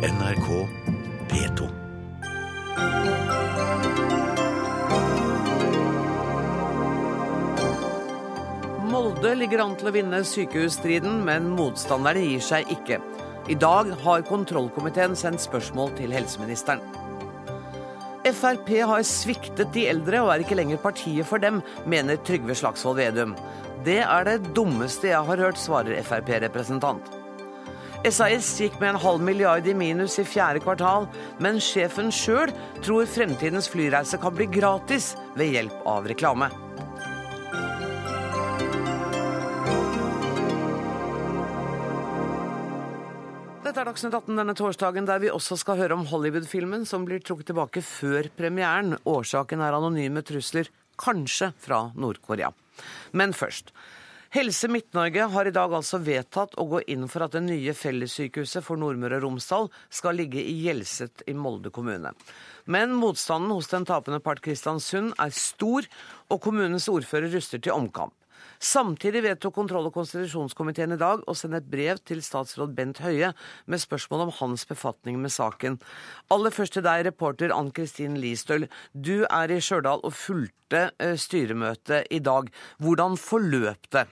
NRK 0.00 0.68
P2. 1.28 1.66
Molde 8.88 9.34
ligger 9.36 9.60
an 9.60 9.74
til 9.76 9.90
å 9.90 9.92
vinne 9.92 10.22
sykehusstriden, 10.24 11.20
men 11.26 11.50
motstanderne 11.52 12.24
gir 12.24 12.40
seg 12.40 12.72
ikke. 12.72 12.96
I 13.52 13.58
dag 13.60 13.92
har 14.06 14.24
kontrollkomiteen 14.24 15.12
sendt 15.20 15.44
spørsmål 15.44 15.92
til 16.00 16.16
helseministeren. 16.16 16.80
Frp 18.24 18.72
har 18.88 19.04
sviktet 19.04 19.76
de 19.76 19.84
eldre 19.92 20.24
og 20.24 20.32
er 20.32 20.46
ikke 20.46 20.56
lenger 20.56 20.80
partiet 20.80 21.28
for 21.28 21.44
dem, 21.44 21.60
mener 21.84 22.16
Trygve 22.24 22.56
Slagsvold 22.56 23.02
Vedum. 23.04 23.36
Det 23.84 24.00
er 24.00 24.28
det 24.32 24.54
dummeste 24.56 25.12
jeg 25.12 25.28
har 25.28 25.48
hørt, 25.50 25.60
svarer 25.60 26.00
Frp-representant. 26.00 27.19
SAS 28.00 28.54
gikk 28.56 28.78
med 28.80 28.94
en 28.94 28.98
halv 29.02 29.20
milliard 29.20 29.66
i 29.68 29.74
minus 29.76 30.14
i 30.18 30.24
fjerde 30.24 30.62
kvartal, 30.64 31.04
men 31.36 31.58
sjefen 31.60 32.08
sjøl 32.08 32.48
tror 32.80 33.04
fremtidens 33.04 33.68
flyreise 33.68 34.16
kan 34.22 34.32
bli 34.32 34.46
gratis 34.48 35.10
ved 35.36 35.52
hjelp 35.52 35.84
av 35.84 36.08
reklame. 36.08 36.48
Dette 43.60 43.84
er 43.84 43.92
Dagsnytt 43.92 44.16
18 44.16 44.32
denne 44.40 44.56
torsdagen, 44.56 45.04
der 45.04 45.20
vi 45.20 45.28
også 45.28 45.60
skal 45.60 45.76
høre 45.82 46.00
om 46.00 46.08
Hollywood-filmen 46.08 46.88
som 46.88 47.04
blir 47.04 47.20
trukket 47.20 47.52
tilbake 47.52 47.84
før 47.84 48.32
premieren. 48.32 48.96
Årsaken 49.04 49.60
er 49.60 49.76
anonyme 49.76 50.24
trusler, 50.24 50.72
kanskje 50.96 51.52
fra 51.60 51.90
Nord-Korea. 52.00 52.48
Men 53.12 53.36
først. 53.36 53.74
Helse 54.30 54.68
Midt-Norge 54.70 55.24
har 55.32 55.48
i 55.48 55.50
dag 55.50 55.72
altså 55.74 55.98
vedtatt 56.06 56.52
å 56.54 56.64
gå 56.70 56.84
inn 56.94 57.08
for 57.10 57.24
at 57.24 57.32
det 57.34 57.40
nye 57.42 57.72
fellessykehuset 57.74 58.62
for 58.62 58.78
Nordmøre 58.78 59.16
og 59.18 59.24
Romsdal 59.24 59.66
skal 59.90 60.20
ligge 60.20 60.38
i 60.38 60.52
Hjelset 60.68 61.24
i 61.26 61.34
Molde 61.34 61.72
kommune. 61.74 62.12
Men 62.70 62.94
motstanden 62.94 63.50
hos 63.50 63.72
den 63.72 63.88
tapende 63.88 64.20
part 64.22 64.38
Kristiansund 64.44 65.16
er 65.18 65.34
stor, 65.34 65.88
og 66.30 66.38
kommunens 66.44 66.86
ordfører 66.92 67.34
ruster 67.34 67.58
til 67.58 67.74
omkamp. 67.74 68.14
Samtidig 68.62 69.24
vedtok 69.24 69.56
kontroll- 69.56 69.88
og 69.90 69.96
konstitusjonskomiteen 69.98 70.94
i 70.94 71.00
dag 71.00 71.26
å 71.26 71.34
sende 71.34 71.58
et 71.58 71.68
brev 71.72 71.98
til 72.06 72.22
statsråd 72.22 72.70
Bent 72.78 73.02
Høie 73.02 73.32
med 73.66 73.82
spørsmål 73.82 74.28
om 74.28 74.32
hans 74.38 74.62
befatning 74.68 75.18
med 75.18 75.34
saken. 75.34 75.80
Aller 76.30 76.54
først 76.54 76.78
til 76.78 76.86
deg, 76.86 77.02
reporter 77.08 77.50
Ann 77.56 77.74
Kristin 77.74 78.20
Listøl. 78.22 78.70
Du 78.94 79.24
er 79.26 79.50
i 79.50 79.58
Stjørdal 79.58 80.06
og 80.06 80.14
fulgte 80.14 80.86
eh, 81.02 81.18
styremøtet 81.18 82.12
i 82.14 82.22
dag. 82.22 82.54
Hvordan 82.78 83.18
forløp 83.18 83.90
det? 83.90 84.06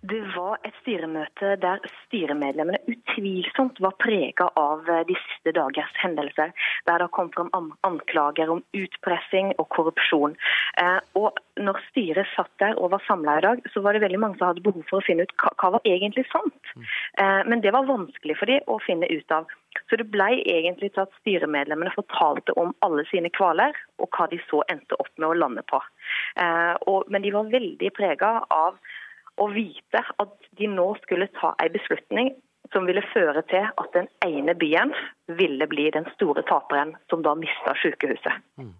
Det 0.00 0.20
var 0.32 0.56
et 0.64 0.76
styremøte 0.80 1.56
der 1.60 1.82
styremedlemmene 2.06 2.78
utvilsomt 2.88 3.76
var 3.84 3.92
prega 4.00 4.46
av 4.56 4.86
eh, 4.88 5.02
de 5.04 5.16
siste 5.18 5.52
dagers 5.52 5.92
hendelser. 6.00 6.54
Der 6.88 7.02
det 7.02 7.10
kom 7.12 7.28
fram 7.34 7.50
anklager 7.84 8.48
om 8.54 8.62
utpressing 8.72 9.52
og 9.58 9.68
korrupsjon. 9.76 10.38
Eh, 10.80 10.96
og 11.20 11.36
når 11.60 11.82
styret 11.90 12.30
satt 12.32 12.52
der 12.62 12.80
og 12.80 12.94
var 12.94 13.04
samla 13.04 13.34
i 13.38 13.44
dag, 13.44 13.60
så 13.74 13.82
var 13.84 13.92
det 13.92 14.00
veldig 14.06 14.22
mange 14.22 14.40
som 14.40 14.48
hadde 14.48 14.64
behov 14.64 14.86
for 14.88 15.02
å 15.02 15.04
finne 15.04 15.26
ut 15.28 15.36
hva, 15.36 15.74
var 15.76 15.84
egentlig 15.84 16.24
sant. 16.30 16.72
Eh, 17.20 17.42
men 17.50 17.60
det 17.60 17.74
var 17.76 17.90
vanskelig 17.90 18.38
for 18.40 18.48
dem 18.48 18.72
å 18.72 18.78
finne 18.86 19.10
ut 19.12 19.36
av. 19.36 19.52
Så 19.90 20.00
det 20.00 20.08
ble 20.08 20.30
egentlig 20.48 20.94
til 20.94 21.04
at 21.04 21.20
styremedlemmene 21.20 21.92
fortalte 21.92 22.56
om 22.56 22.72
alle 22.86 23.04
sine 23.12 23.28
kvaler, 23.36 23.76
og 24.00 24.08
hva 24.16 24.30
de 24.32 24.40
så 24.48 24.64
endte 24.72 24.96
opp 24.96 25.12
med 25.20 25.28
å 25.28 25.36
lande 25.36 25.62
på. 25.68 25.78
Men 26.40 27.22
de 27.22 27.30
var 27.34 27.52
veldig 27.52 27.90
prega 27.94 28.32
av 28.54 28.78
å 29.40 29.48
vite 29.54 30.04
at 30.22 30.50
de 30.58 30.68
nå 30.70 30.92
skulle 31.04 31.30
ta 31.40 31.54
en 31.58 31.74
beslutning 31.74 32.34
som 32.72 32.86
ville 32.86 33.02
føre 33.10 33.42
til 33.50 33.66
at 33.66 33.94
den 33.96 34.06
ene 34.26 34.54
byen 34.58 34.92
ville 35.40 35.66
bli 35.66 35.88
den 35.94 36.06
store 36.14 36.44
taperen, 36.46 36.94
som 37.10 37.24
da 37.26 37.34
mista 37.38 37.74
sykehuset. 37.82 38.44
Mm. 38.60 38.74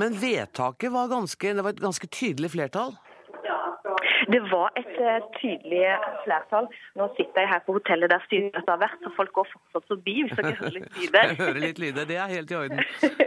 Men 0.00 0.16
vedtaket 0.22 0.92
var 0.92 1.10
ganske, 1.12 1.52
det 1.56 1.64
var 1.64 1.76
et 1.76 1.84
ganske 1.84 2.08
tydelig 2.08 2.54
flertall? 2.54 2.96
Det 4.32 4.40
var 4.50 4.72
et 4.80 4.94
uh, 4.98 5.26
tydelig 5.38 5.82
flertall. 6.24 6.66
Nå 6.98 7.08
sitter 7.18 7.44
jeg 7.44 7.50
her 7.52 7.60
på 7.66 7.76
hotellet 7.76 8.10
der 8.10 8.24
styret 8.26 8.70
har 8.70 8.80
vært, 8.80 8.96
så 9.04 9.12
folk 9.16 9.32
går 9.36 9.48
fortsatt 9.52 9.92
forbi 9.92 10.16
hvis 10.22 10.34
dere 10.38 10.54
hører 10.58 10.74
litt 10.78 10.96
lyder. 11.00 11.34
hører 11.42 11.60
litt 11.66 11.82
lyder, 11.82 12.08
det 12.08 12.18
er 12.22 12.32
helt 12.32 12.50
i 12.50 12.58
orden. 12.58 12.82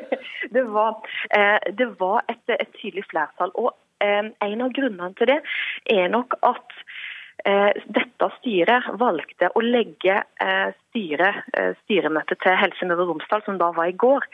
det 0.55 0.65
var, 0.73 0.97
uh, 1.37 1.59
det 1.81 1.89
var 2.01 2.25
et, 2.27 2.43
et, 2.57 2.73
tydelig 2.81 3.05
flertall. 3.11 3.53
og 3.55 3.71
En 3.99 4.61
av 4.61 4.73
grunnene 4.75 5.13
til 5.19 5.33
det 5.33 5.39
er 5.91 6.11
nok 6.13 6.37
at 6.41 6.77
Eh, 7.47 7.71
dette 7.87 8.27
styret 8.39 8.87
valgte 8.99 9.47
å 9.55 9.61
legge 9.63 10.17
styret, 10.89 11.37
eh, 11.55 11.71
styremøtet 11.85 12.41
til 12.43 12.57
Helse 12.59 12.87
Møre 12.87 13.05
og 13.05 13.13
Romsdal, 13.13 13.43
som 13.45 13.57
da 13.57 13.71
var 13.71 13.87
i 13.87 13.95
går, 13.95 14.25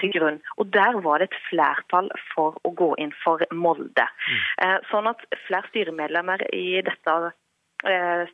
til 0.00 0.12
grunn. 0.12 0.40
Og 0.58 0.70
Der 0.70 1.00
var 1.00 1.18
det 1.18 1.30
et 1.30 1.40
flertall 1.48 2.10
for 2.34 2.58
å 2.64 2.74
gå 2.74 2.94
inn 2.98 3.12
for 3.24 3.40
Molde. 3.52 4.06
Mm. 4.60 4.82
Sånn 4.90 5.08
at 5.08 5.20
flere 5.46 5.64
styremedlemmer 5.70 6.42
i 6.52 6.82
dette 6.82 7.32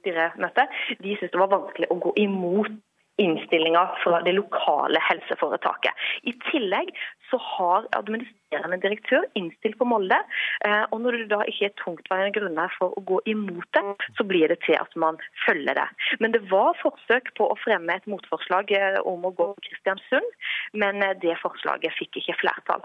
styremøtet 0.01 0.69
de 0.99 1.17
syntes 1.17 1.31
det 1.31 1.39
var 1.39 1.53
vanskelig 1.53 1.89
å 1.91 2.01
gå 2.01 2.13
imot 2.17 2.73
innstillinga 3.21 3.83
fra 4.05 4.21
det 4.25 4.33
lokale 4.33 5.01
helseforetaket. 5.09 5.93
I 6.23 6.33
tillegg 6.51 6.93
så 7.31 7.39
har 7.41 7.87
administrerende 7.97 8.79
direktør 8.83 9.25
innstilt 9.39 9.79
på 9.81 9.89
Molde. 9.89 10.19
Eh, 10.65 10.85
og 10.91 11.01
Når 11.01 11.19
det 11.19 11.29
da 11.33 11.41
ikke 11.49 11.69
er 11.69 11.77
tungtveiende 11.81 12.35
grunner 12.37 12.73
for 12.79 12.97
å 12.97 13.05
gå 13.09 13.21
imot 13.33 13.69
det, 13.77 13.85
så 14.19 14.27
blir 14.29 14.53
det 14.53 14.61
til 14.67 14.77
at 14.81 14.97
man 15.05 15.21
følger 15.47 15.79
det. 15.81 15.89
Men 16.21 16.37
det 16.37 16.43
var 16.51 16.77
forsøk 16.83 17.33
på 17.39 17.49
å 17.49 17.59
fremme 17.65 17.97
et 17.97 18.09
motforslag 18.11 18.73
eh, 18.77 18.99
om 19.09 19.25
å 19.29 19.35
gå 19.39 19.49
Kristiansund, 19.69 20.37
men 20.73 21.05
eh, 21.05 21.17
det 21.25 21.39
forslaget 21.45 21.97
fikk 22.01 22.21
ikke 22.21 22.41
flertall. 22.43 22.85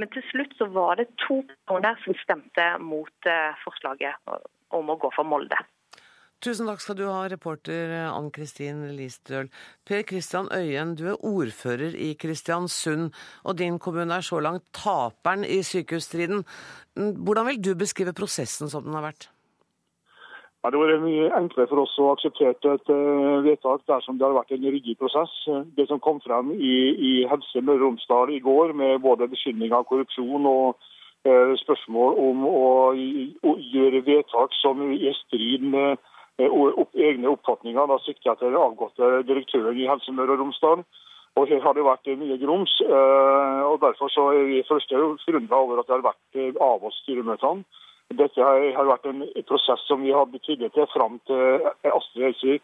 Men 0.00 0.12
til 0.12 0.24
slutt 0.32 0.56
så 0.60 0.68
var 0.72 1.00
det 1.00 1.08
to 1.26 1.42
personer 1.52 1.96
som 2.04 2.16
stemte 2.24 2.68
mot 2.82 3.32
forslaget 3.62 4.36
om 4.76 4.92
å 4.92 5.00
gå 5.00 5.10
for 5.16 5.28
Molde. 5.28 5.58
Tusen 6.44 6.68
takk 6.68 6.82
skal 6.84 6.98
du 6.98 7.06
ha, 7.08 7.22
reporter 7.32 7.94
Ann 8.10 8.26
Kristin 8.28 8.82
Listøl. 8.92 9.48
Per 9.88 10.02
Kristian 10.04 10.50
Øyen, 10.52 10.92
du 10.98 11.06
er 11.08 11.22
ordfører 11.24 11.94
i 11.96 12.12
Kristiansund, 12.20 13.08
og 13.44 13.56
din 13.56 13.78
kommune 13.80 14.18
er 14.18 14.24
så 14.26 14.40
langt 14.44 14.66
taperen 14.76 15.46
i 15.48 15.62
sykehusstriden. 15.64 16.44
Hvordan 17.24 17.46
vil 17.48 17.62
du 17.64 17.72
beskrive 17.74 18.12
prosessen 18.12 18.68
som 18.68 18.84
den 18.84 18.98
har 18.98 19.06
vært? 19.08 19.30
Ja, 20.60 20.70
det 20.70 20.80
vært 20.82 21.04
mye 21.06 21.30
enklere 21.38 21.70
for 21.70 21.84
oss 21.86 21.94
å 22.02 22.10
akseptere 22.12 22.74
et 22.74 22.90
uh, 22.90 23.40
vedtak 23.46 23.86
dersom 23.88 24.18
det 24.18 24.26
har 24.26 24.36
vært 24.36 24.52
en 24.52 24.66
ryddig 24.66 24.96
prosess. 25.00 25.32
Det 25.78 25.86
som 25.88 26.02
kom 26.04 26.20
frem 26.24 26.50
i, 26.52 26.74
i 26.92 27.12
Helse 27.30 27.62
Møre 27.62 27.78
og 27.78 27.84
Romsdal 27.86 28.34
i 28.34 28.42
går, 28.44 28.74
med 28.76 29.00
både 29.06 29.30
beskyldning 29.32 29.72
av 29.72 29.86
korrupsjon 29.88 30.50
og 30.50 30.90
eh, 31.24 31.54
spørsmål 31.62 32.20
om 32.26 32.44
å, 32.50 32.66
å, 32.92 33.54
gjøre 33.72 34.04
vedtak 34.10 34.58
som 34.58 34.82
er 34.90 34.98
i 34.98 35.14
strid 35.22 35.64
med 35.64 35.96
Eh, 35.96 36.12
opp, 36.44 36.94
egne 36.94 37.28
oppfatninger. 37.28 37.88
Da 37.88 37.98
sikter 38.04 38.30
jeg 38.30 38.38
til 38.38 38.52
den 38.52 38.60
avgåtte 38.60 39.22
direktøren 39.28 39.78
i 39.78 39.88
Helse 39.88 40.12
Møre 40.12 40.36
og 40.36 40.44
Romsdal. 40.44 40.84
Og 41.36 41.48
Her 41.48 41.60
har 41.60 41.74
det 41.76 41.84
vært 41.84 42.08
mye 42.16 42.38
grums. 42.40 42.72
Eh, 42.80 43.62
og 43.68 43.80
Derfor 43.80 44.08
så 44.08 44.30
er 44.32 44.44
vi 44.48 44.62
først 44.68 44.92
forundra 45.24 45.56
over 45.56 45.80
at 45.80 45.88
det 45.88 45.96
har 45.96 46.08
vært 46.08 46.40
eh, 46.40 46.52
av 46.60 46.84
oss 46.84 46.96
styremøtene. 47.04 47.64
Dette 48.16 48.38
har 48.38 48.86
vært 48.86 49.08
en 49.10 49.24
prosess 49.48 49.82
som 49.88 50.04
vi 50.04 50.14
hadde 50.14 50.38
tillit 50.46 50.72
til 50.72 50.86
fram 50.92 51.18
til 51.26 51.64
Astrid 51.90 52.22
Helsvik, 52.22 52.62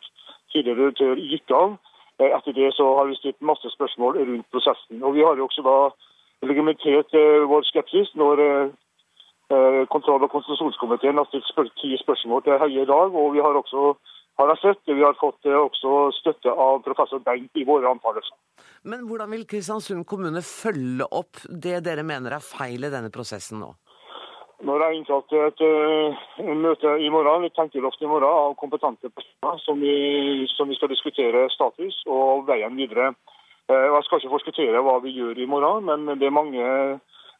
tidligere 0.53 0.79
direktør, 0.79 1.19
gikk 1.19 1.51
av. 1.51 1.75
Etter 2.23 2.55
det 2.55 2.69
så 2.77 2.87
har 3.01 3.09
vi 3.11 3.19
stilt 3.19 3.43
masse 3.43 3.73
spørsmål 3.75 4.21
rundt 4.21 4.47
prosessen. 4.55 5.03
Og 5.03 5.17
Vi 5.17 5.25
har 5.27 5.35
jo 5.35 5.49
også 5.49 5.65
da 5.67 6.47
legimentert 6.47 7.11
vår 7.51 7.67
skepsis 7.67 8.15
når 8.15 8.45
Eh, 8.47 8.71
kontroll- 9.93 10.25
og 10.25 10.31
konstitusjonskomiteen 10.33 11.19
har 11.21 11.29
stilt 11.29 11.49
spør 11.51 11.69
ti 11.81 11.93
spørsmål 12.01 12.45
til 12.47 12.59
Høie 12.63 12.83
i 12.83 12.89
dag. 12.89 13.15
og 13.15 13.35
Vi 13.35 13.45
har 13.45 13.59
også 13.59 13.93
har 14.41 14.53
jeg 14.53 14.61
sett, 14.63 14.81
vi 14.89 15.05
har 15.05 15.17
fått 15.21 15.45
eh, 15.49 15.59
også 15.59 16.09
støtte 16.17 16.53
av 16.65 16.81
professor 16.87 17.21
Bengt 17.25 17.59
i 17.59 17.67
våre 17.69 17.91
antakelser. 17.93 18.35
Men 18.89 19.05
hvordan 19.09 19.31
vil 19.35 19.47
Kristiansund 19.49 20.07
kommune 20.09 20.43
følge 20.47 21.07
opp 21.13 21.45
det 21.49 21.83
dere 21.87 22.05
mener 22.07 22.35
er 22.35 22.45
feil 22.45 22.83
i 22.87 22.93
denne 22.93 23.13
prosessen 23.13 23.61
nå? 23.63 23.73
Når 24.63 24.85
jeg 24.85 24.97
innkalt 24.97 25.27
til 25.27 25.43
et 25.43 25.61
uh, 25.67 26.51
møte 26.55 26.91
i 27.03 27.11
morgen, 27.11 27.45
et 27.49 27.55
tenkeloft 27.59 28.03
i 28.03 28.07
morgen 28.07 28.29
av 28.31 28.55
kompetente 28.61 29.11
personer 29.11 29.63
som 29.65 29.81
vi, 29.83 29.95
som 30.55 30.71
vi, 30.71 30.79
skal 30.79 30.93
diskutere 30.93 31.49
status 31.51 31.99
og 32.07 32.47
veien 32.47 32.77
videre. 32.79 33.11
Uh, 33.67 33.89
jeg 33.91 34.07
skal 34.07 34.23
ikke 34.23 34.37
forskuttere 34.37 34.85
hva 34.87 35.01
vi 35.03 35.17
gjør 35.17 35.43
i 35.43 35.49
morgen, 35.51 35.91
men 35.91 36.21
det 36.21 36.31
er 36.31 36.39
mange 36.39 36.69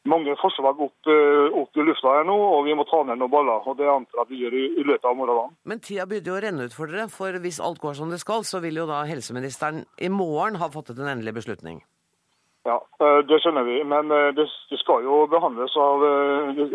mange 0.09 0.35
forslag 0.41 0.79
opp, 0.83 1.07
eh, 1.07 1.55
opp, 1.61 1.77
i 1.77 1.85
lufta 1.85 2.11
her 2.17 2.27
nå, 2.27 2.35
og 2.35 2.65
vi 2.67 2.75
må 2.75 2.83
ta 2.89 3.03
ned 3.03 3.19
noen 3.19 3.31
baller. 3.31 3.63
og 3.67 3.77
Det 3.77 3.87
antar 3.87 4.19
jeg 4.19 4.21
at 4.25 4.29
vi 4.31 4.41
gjør 4.43 4.57
i, 4.59 4.65
i 4.81 4.83
løpet 4.83 5.07
av 5.07 5.15
morgenen. 5.15 5.55
Men 5.63 5.79
tida 5.79 6.05
begynner 6.05 6.31
jo 6.31 6.35
å 6.35 6.43
renne 6.43 6.67
ut 6.67 6.75
for 6.75 6.91
dere, 6.91 7.07
for 7.07 7.39
hvis 7.45 7.61
alt 7.63 7.79
går 7.79 7.95
som 7.99 8.11
det 8.11 8.19
skal, 8.19 8.43
så 8.43 8.59
vil 8.63 8.81
jo 8.81 8.87
da 8.89 9.03
helseministeren 9.07 9.85
i 9.97 10.11
morgen 10.11 10.59
ha 10.59 10.69
fattet 10.69 10.99
en 10.99 11.11
endelig 11.15 11.37
beslutning? 11.39 11.81
Ja, 12.67 12.79
eh, 12.99 13.19
det 13.27 13.39
skjønner 13.43 13.67
vi. 13.67 13.79
Men 13.83 14.11
eh, 14.11 14.31
det, 14.35 14.47
det 14.71 14.79
skal 14.83 15.07
jo 15.07 15.23
behandles 15.31 15.75
av 15.79 16.03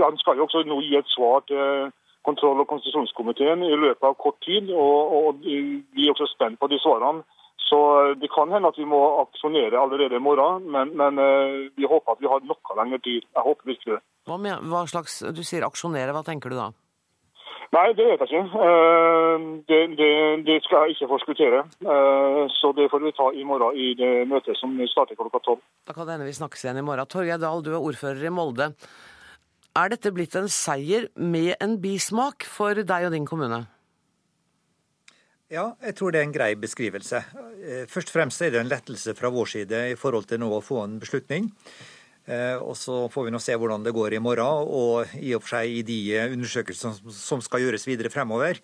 Han 0.01 0.21
skal 0.21 0.37
jo 0.37 0.49
også 0.49 0.65
nå 0.65 0.81
gi 0.85 0.97
et 0.97 1.13
svar 1.13 1.45
til 1.49 1.93
kontroll- 2.25 2.61
og 2.61 2.69
konstitusjonskomiteen 2.69 3.63
i 3.65 3.77
løpet 3.77 4.05
av 4.05 4.17
kort 4.17 4.41
tid. 4.45 4.73
og, 4.73 5.13
og 5.21 5.45
Vi 5.45 6.07
er 6.07 6.13
også 6.13 6.29
spent 6.33 6.61
på 6.61 6.69
de 6.73 6.81
svarene 6.81 7.25
Så 7.69 7.79
det 8.17 8.31
kan 8.33 8.49
hende 8.55 8.73
at 8.73 8.81
vi 8.81 8.89
må 8.89 8.99
aksjonere 9.27 9.77
allerede 9.77 10.17
i 10.17 10.25
morgen, 10.25 10.67
men, 10.73 10.95
men 10.97 11.21
vi 11.77 11.85
håper 11.85 12.15
at 12.17 12.23
vi 12.23 12.31
har 12.33 12.45
noe 12.49 12.77
lengre 12.81 12.99
tid. 13.05 13.27
Jeg 13.29 13.45
håper 13.45 13.69
virkelig 13.75 13.99
det. 13.99 14.03
Hva, 14.29 14.39
med, 14.41 14.69
hva 14.73 14.87
slags, 14.89 15.21
Du 15.37 15.43
sier 15.45 15.67
aksjonere, 15.67 16.15
hva 16.17 16.25
tenker 16.25 16.53
du 16.53 16.57
da? 16.57 16.71
Nei, 17.77 17.91
det 17.93 18.07
vet 18.09 18.23
jeg 18.25 18.41
ikke. 18.41 18.65
Det, 19.69 19.79
det, 19.99 20.13
det 20.47 20.57
skal 20.65 20.87
jeg 20.87 20.97
ikke 20.97 21.11
forskuttere. 21.11 21.61
Så 22.57 22.73
det 22.77 22.89
får 22.89 23.05
vi 23.05 23.13
ta 23.17 23.29
i 23.37 23.45
morgen 23.45 23.77
i 23.77 23.91
det 23.99 24.13
møtet 24.31 24.57
som 24.57 24.73
starter 24.89 25.19
klokka 25.19 25.43
tolv. 25.45 25.61
Da 25.85 25.93
kan 25.93 26.09
det 26.09 26.17
hende 26.17 26.29
vi 26.31 26.37
snakkes 26.39 26.65
igjen 26.65 26.81
i 26.81 26.87
morgen. 26.87 27.11
Torgeir 27.13 27.41
Dahl, 27.43 27.61
du 27.65 27.75
er 27.75 27.83
ordfører 27.83 28.25
i 28.25 28.33
Molde. 28.33 28.71
Er 29.77 29.93
dette 29.93 30.15
blitt 30.17 30.37
en 30.41 30.49
seier 30.49 31.11
med 31.21 31.59
en 31.61 31.77
bismak 31.83 32.49
for 32.49 32.81
deg 32.81 33.11
og 33.11 33.13
din 33.13 33.29
kommune? 33.29 33.67
Ja, 35.49 35.71
jeg 35.81 35.95
tror 35.97 36.13
det 36.13 36.21
er 36.21 36.27
en 36.27 36.33
grei 36.35 36.51
beskrivelse. 36.61 37.23
Eh, 37.65 37.85
først 37.89 38.11
og 38.11 38.19
fremst 38.19 38.43
er 38.45 38.53
det 38.53 38.61
en 38.61 38.69
lettelse 38.69 39.15
fra 39.17 39.31
vår 39.33 39.49
side 39.55 39.79
i 39.95 39.97
forhold 39.97 40.27
til 40.29 40.43
nå 40.43 40.51
å 40.53 40.65
få 40.65 40.83
en 40.83 40.99
beslutning. 41.01 41.49
Eh, 42.29 42.61
og 42.61 42.77
så 42.77 43.07
får 43.09 43.25
vi 43.25 43.33
nå 43.33 43.41
se 43.41 43.57
hvordan 43.57 43.87
det 43.87 43.95
går 43.97 44.19
i 44.19 44.21
morgen, 44.21 44.69
og 44.69 45.15
i 45.17 45.33
og 45.33 45.41
for 45.47 45.57
seg 45.57 45.79
i 45.79 45.81
de 45.89 46.03
undersøkelsene 46.27 47.15
som 47.17 47.41
skal 47.41 47.65
gjøres 47.65 47.89
videre 47.89 48.13
fremover. 48.13 48.61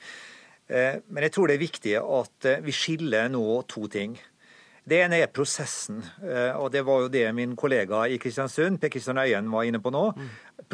Eh, 0.68 1.00
men 1.08 1.24
jeg 1.24 1.32
tror 1.32 1.48
det 1.48 1.56
er 1.56 1.64
viktig 1.64 1.96
at 2.02 2.50
vi 2.66 2.76
skiller 2.76 3.32
nå 3.32 3.46
to 3.72 3.88
ting. 3.88 4.18
Det 4.84 5.00
ene 5.00 5.22
er 5.24 5.32
prosessen, 5.32 6.02
og 6.60 6.66
det 6.68 6.82
var 6.84 7.06
jo 7.06 7.08
det 7.08 7.24
min 7.32 7.54
kollega 7.56 8.02
i 8.04 8.18
Kristiansund, 8.20 8.76
Per 8.82 8.90
Kristian 8.92 9.16
Øyen, 9.16 9.48
var 9.48 9.64
inne 9.64 9.80
på 9.80 9.88
nå. 9.88 10.10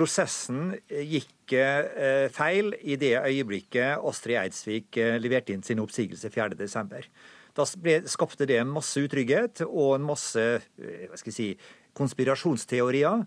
Prosessen 0.01 0.79
gikk 0.89 1.53
eh, 1.53 2.31
feil 2.33 2.73
i 2.81 2.95
det 2.97 3.19
øyeblikket 3.19 4.01
Astrid 4.01 4.39
Eidsvik 4.41 4.97
eh, 4.97 5.19
leverte 5.21 5.53
inn 5.53 5.65
sin 5.67 5.83
oppsigelse 5.83 6.31
4.12. 6.33 7.05
Da 7.53 7.67
skapte 8.09 8.47
det 8.49 8.63
masse 8.65 9.03
utrygghet 9.05 9.61
og 9.67 9.99
en 9.99 10.07
masse 10.09 10.41
eh, 10.41 11.05
hva 11.11 11.21
skal 11.21 11.35
jeg 11.35 11.37
si, 11.37 11.77
konspirasjonsteorier. 12.01 13.27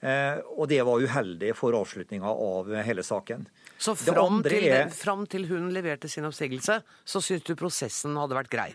Og 0.00 0.62
det 0.64 0.78
var 0.88 1.02
uheldig 1.04 1.50
for 1.52 1.76
avslutninga 1.76 2.30
av 2.32 2.70
hele 2.86 3.02
saken. 3.04 3.42
Så 3.76 3.92
fram 4.00 4.38
til, 4.46 4.64
er... 4.72 4.88
fram 4.96 5.26
til 5.28 5.44
hun 5.50 5.68
leverte 5.76 6.08
sin 6.08 6.24
oppsigelse, 6.24 6.78
så 6.80 7.20
syntes 7.20 7.44
du 7.44 7.52
prosessen 7.60 8.16
hadde 8.16 8.38
vært 8.38 8.48
grei? 8.52 8.70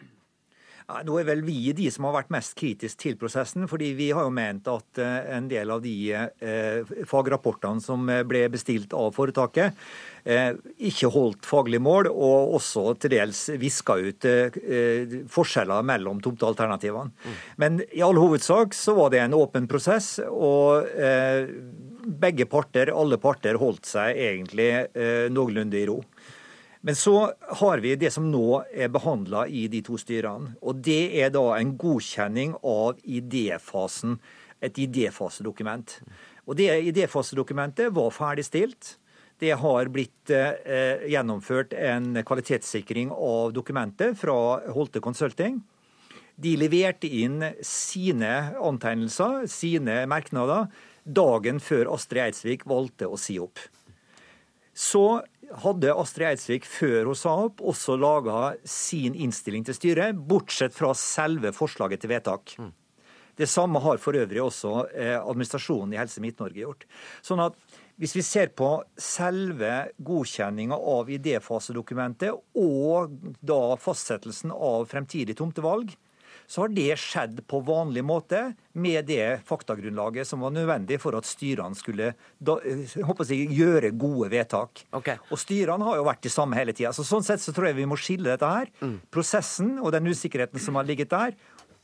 Nå 0.86 1.16
er 1.18 1.26
vel 1.26 1.42
vi 1.42 1.72
de 1.74 1.88
som 1.90 2.06
har 2.06 2.14
vært 2.20 2.34
mest 2.34 2.54
kritisk 2.60 3.00
til 3.02 3.16
prosessen, 3.18 3.66
fordi 3.70 3.88
vi 3.98 4.12
har 4.14 4.28
jo 4.28 4.34
ment 4.34 4.68
at 4.70 5.00
eh, 5.02 5.32
en 5.34 5.48
del 5.50 5.72
av 5.74 5.82
de 5.82 5.96
eh, 6.14 6.92
fagrapportene 7.10 7.82
som 7.82 8.06
eh, 8.14 8.22
ble 8.28 8.44
bestilt 8.54 8.94
av 8.94 9.10
foretaket, 9.16 9.74
eh, 10.30 10.52
ikke 10.86 11.10
holdt 11.16 11.50
faglig 11.50 11.82
mål, 11.82 12.12
og 12.14 12.54
også 12.60 12.86
til 13.02 13.16
dels 13.16 13.42
viska 13.58 13.98
ut 13.98 14.30
forskjeller 15.32 15.86
mellom 15.90 16.22
tomtealternativene. 16.22 17.14
Mm. 17.18 17.42
Men 17.62 17.82
i 17.90 18.06
all 18.06 18.22
hovedsak 18.22 18.78
så 18.78 18.94
var 19.00 19.14
det 19.14 19.24
en 19.24 19.38
åpen 19.38 19.66
prosess, 19.72 20.20
og 20.30 20.86
begge 22.22 22.46
parter, 22.50 22.94
alle 22.94 23.18
parter, 23.22 23.58
holdt 23.62 23.90
seg 23.90 24.22
egentlig 24.28 24.70
noenlunde 25.34 25.82
i 25.82 25.88
ro. 25.90 26.00
Men 26.86 26.96
så 26.96 27.32
har 27.42 27.82
vi 27.82 27.96
det 27.98 28.12
som 28.14 28.28
nå 28.30 28.60
er 28.70 28.92
behandla 28.94 29.48
i 29.50 29.64
de 29.74 29.80
to 29.82 29.98
styrene. 29.98 30.52
Og 30.62 30.84
det 30.86 31.18
er 31.18 31.32
da 31.34 31.56
en 31.58 31.72
godkjenning 31.82 32.54
av 32.62 33.00
idéfasen, 33.02 34.20
et 34.62 34.78
idéfasedokument. 34.84 35.98
Og 36.46 36.60
det 36.60 36.70
idéfasedokumentet 36.92 37.90
var 37.96 38.14
ferdigstilt. 38.14 39.00
Det 39.42 39.56
har 39.58 39.90
blitt 39.90 40.30
eh, 40.30 41.10
gjennomført 41.10 41.74
en 41.74 42.22
kvalitetssikring 42.22 43.10
av 43.12 43.56
dokumentet 43.58 44.14
fra 44.22 44.38
Holte 44.78 45.02
Consulting. 45.02 45.58
De 46.38 46.54
leverte 46.60 47.10
inn 47.10 47.42
sine 47.66 48.32
antegnelser, 48.62 49.48
sine 49.50 50.04
merknader, 50.12 50.70
dagen 51.04 51.58
før 51.64 51.96
Astrid 51.98 52.28
Eidsvik 52.28 52.70
valgte 52.70 53.10
å 53.10 53.18
si 53.18 53.40
opp. 53.42 53.58
Så 54.76 55.24
hadde 55.64 55.94
Astrid 55.94 56.30
Eidsvik, 56.32 56.66
før 56.68 57.12
hun 57.12 57.20
sa 57.20 57.36
opp, 57.46 57.62
også 57.62 57.98
laga 58.00 58.56
sin 58.68 59.16
innstilling 59.16 59.66
til 59.68 59.78
styret, 59.78 60.18
bortsett 60.18 60.76
fra 60.76 60.94
selve 60.98 61.54
forslaget 61.56 62.04
til 62.04 62.14
vedtak. 62.14 62.56
Mm. 62.60 62.74
Det 63.36 63.48
samme 63.52 63.82
har 63.84 64.00
for 64.00 64.16
øvrig 64.16 64.40
også 64.42 64.74
eh, 64.96 65.18
administrasjonen 65.20 65.94
i 65.94 66.00
Helse 66.00 66.24
Midt-Norge 66.24 66.62
gjort. 66.62 66.86
Sånn 67.26 67.44
at 67.44 67.58
hvis 68.00 68.16
vi 68.16 68.24
ser 68.28 68.52
på 68.56 68.70
selve 69.00 69.90
godkjenninga 70.04 70.76
av 70.76 71.12
idéfasedokumentet 71.16 72.60
og 72.60 73.14
da 73.40 73.60
fastsettelsen 73.80 74.52
av 74.56 74.88
fremtidig 74.92 75.38
tomtevalg, 75.40 75.94
så 76.48 76.64
har 76.64 76.74
det 76.74 76.98
skjedd 77.02 77.42
på 77.50 77.62
vanlig 77.66 78.04
måte 78.06 78.42
med 78.78 79.08
det 79.10 79.42
faktagrunnlaget 79.48 80.28
som 80.28 80.44
var 80.46 80.54
nødvendig 80.56 81.00
for 81.02 81.18
at 81.18 81.28
styrene 81.28 81.78
skulle 81.78 82.12
da, 82.38 82.58
jeg, 82.66 83.48
gjøre 83.56 83.94
gode 83.98 84.30
vedtak. 84.34 84.86
Okay. 84.96 85.22
Og 85.32 85.42
styrene 85.42 85.88
har 85.88 86.00
jo 86.00 86.08
vært 86.08 86.24
de 86.26 86.34
samme 86.34 86.60
hele 86.60 86.76
tida. 86.76 86.94
Så 86.96 87.08
sånn 87.08 87.26
sett 87.26 87.44
så 87.44 87.54
tror 87.56 87.70
jeg 87.70 87.80
vi 87.80 87.90
må 87.90 87.98
skille 88.00 88.32
dette 88.32 88.50
her. 88.50 88.72
Mm. 88.82 88.98
Prosessen 89.14 89.76
og 89.82 89.94
den 89.96 90.12
usikkerheten 90.12 90.62
som 90.62 90.80
har 90.80 90.88
ligget 90.88 91.14
der, 91.14 91.36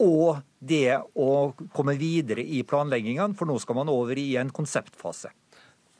og 0.01 0.41
det 0.57 0.97
å 0.97 1.53
komme 1.75 1.93
videre 1.99 2.41
i 2.41 2.63
planleggingene, 2.65 3.37
for 3.37 3.49
nå 3.49 3.59
skal 3.61 3.77
man 3.81 3.91
over 3.93 4.17
i 4.17 4.31
en 4.41 4.49
konseptfase. 4.53 5.29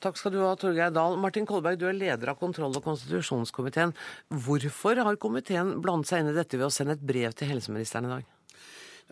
Takk 0.02 0.18
skal 0.18 0.34
du 0.34 0.40
ha, 0.42 0.56
Torgeir 0.58 0.90
Dahl. 0.94 1.14
Martin 1.22 1.46
Kolberg, 1.46 1.78
du 1.78 1.86
er 1.86 1.94
leder 1.94 2.32
av 2.32 2.40
kontroll- 2.40 2.74
og 2.74 2.86
konstitusjonskomiteen. 2.86 3.94
Hvorfor 4.34 4.98
har 5.06 5.20
komiteen 5.22 5.76
blandet 5.84 6.10
seg 6.10 6.24
inn 6.24 6.32
i 6.32 6.38
dette 6.38 6.58
ved 6.58 6.72
å 6.72 6.74
sende 6.74 6.98
et 6.98 7.04
brev 7.06 7.36
til 7.38 7.52
helseministeren 7.54 8.10
i 8.10 8.14
dag? 8.16 8.32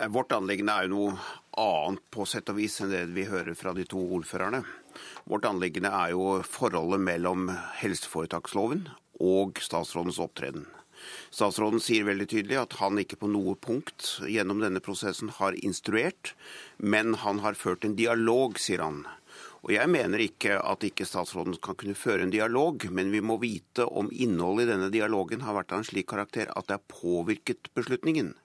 Vårt 0.08 0.32
anliggende 0.32 0.72
er 0.72 0.88
jo 0.88 0.96
noe 0.96 1.16
annet 1.60 2.04
på 2.14 2.24
sett 2.30 2.48
og 2.52 2.56
vis 2.62 2.78
enn 2.80 2.92
det 2.94 3.02
vi 3.12 3.26
hører 3.28 3.58
fra 3.58 3.74
de 3.76 3.84
to 3.90 4.00
ordførerne. 4.16 4.62
Vårt 5.28 5.48
anliggende 5.50 5.92
er 5.92 6.14
jo 6.14 6.40
forholdet 6.48 7.04
mellom 7.04 7.50
helseforetaksloven 7.82 8.86
og 9.20 9.60
statsrådens 9.60 10.22
opptreden. 10.24 10.70
Statsråden 11.36 11.84
sier 11.84 12.08
veldig 12.08 12.30
tydelig 12.32 12.62
at 12.62 12.78
han 12.80 13.00
ikke 13.02 13.20
på 13.20 13.28
noe 13.32 13.58
punkt 13.60 14.08
gjennom 14.28 14.64
denne 14.64 14.80
prosessen 14.84 15.32
har 15.36 15.58
instruert, 15.60 16.34
men 16.78 17.16
han 17.20 17.44
har 17.44 17.60
ført 17.60 17.84
en 17.88 18.00
dialog, 18.00 18.60
sier 18.60 18.84
han. 18.84 19.04
Og 19.68 19.74
Jeg 19.76 19.92
mener 19.92 20.24
ikke 20.24 20.62
at 20.64 20.84
ikke 20.88 21.08
statsråden 21.08 21.60
kan 21.64 21.76
kunne 21.76 22.00
føre 22.00 22.24
en 22.24 22.32
dialog, 22.32 22.88
men 22.92 23.12
vi 23.12 23.20
må 23.20 23.36
vite 23.42 23.84
om 23.84 24.12
innholdet 24.12 24.68
i 24.68 24.72
denne 24.72 24.92
dialogen 24.94 25.44
har 25.44 25.60
vært 25.60 25.74
av 25.76 25.84
en 25.84 25.90
slik 25.92 26.08
karakter 26.12 26.52
at 26.56 26.68
det 26.68 26.80
har 26.80 26.94
påvirket 27.02 27.72
beslutningen. 27.76 28.38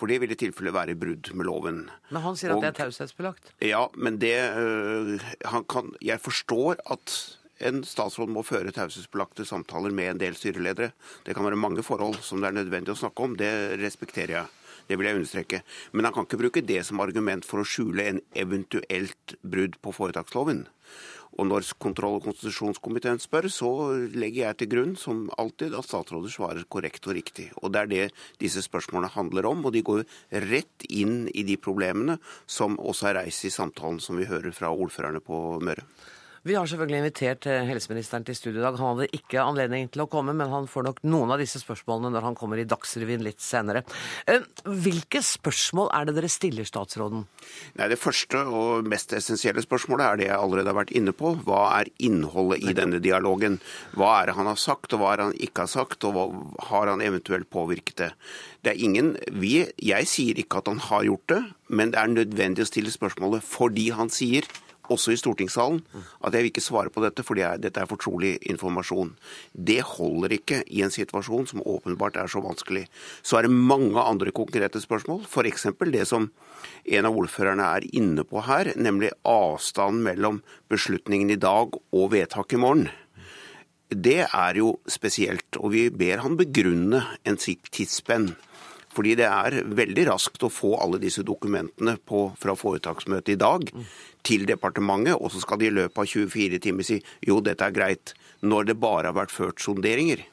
For 0.00 0.10
det 0.10 0.18
vil 0.22 0.32
i 0.34 0.38
tilfelle 0.38 0.72
være 0.74 0.96
brudd 0.98 1.30
med 1.36 1.46
loven. 1.46 1.84
Men 2.10 2.24
han 2.24 2.38
sier 2.38 2.54
at 2.54 2.58
og, 2.58 2.64
det 2.64 2.72
er 2.72 2.78
taushetsbelagt? 2.80 3.52
Ja, 3.62 3.84
men 3.94 4.18
det 4.22 4.34
øh, 4.58 5.22
kan, 5.70 5.92
Jeg 6.02 6.20
forstår 6.20 6.80
at 6.90 7.14
en 7.62 7.84
statsråd 7.86 8.32
må 8.32 8.42
føre 8.46 8.74
taushetsbelagte 8.74 9.46
samtaler 9.46 9.94
med 9.94 10.10
en 10.10 10.22
del 10.22 10.34
styreledere. 10.38 10.90
Det 11.26 11.36
kan 11.36 11.46
være 11.46 11.60
mange 11.60 11.84
forhold 11.86 12.18
som 12.26 12.42
det 12.42 12.50
er 12.50 12.58
nødvendig 12.58 12.94
å 12.94 12.98
snakke 12.98 13.28
om. 13.28 13.36
Det 13.38 13.52
respekterer 13.82 14.36
jeg. 14.40 14.50
Det 14.88 14.98
vil 14.98 15.06
jeg 15.06 15.20
understreke. 15.20 15.62
Men 15.92 16.08
han 16.08 16.14
kan 16.16 16.26
ikke 16.26 16.40
bruke 16.40 16.64
det 16.66 16.80
som 16.88 17.00
argument 17.04 17.46
for 17.46 17.62
å 17.62 17.68
skjule 17.68 18.08
en 18.08 18.20
eventuelt 18.34 19.36
brudd 19.46 19.78
på 19.82 19.94
foretaksloven. 19.94 20.66
Og 21.40 21.48
når 21.48 21.64
kontroll- 21.80 22.18
og 22.18 22.26
konstitusjonskomiteen 22.26 23.20
spør, 23.22 23.48
så 23.48 23.70
legger 24.12 24.48
jeg 24.48 24.58
til 24.60 24.70
grunn, 24.74 24.96
som 25.00 25.24
alltid, 25.40 25.74
at 25.78 25.88
statsråder 25.88 26.32
svarer 26.32 26.66
korrekt 26.68 27.06
og 27.08 27.16
riktig. 27.16 27.48
Og 27.62 27.72
det 27.72 27.80
er 27.80 27.92
det 27.92 28.06
disse 28.42 28.64
spørsmålene 28.64 29.12
handler 29.14 29.48
om. 29.48 29.64
Og 29.64 29.72
de 29.72 29.84
går 29.86 30.04
rett 30.48 30.88
inn 30.90 31.28
i 31.32 31.46
de 31.48 31.56
problemene 31.56 32.18
som 32.46 32.76
også 32.76 33.10
er 33.10 33.22
reist 33.22 33.48
i 33.48 33.54
samtalen 33.54 34.00
som 34.00 34.20
vi 34.20 34.28
hører 34.28 34.52
fra 34.56 34.72
ordførerne 34.72 35.24
på 35.24 35.38
Møre. 35.64 35.86
Vi 36.42 36.56
har 36.58 36.66
selvfølgelig 36.66 36.98
invitert 36.98 37.46
eh, 37.46 37.60
helseministeren 37.68 38.24
til 38.26 38.34
studio 38.34 38.58
i 38.58 38.64
dag. 38.64 38.74
Han 38.80 38.96
hadde 38.96 39.14
ikke 39.14 39.44
anledning 39.44 39.86
til 39.94 40.02
å 40.02 40.08
komme, 40.10 40.32
men 40.34 40.50
han 40.50 40.64
får 40.66 40.88
nok 40.88 40.96
noen 41.06 41.30
av 41.30 41.38
disse 41.38 41.60
spørsmålene 41.62 42.10
når 42.10 42.24
han 42.26 42.36
kommer 42.38 42.58
i 42.58 42.64
Dagsrevyen 42.66 43.22
litt 43.22 43.38
senere. 43.38 43.84
Eh, 44.26 44.42
hvilke 44.66 45.22
spørsmål 45.22 45.92
er 45.94 46.08
det 46.08 46.16
dere 46.16 46.30
stiller 46.32 46.66
statsråden? 46.66 47.22
Nei, 47.78 47.88
Det 47.92 47.98
første 48.02 48.40
og 48.42 48.88
mest 48.90 49.14
essensielle 49.14 49.62
spørsmålet 49.62 50.06
er 50.08 50.18
det 50.18 50.26
jeg 50.32 50.40
allerede 50.40 50.72
har 50.72 50.80
vært 50.80 50.90
inne 50.98 51.14
på. 51.14 51.36
Hva 51.46 51.60
er 51.76 51.92
innholdet 52.02 52.66
i 52.66 52.74
denne 52.74 52.98
dialogen? 53.04 53.60
Hva 53.94 54.10
er 54.16 54.32
det 54.32 54.36
han 54.40 54.50
har 54.50 54.58
sagt, 54.58 54.90
og 54.96 55.04
hva 55.04 55.12
er 55.12 55.22
det 55.22 55.28
han 55.28 55.38
ikke 55.46 55.68
har 55.68 55.72
sagt, 55.76 56.08
og 56.10 56.18
hva 56.18 56.26
har 56.72 56.90
han 56.90 57.06
eventuelt 57.06 57.52
påvirket 57.54 58.02
det? 58.02 58.10
Det 58.66 58.74
er 58.74 58.82
ingen, 58.82 59.14
vi, 59.30 59.68
Jeg 59.78 60.10
sier 60.10 60.42
ikke 60.42 60.58
at 60.58 60.74
han 60.74 60.82
har 60.90 61.06
gjort 61.06 61.28
det, 61.30 61.40
men 61.70 61.94
det 61.94 62.02
er 62.02 62.10
nødvendig 62.18 62.66
å 62.66 62.72
stille 62.72 62.90
spørsmålet 62.90 63.46
fordi 63.46 63.92
han 63.94 64.10
sier 64.10 64.50
også 64.90 65.12
i 65.14 65.18
stortingssalen, 65.20 65.80
at 66.24 66.34
jeg 66.34 66.42
vil 66.42 66.50
ikke 66.50 66.64
svare 66.64 66.90
på 66.92 67.02
dette 67.04 67.24
fordi 67.26 67.44
dette 67.62 67.82
er 67.82 67.90
fortrolig 67.90 68.34
informasjon. 68.50 69.12
Det 69.52 69.80
holder 69.94 70.36
ikke 70.38 70.62
i 70.66 70.82
en 70.82 70.94
situasjon 70.94 71.48
som 71.52 71.62
åpenbart 71.62 72.18
er 72.20 72.30
så 72.30 72.42
vanskelig. 72.42 72.86
Så 73.22 73.38
er 73.38 73.46
det 73.46 73.54
mange 73.54 74.00
andre 74.00 74.34
konkrete 74.34 74.80
spørsmål, 74.82 75.22
f.eks. 75.28 75.68
det 75.92 76.06
som 76.08 76.30
en 76.84 77.08
av 77.08 77.18
ordførerne 77.18 77.68
er 77.76 77.86
inne 77.94 78.24
på 78.26 78.42
her, 78.46 78.72
nemlig 78.76 79.12
avstanden 79.28 80.02
mellom 80.06 80.42
beslutningen 80.72 81.30
i 81.30 81.40
dag 81.40 81.78
og 81.92 82.12
vedtak 82.14 82.52
i 82.52 82.60
morgen. 82.60 82.88
Det 83.92 84.22
er 84.24 84.56
jo 84.56 84.78
spesielt, 84.88 85.58
og 85.60 85.74
vi 85.74 85.88
ber 85.92 86.22
han 86.24 86.38
begrunne 86.40 87.02
en 87.28 87.36
slik 87.36 87.68
tidsspenn. 87.74 88.30
Fordi 88.92 89.14
det 89.18 89.28
er 89.28 89.62
veldig 89.72 90.06
raskt 90.10 90.44
å 90.44 90.52
få 90.52 90.74
alle 90.82 91.00
disse 91.02 91.24
dokumentene 91.24 91.96
på, 91.96 92.26
fra 92.40 92.56
foretaksmøtet 92.58 93.34
i 93.34 93.40
dag 93.40 93.64
til 94.26 94.44
departementet, 94.48 95.16
og 95.16 95.32
så 95.32 95.40
skal 95.42 95.62
de 95.62 95.70
i 95.70 95.74
løpet 95.74 96.02
av 96.04 96.10
24 96.12 96.60
timer 96.62 96.86
si 96.86 97.00
jo, 97.26 97.40
dette 97.44 97.66
er 97.66 97.74
greit, 97.74 98.12
når 98.44 98.70
det 98.70 98.78
bare 98.82 99.10
har 99.10 99.16
vært 99.16 99.34
ført 99.34 99.62
sonderinger. 99.64 100.26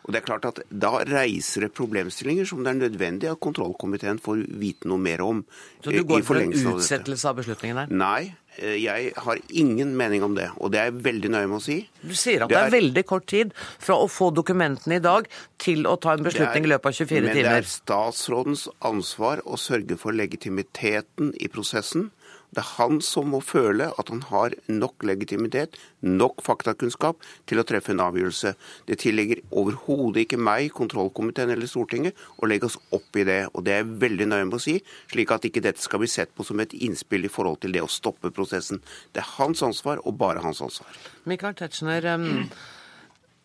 Og 0.00 0.14
det 0.14 0.20
er 0.20 0.26
klart 0.26 0.46
at 0.48 0.60
Da 0.70 0.92
reiser 1.04 1.66
det 1.66 1.74
problemstillinger 1.76 2.48
som 2.48 2.64
det 2.64 2.72
er 2.72 2.78
nødvendig 2.80 3.28
at 3.30 3.40
kontrollkomiteen 3.44 4.20
får 4.22 4.46
vite 4.60 4.88
noe 4.88 5.00
mer 5.00 5.22
om. 5.24 5.42
Så 5.84 5.92
du 5.92 6.02
går 6.08 6.24
for 6.26 6.40
en 6.40 6.54
utsettelse 6.56 7.28
av 7.28 7.36
beslutningen 7.38 7.82
der? 7.82 7.92
Nei, 7.92 8.32
jeg 8.58 9.12
har 9.16 9.38
ingen 9.48 9.92
mening 9.96 10.24
om 10.26 10.34
det. 10.36 10.48
Og 10.58 10.72
det 10.72 10.80
er 10.80 10.88
jeg 10.90 11.02
veldig 11.04 11.30
nøye 11.32 11.48
med 11.48 11.58
å 11.60 11.64
si. 11.64 11.78
Du 12.02 12.14
sier 12.18 12.44
at 12.44 12.52
det 12.52 12.58
er 12.58 12.74
veldig 12.74 13.04
kort 13.08 13.28
tid 13.30 13.54
fra 13.56 13.96
å 13.96 14.08
få 14.10 14.30
dokumentene 14.36 14.98
i 14.98 15.04
dag 15.04 15.28
til 15.62 15.86
å 15.88 15.96
ta 16.02 16.16
en 16.16 16.26
beslutning 16.26 16.66
i 16.66 16.72
løpet 16.72 16.90
av 16.90 16.98
24 16.98 17.20
men 17.24 17.36
det 17.36 17.46
er 17.48 17.68
statsrådens 17.68 18.66
ansvar 18.86 19.44
å 19.46 19.58
sørge 19.60 19.96
for 20.00 20.16
legitimiteten 20.16 21.32
i 21.40 21.50
prosessen. 21.52 22.10
Det 22.50 22.62
er 22.64 22.70
han 22.80 22.98
som 23.04 23.30
må 23.30 23.38
føle 23.44 23.90
at 24.00 24.08
han 24.10 24.22
har 24.30 24.54
nok 24.70 25.04
legitimitet, 25.06 25.76
nok 26.02 26.42
faktakunnskap, 26.42 27.20
til 27.46 27.62
å 27.62 27.66
treffe 27.66 27.92
en 27.94 28.02
avgjørelse. 28.02 28.54
Det 28.88 28.98
tilligger 29.04 29.42
overhodet 29.50 30.24
ikke 30.24 30.40
meg, 30.40 30.72
kontrollkomiteen 30.74 31.52
eller 31.54 31.70
Stortinget 31.70 32.18
å 32.42 32.48
legge 32.50 32.66
oss 32.66 32.78
opp 32.96 33.20
i 33.20 33.26
det. 33.28 33.44
Og 33.54 33.62
det 33.66 33.76
er 33.76 33.84
jeg 33.84 34.00
veldig 34.02 34.28
nøye 34.32 34.48
med 34.48 34.58
å 34.58 34.62
si, 34.62 34.80
slik 35.12 35.30
at 35.36 35.46
ikke 35.46 35.62
dette 35.62 35.82
skal 35.84 36.02
bli 36.02 36.10
sett 36.10 36.34
på 36.34 36.46
som 36.46 36.60
et 36.62 36.74
innspill 36.74 37.28
i 37.28 37.32
forhold 37.32 37.62
til 37.62 37.76
det 37.76 37.84
å 37.84 37.90
stoppe 37.90 38.32
prosessen. 38.34 38.82
Det 39.14 39.22
er 39.22 39.32
hans 39.36 39.62
ansvar, 39.66 40.02
og 40.02 40.18
bare 40.18 40.42
hans 40.42 40.62
ansvar. 40.64 40.98
Michael 41.30 41.54
Tetzschner, 41.58 42.10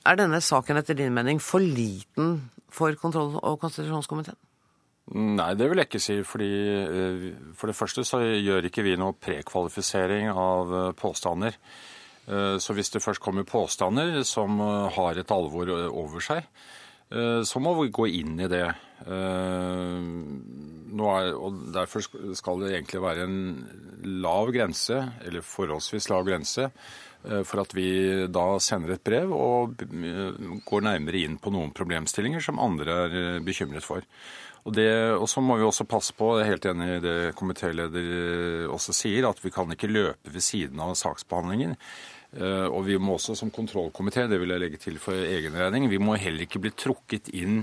er 0.06 0.18
denne 0.20 0.42
saken 0.42 0.82
etter 0.82 0.98
din 0.98 1.14
mening 1.14 1.40
for 1.42 1.62
liten 1.62 2.40
for 2.74 2.94
kontroll- 3.02 3.40
og 3.42 3.62
konstitusjonskomiteen? 3.62 4.38
Nei, 5.14 5.52
det 5.54 5.68
vil 5.70 5.78
jeg 5.78 5.86
ikke 5.86 6.00
si. 6.02 6.16
fordi 6.26 6.50
eh, 6.82 7.26
For 7.58 7.70
det 7.70 7.78
første 7.78 8.02
så 8.08 8.24
gjør 8.26 8.66
ikke 8.72 8.86
vi 8.86 8.96
noe 8.98 9.14
prekvalifisering 9.14 10.32
av 10.34 10.74
eh, 10.74 10.94
påstander. 10.98 11.54
Eh, 12.26 12.58
Så 12.58 12.74
hvis 12.74 12.90
det 12.90 13.04
først 13.04 13.22
kommer 13.22 13.46
påstander 13.46 14.24
som 14.26 14.58
har 14.98 15.18
et 15.22 15.32
alvor 15.32 15.70
over 15.92 16.20
seg, 16.24 16.44
så 17.06 17.60
må 17.62 17.76
vi 17.78 17.92
gå 17.94 18.08
inn 18.18 18.40
i 18.42 18.48
det. 18.50 18.66
Er, 19.06 20.02
og 21.38 21.60
Derfor 21.76 22.02
skal 22.02 22.64
det 22.64 22.72
egentlig 22.72 23.02
være 23.04 23.28
en 23.28 23.38
lav 24.24 24.50
grense, 24.52 24.98
eller 25.22 25.46
forholdsvis 25.46 26.10
lav 26.10 26.26
grense, 26.26 26.66
for 27.22 27.62
at 27.62 27.76
vi 27.78 28.26
da 28.26 28.58
sender 28.58 28.96
et 28.96 29.06
brev 29.06 29.30
og 29.38 29.78
går 30.66 30.82
nærmere 30.90 31.22
inn 31.28 31.38
på 31.38 31.54
noen 31.54 31.70
problemstillinger 31.78 32.42
som 32.42 32.64
andre 32.66 32.98
er 33.06 33.46
bekymret 33.46 33.86
for. 33.86 34.02
Og, 34.66 34.80
og 35.22 35.28
så 35.30 35.44
må 35.46 35.60
vi 35.60 35.66
også 35.68 35.86
passe 35.86 36.14
på, 36.18 36.32
jeg 36.40 36.48
er 36.48 36.52
helt 36.56 36.66
enig 36.72 36.88
i 36.96 37.02
det 37.04 37.18
komitéleder 37.38 38.08
eh, 38.18 38.64
også 38.74 38.96
sier, 38.98 39.28
at 39.30 39.42
vi 39.44 39.52
kan 39.54 39.70
ikke 39.72 39.92
løpe 39.92 40.34
ved 40.34 40.42
siden 40.42 40.82
av 40.82 40.96
saksbehandlingen. 40.98 41.76
Eh, 42.34 42.66
Og 42.66 42.88
vi 42.88 42.98
må 42.98 43.20
også 43.20 43.36
som 43.38 43.54
kontrollkomité, 43.54 44.26
det 44.28 44.40
vil 44.42 44.56
jeg 44.56 44.64
legge 44.64 44.82
til 44.82 44.98
for 45.00 45.14
egen 45.14 45.54
regning, 45.54 45.86
vi 45.92 46.02
må 46.02 46.18
heller 46.18 46.48
ikke 46.48 46.64
bli 46.66 46.74
trukket 46.74 47.30
inn 47.38 47.62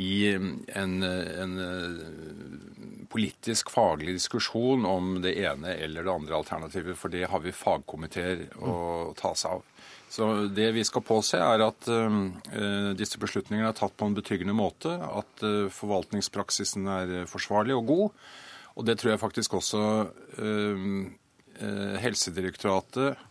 i 0.00 0.30
en, 0.32 1.02
en 1.02 1.54
eh, 1.66 3.06
politisk 3.10 3.72
faglig 3.74 4.14
diskusjon 4.16 4.86
om 4.86 5.16
det 5.20 5.34
ene 5.42 5.74
eller 5.76 6.06
det 6.06 6.14
andre 6.14 6.40
alternativet, 6.40 6.96
for 6.98 7.12
det 7.12 7.26
har 7.28 7.42
vi 7.44 7.52
fagkomiteer 7.54 8.46
å 8.62 8.74
ta 9.18 9.34
seg 9.34 9.58
av. 9.58 9.69
Så 10.10 10.26
det 10.50 10.72
vi 10.74 10.82
skal 10.84 11.04
påse, 11.06 11.38
er 11.38 11.62
at 11.62 11.86
uh, 11.86 12.90
disse 12.98 13.18
beslutningene 13.22 13.70
er 13.70 13.78
tatt 13.78 13.94
på 13.94 14.08
en 14.08 14.16
betryggende 14.16 14.56
måte, 14.58 14.90
at 14.90 15.44
uh, 15.46 15.70
forvaltningspraksisen 15.70 16.88
er 16.90 17.12
eh, 17.20 17.28
forsvarlig 17.30 17.76
og 17.78 17.86
god. 17.86 18.22
Og 18.74 18.86
det 18.88 18.96
tror 18.98 19.12
jeg 19.12 19.22
faktisk 19.22 19.58
også 19.60 19.82
uh, 20.42 21.02
Helsedirektoratet 22.00 23.26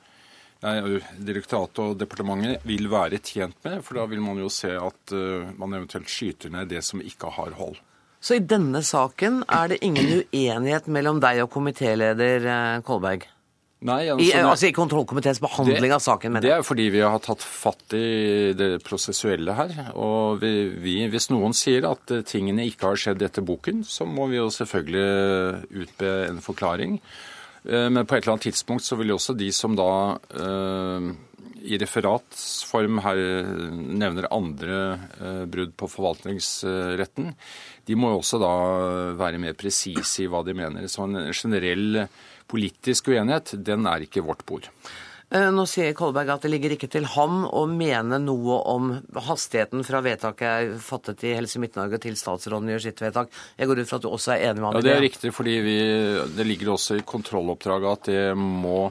Nei, 0.59 0.99
Direktoratet 1.23 1.79
og 1.79 1.93
departementet 2.01 2.65
vil 2.67 2.89
være 2.91 3.21
tjent 3.23 3.55
med, 3.63 3.77
for 3.79 3.95
da 3.95 4.03
vil 4.11 4.19
man 4.19 4.41
jo 4.41 4.49
se 4.51 4.73
at 4.75 5.13
man 5.55 5.77
eventuelt 5.77 6.11
skyter 6.11 6.51
ned 6.51 6.67
det 6.67 6.81
som 6.83 6.99
ikke 6.99 7.31
har 7.31 7.55
hold. 7.55 7.79
Så 8.19 8.35
i 8.35 8.43
denne 8.43 8.83
saken 8.83 9.39
er 9.47 9.71
det 9.71 9.79
ingen 9.87 10.11
uenighet 10.19 10.91
mellom 10.91 11.23
deg 11.23 11.45
og 11.45 11.53
komitéleder 11.55 12.43
Kolberg? 12.83 13.23
Nei, 13.79 14.01
I, 14.03 14.09
altså, 14.11 14.39
altså 14.43 14.67
i 14.67 14.73
kontrollkomiteens 14.75 15.39
behandling 15.39 15.93
av 15.95 16.01
saken, 16.03 16.33
mener 16.35 16.49
jeg. 16.49 16.51
Det 16.51 16.57
er 16.59 16.67
fordi 16.67 16.87
vi 16.91 16.99
har 16.99 17.21
tatt 17.23 17.45
fatt 17.47 17.95
i 17.95 18.51
det 18.59 18.81
prosessuelle 18.83 19.55
her. 19.55 19.71
Og 19.95 20.41
vi, 20.41 20.51
vi, 20.83 20.97
hvis 21.07 21.29
noen 21.31 21.55
sier 21.55 21.87
at 21.87 22.11
eh, 22.11 22.25
tingene 22.27 22.65
ikke 22.67 22.91
har 22.91 22.99
skjedd 22.99 23.23
etter 23.23 23.45
boken, 23.47 23.85
så 23.87 24.03
må 24.03 24.27
vi 24.27 24.35
jo 24.41 24.49
selvfølgelig 24.51 25.79
utbe 25.85 26.11
en 26.27 26.43
forklaring. 26.43 26.99
Eh, 27.63 27.87
Men 27.87 28.03
på 28.03 28.17
et 28.17 28.25
eller 28.25 28.35
annet 28.35 28.49
tidspunkt 28.49 28.83
så 28.83 28.99
vil 28.99 29.13
jo 29.13 29.19
også 29.21 29.37
de 29.39 29.47
som 29.55 29.79
da 29.79 29.89
eh, 30.27 31.09
i 31.71 31.79
referatsform 31.79 32.99
her 33.03 33.19
nevner 33.71 34.27
andre 34.35 34.79
eh, 35.23 35.43
brudd 35.51 35.71
på 35.79 35.87
forvaltningsretten, 35.91 37.31
de 37.87 37.97
må 37.99 38.11
jo 38.11 38.19
også 38.19 38.39
da 38.43 38.51
være 39.19 39.39
mer 39.39 39.55
presise 39.59 40.25
i 40.25 40.27
hva 40.27 40.43
de 40.43 40.55
mener. 40.55 40.91
Så 40.91 41.07
en 41.07 41.31
generell 41.31 42.03
politisk 42.49 43.11
uenighet, 43.13 43.53
den 43.65 43.87
er 43.89 44.05
ikke 44.05 44.25
vårt 44.25 44.45
bord. 44.49 44.69
Eh, 45.29 45.49
Nå 45.53 45.65
sier 45.69 45.93
Kolberg 45.93 46.31
at 46.33 46.45
det 46.45 46.49
ligger 46.49 46.73
ikke 46.73 46.89
til 46.89 47.05
ham 47.13 47.43
å 47.45 47.67
mene 47.69 48.17
noe 48.23 48.55
om 48.71 48.89
hastigheten 49.27 49.85
fra 49.85 50.01
vedtaket 50.01 50.47
er 50.49 50.71
fattet 50.81 51.21
i 51.29 51.35
Helse 51.37 51.61
Midt-Norge 51.61 51.99
til 52.01 52.17
statsråden 52.17 52.71
gjør 52.73 52.81
sitt 52.87 53.03
vedtak. 53.03 53.29
Jeg 53.59 53.69
går 53.69 53.83
ut 53.83 53.91
fra 53.91 53.99
at 54.01 54.07
du 54.07 54.09
også 54.09 54.33
er 54.33 54.47
enig 54.49 54.63
med 54.63 54.69
ham 54.71 54.79
i 54.79 54.81
Det 54.81 54.89
Ja, 54.89 54.89
det 54.89 54.97
er 54.97 55.05
riktig, 55.05 55.33
fordi 55.37 55.55
vi, 55.67 55.77
det 56.33 56.47
ligger 56.49 56.73
også 56.73 56.97
i 56.97 57.05
kontrolloppdraget 57.05 57.91
at 57.93 58.09
det 58.09 58.25
må 58.41 58.89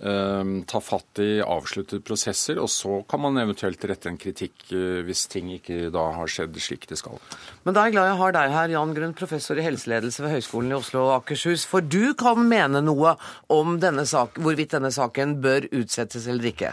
ta 0.00 0.80
fatt 0.80 1.20
i 1.20 1.42
avsluttede 1.44 2.00
prosesser, 2.00 2.56
og 2.62 2.70
så 2.72 3.02
kan 3.08 3.20
man 3.20 3.36
eventuelt 3.42 3.82
rette 3.84 4.08
en 4.08 4.16
kritikk 4.20 4.70
eh, 4.72 5.02
hvis 5.04 5.26
ting 5.28 5.50
ikke 5.52 5.90
da 5.92 6.06
har 6.16 6.30
skjedd 6.30 6.56
slik 6.56 6.86
det 6.88 6.96
skal. 6.96 7.20
Men 7.66 7.76
da 7.76 7.82
er 7.82 7.90
jeg 7.90 7.96
glad 7.98 8.08
jeg 8.08 8.20
har 8.22 8.36
deg 8.36 8.54
her, 8.54 8.74
Jan 8.76 8.94
Grunn, 8.96 9.16
professor 9.18 9.60
i 9.60 9.66
helseledelse 9.66 10.24
ved 10.24 10.32
Høgskolen 10.38 10.72
i 10.72 10.78
Oslo 10.78 11.02
og 11.04 11.16
Akershus. 11.18 11.66
For 11.68 11.84
du 11.84 12.14
kan 12.18 12.40
mene 12.48 12.80
noe 12.84 13.16
om 13.52 13.76
denne 13.82 14.06
sak, 14.08 14.40
hvorvidt 14.40 14.78
denne 14.78 14.92
saken 14.94 15.36
bør 15.44 15.68
utsettes 15.82 16.30
eller 16.30 16.48
ikke. 16.54 16.72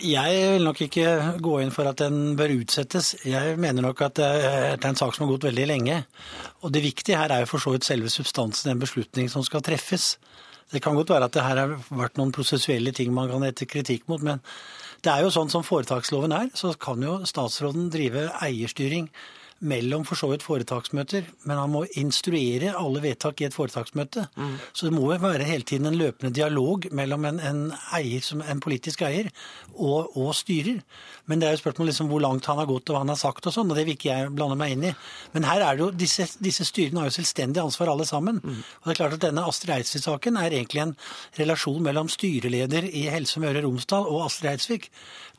Jeg 0.00 0.36
vil 0.54 0.64
nok 0.64 0.78
ikke 0.86 1.06
gå 1.44 1.56
inn 1.60 1.72
for 1.74 1.86
at 1.90 2.00
den 2.00 2.34
bør 2.38 2.54
utsettes. 2.56 3.12
Jeg 3.28 3.58
mener 3.60 3.84
nok 3.84 4.00
at 4.06 4.16
det 4.16 4.28
er 4.48 4.86
en 4.88 4.98
sak 4.98 5.12
som 5.12 5.26
har 5.26 5.34
gått 5.34 5.50
veldig 5.50 5.66
lenge. 5.68 5.98
Og 6.64 6.72
det 6.72 6.82
viktige 6.82 7.20
her 7.20 7.30
er 7.30 7.44
jo 7.44 7.50
for 7.52 7.62
så 7.62 7.74
vidt 7.74 7.86
selve 7.86 8.10
substansen 8.10 8.70
i 8.70 8.72
den 8.72 8.80
beslutning 8.80 9.28
som 9.30 9.44
skal 9.44 9.62
treffes. 9.62 10.14
Det 10.70 10.82
kan 10.82 10.94
godt 10.94 11.10
være 11.10 11.26
at 11.26 11.34
det 11.34 11.42
her 11.42 11.58
har 11.58 11.74
vært 11.88 12.20
noen 12.20 12.32
prosessuelle 12.34 12.92
ting 12.94 13.12
man 13.14 13.30
kan 13.30 13.42
rette 13.42 13.66
kritikk 13.66 14.06
mot, 14.10 14.22
men 14.22 14.42
det 15.02 15.10
er 15.12 15.24
jo 15.24 15.32
sånn 15.34 15.50
som 15.50 15.64
foretaksloven 15.66 16.34
er, 16.36 16.50
så 16.54 16.74
kan 16.78 17.02
jo 17.02 17.20
statsråden 17.26 17.88
drive 17.92 18.28
eierstyring 18.44 19.08
mellom 19.60 20.04
for 20.08 20.16
så 20.16 20.30
vidt 20.30 20.44
foretaksmøter, 20.44 21.26
men 21.48 21.58
han 21.60 21.72
må 21.72 21.84
instruere 22.00 22.72
alle 22.78 23.02
vedtak 23.04 23.42
i 23.42 23.46
et 23.48 23.56
foretaksmøte. 23.56 24.26
Så 24.72 24.88
det 24.88 24.94
må 24.96 25.10
være 25.10 25.44
hele 25.44 25.66
tiden 25.68 25.90
en 25.90 25.98
løpende 26.00 26.32
dialog 26.34 26.86
mellom 26.96 27.26
en, 27.28 27.40
en, 27.44 27.60
eier, 27.96 28.24
som, 28.24 28.40
en 28.40 28.62
politisk 28.62 29.02
eier 29.04 29.28
og, 29.74 30.16
og 30.16 30.32
styrer. 30.36 30.80
Men 31.28 31.40
det 31.40 31.48
er 31.48 31.56
jo 31.56 31.62
spørsmål 31.62 31.90
liksom 31.92 32.08
hvor 32.10 32.24
langt 32.24 32.48
han 32.48 32.58
har 32.58 32.68
gått 32.70 32.88
og 32.88 32.96
hva 32.96 33.04
han 33.04 33.12
har 33.12 33.20
sagt 33.20 33.46
og 33.46 33.54
sånn, 33.54 33.70
og 33.70 33.76
det 33.78 33.84
vil 33.86 33.98
ikke 33.98 34.10
jeg 34.10 34.32
blande 34.34 34.56
meg 34.60 34.74
inn 34.74 34.88
i. 34.90 34.94
Men 35.34 35.46
her 35.48 35.64
er 35.66 35.76
det 35.76 35.84
jo, 35.84 35.90
disse, 35.94 36.26
disse 36.42 36.66
styrene 36.68 37.04
har 37.04 37.10
jo 37.10 37.18
selvstendig 37.20 37.62
ansvar 37.62 37.92
alle 37.92 38.08
sammen. 38.08 38.40
Og 38.40 38.88
det 38.88 38.94
er 38.94 39.00
klart 39.02 39.18
at 39.18 39.26
denne 39.28 39.44
Astrid 39.46 39.76
Eidsvik-saken 39.76 40.40
er 40.40 40.56
egentlig 40.56 40.84
en 40.86 40.96
relasjon 41.38 41.82
mellom 41.84 42.08
styreleder 42.10 42.88
i 42.88 43.06
Helse 43.12 43.42
Møre 43.42 43.60
og 43.60 43.68
Romsdal 43.68 44.08
og 44.08 44.24
Astrid 44.26 44.54
Eidsvik. 44.54 44.90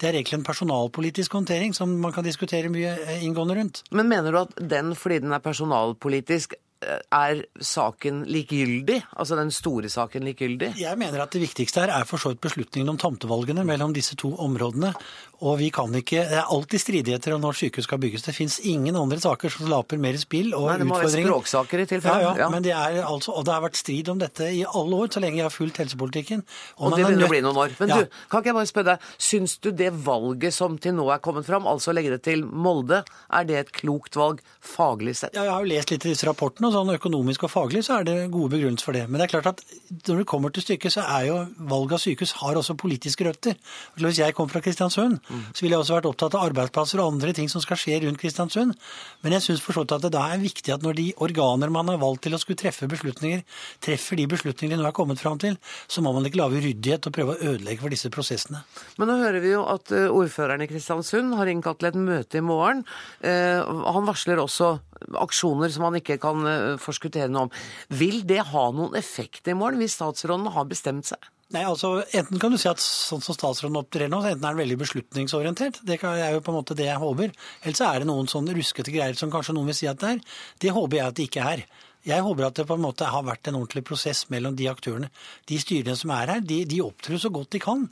Det 0.01 0.09
er 0.09 0.17
egentlig 0.17 0.39
en 0.39 0.45
personalpolitisk 0.47 1.33
håndtering 1.37 1.75
som 1.77 1.91
man 2.01 2.13
kan 2.15 2.25
diskutere 2.25 2.71
mye 2.73 2.95
eh, 3.05 3.25
inngående 3.25 3.57
rundt. 3.59 3.83
Men 3.91 4.09
mener 4.11 4.33
du 4.33 4.41
at 4.43 4.59
den, 4.73 4.93
fordi 4.97 5.21
den 5.23 5.33
er 5.35 5.43
personalpolitisk, 5.43 6.55
eh, 6.83 6.99
er 7.15 7.43
saken 7.57 8.23
likegyldig? 8.29 8.99
Altså 9.15 9.37
den 9.39 9.51
store 9.55 9.89
saken 9.89 10.27
likegyldig? 10.27 10.73
Jeg 10.79 10.99
mener 10.99 11.23
at 11.23 11.33
det 11.33 11.43
viktigste 11.45 11.85
her 11.85 11.93
er 11.95 12.07
for 12.09 12.21
så 12.21 12.33
vidt 12.33 12.43
beslutningen 12.43 12.93
om 12.93 12.99
tomtevalgene 13.01 13.65
mellom 13.67 13.95
disse 13.95 14.17
to 14.19 14.35
områdene. 14.35 14.93
Og 15.41 15.57
vi 15.57 15.71
kan 15.73 15.89
ikke, 15.97 16.21
Det 16.29 16.37
er 16.37 16.49
alltid 16.53 16.81
stridigheter 16.83 17.33
om 17.33 17.41
når 17.41 17.55
sykehus 17.57 17.87
skal 17.87 17.97
bygges. 17.97 18.21
Det 18.27 18.33
fins 18.35 18.59
ingen 18.69 18.95
andre 18.95 19.17
saker 19.19 19.49
som 19.49 19.67
laper 19.71 19.97
mer 19.97 20.17
spill 20.21 20.53
og 20.53 20.67
Nei, 20.69 20.77
det 20.77 20.85
må 20.85 20.99
være 21.01 21.09
språksaker 21.25 21.81
i 21.81 21.85
tilfelle. 21.89 22.21
Ja, 22.21 22.33
ja, 22.35 22.43
Ja. 22.45 22.49
Men 22.53 22.61
det 22.63 22.73
er 22.77 23.01
altså, 23.03 23.33
og 23.33 23.45
det 23.45 23.53
har 23.53 23.61
vært 23.63 23.79
strid 23.79 24.09
om 24.09 24.19
dette 24.21 24.45
i 24.53 24.61
alle 24.63 24.95
år, 25.01 25.07
så 25.13 25.19
lenge 25.23 25.37
jeg 25.41 25.47
har 25.47 25.53
fulgt 25.53 25.77
helsepolitikken. 25.81 26.43
Og 26.77 26.91
og 26.91 26.97
det 26.97 27.05
er 27.05 27.09
begynner 27.09 27.25
å 27.25 27.29
bli 27.33 27.41
noen 27.41 27.57
år. 27.63 27.75
Men 27.79 27.89
Ja. 27.89 27.97
du, 28.03 28.07
kan 28.29 28.41
ikke 28.41 28.51
jeg 28.51 28.57
bare 28.59 28.69
spørre 28.69 28.89
deg, 28.91 28.99
syns 29.17 29.57
du 29.61 29.71
det 29.71 29.91
valget 30.05 30.53
som 30.53 30.77
til 30.77 30.93
nå 30.93 31.09
er 31.13 31.19
kommet 31.19 31.45
fram, 31.45 31.65
altså 31.65 31.89
å 31.91 31.95
legge 31.97 32.11
det 32.13 32.21
til 32.23 32.45
Molde, 32.45 33.03
er 33.31 33.43
det 33.43 33.57
et 33.57 33.71
klokt 33.71 34.15
valg 34.15 34.41
faglig 34.61 35.15
sett? 35.17 35.33
Ja, 35.33 35.43
jeg 35.43 35.51
har 35.51 35.65
jo 35.65 35.71
lest 35.73 35.89
litt 35.91 36.05
i 36.05 36.09
disse 36.13 36.27
rapportene, 36.29 36.67
og 36.69 36.73
sånn 36.77 36.93
økonomisk 36.95 37.43
og 37.43 37.51
faglig 37.51 37.83
så 37.87 37.99
er 37.99 38.03
det 38.05 38.31
gode 38.31 38.53
begrunnelser 38.53 38.85
for 38.85 38.93
det. 38.93 39.09
Men 39.09 39.19
det 39.19 39.27
er 39.33 39.41
klart 39.41 39.51
at 39.57 39.63
når 40.07 40.17
det 40.21 40.27
kommer 40.27 40.53
til 40.53 40.61
stykket, 40.63 40.93
så 40.93 41.01
er 41.07 41.25
jo 41.31 41.37
valg 41.57 41.93
av 41.93 41.99
sykehus 42.03 42.33
har 42.43 42.55
også 42.61 42.77
politiske 42.77 43.25
røtter. 43.25 43.55
Hvis 43.97 44.21
jeg 44.21 44.35
kommer 44.37 44.53
fra 44.53 44.61
Kristiansund, 44.61 45.19
så 45.51 45.63
ville 45.63 45.75
jeg 45.75 45.83
også 45.83 45.97
vært 45.97 46.09
opptatt 46.09 46.37
av 46.37 46.47
arbeidsplasser 46.49 47.01
og 47.01 47.13
andre 47.15 47.33
ting 47.37 47.49
som 47.51 47.63
skal 47.63 47.79
skje 47.79 48.01
rundt 48.05 48.21
Kristiansund. 48.21 48.75
Men 49.23 49.35
jeg 49.37 49.45
syns 49.47 49.63
forstått 49.65 49.95
at 49.97 50.05
det 50.05 50.13
da 50.15 50.27
er 50.33 50.41
viktig 50.41 50.73
at 50.75 50.85
når 50.85 50.97
de 50.99 51.07
organer 51.23 51.71
man 51.73 51.89
har 51.91 52.01
valgt 52.01 52.25
til 52.27 52.35
å 52.35 52.41
skulle 52.41 52.59
treffe 52.59 52.89
beslutninger, 52.91 53.43
treffer 53.83 54.19
de 54.19 54.27
beslutningene 54.31 54.77
de 54.77 54.81
nå 54.81 54.87
er 54.89 54.95
kommet 54.95 55.19
fram 55.21 55.39
til, 55.41 55.57
så 55.91 56.03
må 56.03 56.13
man 56.15 56.27
ikke 56.27 56.39
lage 56.41 56.61
uryddighet 56.61 57.07
og 57.09 57.15
prøve 57.15 57.35
å 57.35 57.51
ødelegge 57.53 57.83
for 57.83 57.93
disse 57.93 58.11
prosessene. 58.13 58.63
Men 59.01 59.11
nå 59.11 59.17
hører 59.21 59.43
vi 59.43 59.53
jo 59.53 59.65
at 59.69 59.91
eh, 59.95 60.07
ordføreren 60.11 60.63
i 60.63 60.69
Kristiansund 60.71 61.35
har 61.39 61.51
innkalt 61.51 61.81
til 61.81 61.91
et 61.91 61.99
møte 61.99 62.39
i 62.39 62.45
morgen. 62.45 62.85
Eh, 63.25 63.59
Han 63.61 64.07
varsler 64.07 64.41
også 64.41 64.73
aksjoner 65.21 65.71
som 65.73 65.87
han 65.89 65.99
ikke 65.99 66.19
kan 66.21 66.47
eh, 66.47 66.79
forskuttere 66.81 67.31
noe 67.31 67.47
om. 67.47 67.53
Vil 68.01 68.21
det 68.27 68.43
ha 68.51 68.65
noen 68.75 68.97
effekt 68.99 69.49
i 69.51 69.57
morgen, 69.57 69.81
hvis 69.81 69.97
statsråden 69.99 70.51
har 70.55 70.69
bestemt 70.69 71.09
seg? 71.11 71.31
Nei, 71.51 71.65
altså, 71.67 71.97
Enten 72.15 72.39
kan 72.39 72.53
du 72.53 72.57
si 72.59 72.69
at 72.71 72.79
sånn 72.79 73.23
som 73.23 73.35
statsråden 73.35 73.79
opptrer 73.81 74.11
nå, 74.11 74.21
så 74.23 74.31
enten 74.31 74.45
er 74.45 74.53
han 74.53 74.61
veldig 74.61 74.77
beslutningsorientert. 74.79 75.81
Det 75.87 75.97
er 75.99 76.35
jo 76.37 76.43
på 76.45 76.53
en 76.53 76.59
måte 76.61 76.77
det 76.79 76.87
jeg 76.87 77.01
håper. 77.01 77.33
Eller 77.63 77.77
så 77.77 77.89
er 77.89 78.01
det 78.01 78.07
noen 78.07 78.29
sånne 78.31 78.55
ruskete 78.55 78.93
greier 78.93 79.19
som 79.19 79.33
kanskje 79.33 79.57
noen 79.57 79.71
vil 79.71 79.79
si 79.81 79.89
at 79.91 79.99
det 79.99 80.13
er. 80.15 80.21
Det 80.63 80.75
håper 80.77 81.01
jeg 81.01 81.07
at 81.07 81.17
det 81.19 81.27
ikke 81.27 81.47
er. 81.55 81.65
Jeg 82.07 82.23
håper 82.25 82.47
at 82.47 82.55
det 82.57 82.65
på 82.65 82.73
en 82.77 82.81
måte 82.81 83.05
har 83.05 83.21
vært 83.27 83.47
en 83.51 83.59
ordentlig 83.59 83.83
prosess 83.85 84.23
mellom 84.33 84.55
de 84.57 84.65
aktørene. 84.71 85.09
De 85.49 85.59
styrene 85.61 85.93
som 85.99 86.09
er 86.15 86.31
her, 86.33 86.39
de, 86.41 86.63
de 86.65 86.79
opptrer 86.81 87.19
så 87.21 87.29
godt 87.29 87.51
de 87.53 87.59
kan. 87.61 87.83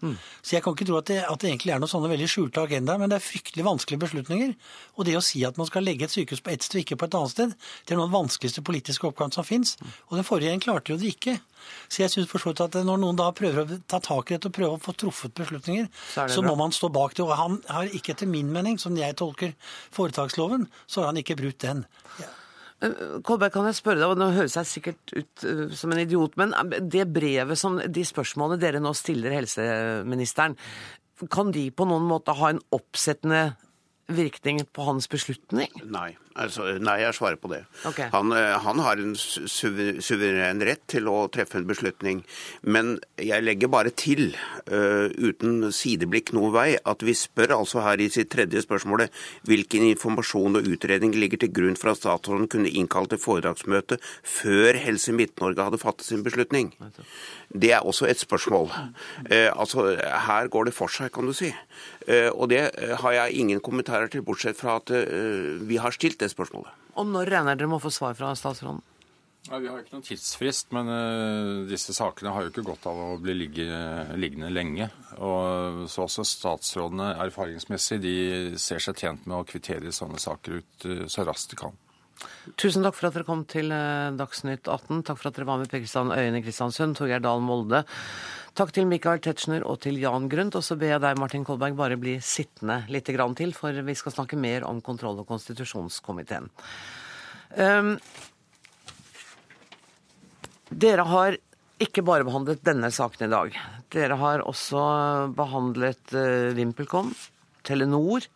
Så 0.41 0.55
jeg 0.55 0.63
kan 0.65 0.73
ikke 0.73 0.87
tro 0.89 0.97
at 0.97 1.11
det, 1.11 1.19
at 1.29 1.43
det 1.43 1.51
egentlig 1.51 1.75
er 1.75 1.83
noen 1.83 1.91
sånne 1.91 2.09
veldig 2.09 2.29
skjulte 2.31 2.63
agendaer, 2.63 2.97
men 2.97 3.11
det 3.11 3.19
er 3.19 3.25
fryktelig 3.27 3.67
vanskelige 3.67 4.01
beslutninger. 4.07 4.55
Og 4.97 5.05
det 5.05 5.13
å 5.19 5.21
si 5.21 5.43
at 5.45 5.59
man 5.61 5.69
skal 5.69 5.85
legge 5.85 6.07
et 6.07 6.15
sykehus 6.15 6.41
på 6.41 6.55
ett 6.55 6.65
sted 6.65 6.79
og 6.81 6.85
ikke 6.87 6.97
på 7.03 7.09
et 7.11 7.19
annet 7.19 7.35
sted, 7.35 7.53
det 7.85 7.93
er 7.93 7.99
noen 7.99 8.07
av 8.07 8.15
de 8.15 8.17
vanskeligste 8.17 8.65
politiske 8.65 9.07
oppgavene 9.11 9.37
som 9.37 9.45
fins. 9.45 9.75
Og 10.09 10.17
den 10.17 10.25
forrige 10.27 10.49
regjeringen 10.49 10.65
klarte 10.65 10.95
jo 10.95 10.99
det 11.01 11.13
ikke. 11.13 11.37
Så 11.91 12.01
jeg 12.01 12.13
synes 12.15 12.29
for 12.31 12.41
så 12.41 12.53
vidt 12.53 12.61
at 12.65 12.79
når 12.87 12.99
noen 13.03 13.17
da 13.19 13.29
prøver 13.35 13.61
å 13.61 13.79
ta 13.89 13.99
tak 14.01 14.31
i 14.31 14.37
dette 14.37 14.49
og 14.49 14.55
prøve 14.55 14.77
å 14.79 14.81
få 14.81 14.95
truffet 14.97 15.35
beslutninger, 15.37 15.89
Så 16.15 16.27
så 16.33 16.41
må 16.41 16.55
man 16.57 16.71
stå 16.73 16.89
bak 16.89 17.13
det. 17.13 17.25
Og 17.27 17.35
han 17.37 17.61
har 17.69 17.91
ikke 17.93 18.15
etter 18.15 18.29
min 18.31 18.49
mening, 18.51 18.79
som 18.81 18.95
jeg 18.97 19.17
tolker 19.19 19.53
foretaksloven, 19.93 20.67
så 20.87 21.01
har 21.03 21.11
han 21.11 21.21
ikke 21.21 21.37
brutt 21.39 21.59
den. 21.61 21.85
Eh, 22.19 22.25
Kolberg, 22.79 23.51
kan 23.51 23.67
jeg 23.67 23.75
spørre 23.75 23.99
deg, 23.99 24.11
og 24.13 24.19
nå 24.21 24.29
høres 24.37 24.55
jeg 24.55 24.69
sikkert 24.69 25.11
ut 25.11 25.43
eh, 25.47 25.63
som 25.75 25.91
en 25.91 25.99
idiot, 25.99 26.37
men 26.39 26.53
eh, 26.55 26.77
det 26.79 27.09
brevet 27.11 27.59
som 27.59 27.75
de 27.79 28.05
spørsmålene 28.07 28.61
dere 28.61 28.79
nå 28.83 28.93
stiller 28.95 29.35
helseministeren, 29.35 30.55
kan 31.27 31.51
de 31.51 31.65
på 31.75 31.87
noen 31.89 32.07
måte 32.07 32.35
ha 32.39 32.53
en 32.53 32.61
oppsettende 32.75 33.49
virkning 34.09 34.63
på 34.73 34.87
hans 34.87 35.07
beslutning? 35.11 35.71
Nei. 35.85 36.13
Altså, 36.39 36.65
nei, 36.79 36.99
jeg 37.01 37.15
svarer 37.17 37.39
på 37.41 37.49
det. 37.51 37.63
Okay. 37.89 38.07
Han, 38.13 38.31
eh, 38.35 38.55
han 38.63 38.79
har 38.79 38.99
en 39.01 39.15
suveren 39.17 40.61
rett 40.63 40.85
til 40.87 41.09
å 41.11 41.25
treffe 41.33 41.57
en 41.59 41.67
beslutning. 41.67 42.21
Men 42.63 42.97
jeg 43.19 43.43
legger 43.43 43.71
bare 43.71 43.91
til, 43.91 44.31
uh, 44.71 45.09
uten 45.19 45.71
sideblikk 45.75 46.31
noen 46.37 46.53
vei, 46.53 46.67
at 46.77 47.03
vi 47.03 47.15
spør 47.17 47.57
altså 47.57 47.83
her 47.83 47.99
i 47.99 48.09
sitt 48.13 48.29
tredje 48.31 48.63
spørsmålet 48.63 49.11
hvilken 49.49 49.87
informasjon 49.89 50.61
og 50.61 50.69
utredning 50.69 51.15
ligger 51.17 51.41
til 51.43 51.51
grunn 51.55 51.77
for 51.79 51.91
at 51.91 51.99
statsråden 51.99 52.47
kunne 52.51 52.71
innkalle 52.71 53.11
til 53.11 53.21
foredragsmøte 53.23 53.99
før 54.23 54.79
Helse 54.79 55.15
Midt-Norge 55.15 55.65
hadde 55.67 55.81
fattet 55.81 56.07
sin 56.07 56.23
beslutning. 56.23 56.71
Det 57.49 57.73
er 57.73 57.83
også 57.83 58.07
et 58.07 58.21
spørsmål. 58.21 58.69
Uh, 59.27 59.49
altså, 59.57 59.89
her 60.29 60.47
går 60.47 60.69
det 60.69 60.77
for 60.77 60.93
seg, 60.93 61.11
kan 61.11 61.27
du 61.27 61.35
si. 61.35 61.51
Eh, 62.09 62.29
og 62.33 62.49
det 62.49 62.63
eh, 62.73 62.95
har 62.97 63.15
jeg 63.15 63.41
ingen 63.43 63.59
kommentarer 63.61 64.09
til, 64.09 64.25
bortsett 64.25 64.57
fra 64.57 64.79
at 64.79 64.89
eh, 64.95 65.59
vi 65.69 65.77
har 65.81 65.93
stilt 65.93 66.19
det 66.21 66.31
spørsmålet. 66.33 66.71
Og 66.97 67.05
når 67.05 67.29
regner 67.35 67.59
dere 67.59 67.69
med 67.69 67.77
å 67.77 67.83
få 67.83 67.91
svar 67.93 68.17
fra 68.17 68.31
statsråden? 68.37 68.81
Ja, 69.47 69.57
Vi 69.61 69.69
har 69.69 69.79
ikke 69.79 69.95
noen 69.95 70.03
tidsfrist, 70.05 70.73
men 70.75 70.89
uh, 70.91 71.65
disse 71.69 71.93
sakene 71.95 72.33
har 72.35 72.43
jo 72.43 72.51
ikke 72.51 72.65
godt 72.67 72.83
av 72.91 72.97
å 72.99 73.05
bli 73.23 73.33
ligge, 73.37 73.65
liggende 74.19 74.49
lenge. 74.51 74.89
Og 75.15 75.85
så 75.89 76.03
også 76.05 76.25
statsrådene 76.27 77.13
erfaringsmessig 77.23 78.01
de 78.03 78.15
ser 78.61 78.83
seg 78.83 78.99
tjent 78.99 79.23
med 79.25 79.39
å 79.39 79.47
kvittere 79.47 79.95
sånne 79.95 80.19
saker 80.21 80.59
ut 80.59 80.89
uh, 80.91 81.05
så 81.09 81.25
raskt 81.25 81.55
de 81.55 81.61
kan. 81.63 81.79
Tusen 82.59 82.83
takk 82.83 82.97
for 82.97 83.09
at 83.09 83.15
dere 83.15 83.27
kom 83.27 83.45
til 83.47 83.71
eh, 83.71 84.09
Dagsnytt 84.17 84.67
18. 84.67 85.03
Takk 85.07 85.19
for 85.21 85.29
at 85.29 85.37
dere 85.37 85.47
var 85.47 85.59
med 85.61 85.69
Per 85.71 85.81
Kristian 85.83 86.11
Øyen 86.11 86.37
i 86.37 86.43
Kristiansund, 86.43 86.97
Torgeir 86.97 87.21
Dahl 87.23 87.43
Molde. 87.45 87.83
Takk 88.57 88.73
til 88.75 88.87
Michael 88.89 89.21
Tetzschner 89.23 89.63
og 89.63 89.79
til 89.85 89.99
Jan 90.01 90.27
Grundt. 90.31 90.57
Og 90.59 90.65
så 90.65 90.75
ber 90.79 90.95
jeg 90.95 91.03
deg, 91.03 91.19
Martin 91.21 91.45
Kolberg, 91.47 91.77
bare 91.79 91.99
bli 91.99 92.17
sittende 92.23 92.81
litt 92.91 93.07
til, 93.07 93.53
for 93.55 93.71
vi 93.71 93.95
skal 93.95 94.15
snakke 94.15 94.39
mer 94.39 94.65
om 94.67 94.81
kontroll- 94.81 95.21
og 95.21 95.29
konstitusjonskomiteen. 95.29 96.49
Um, 97.55 97.95
dere 100.69 101.05
har 101.07 101.37
ikke 101.79 102.03
bare 102.05 102.27
behandlet 102.27 102.65
denne 102.65 102.91
saken 102.91 103.29
i 103.29 103.31
dag. 103.31 103.55
Dere 103.93 104.17
har 104.19 104.43
også 104.43 104.81
behandlet 105.37 106.17
uh, 106.17 106.51
VimpelCom, 106.57 107.13
Telenor. 107.63 108.27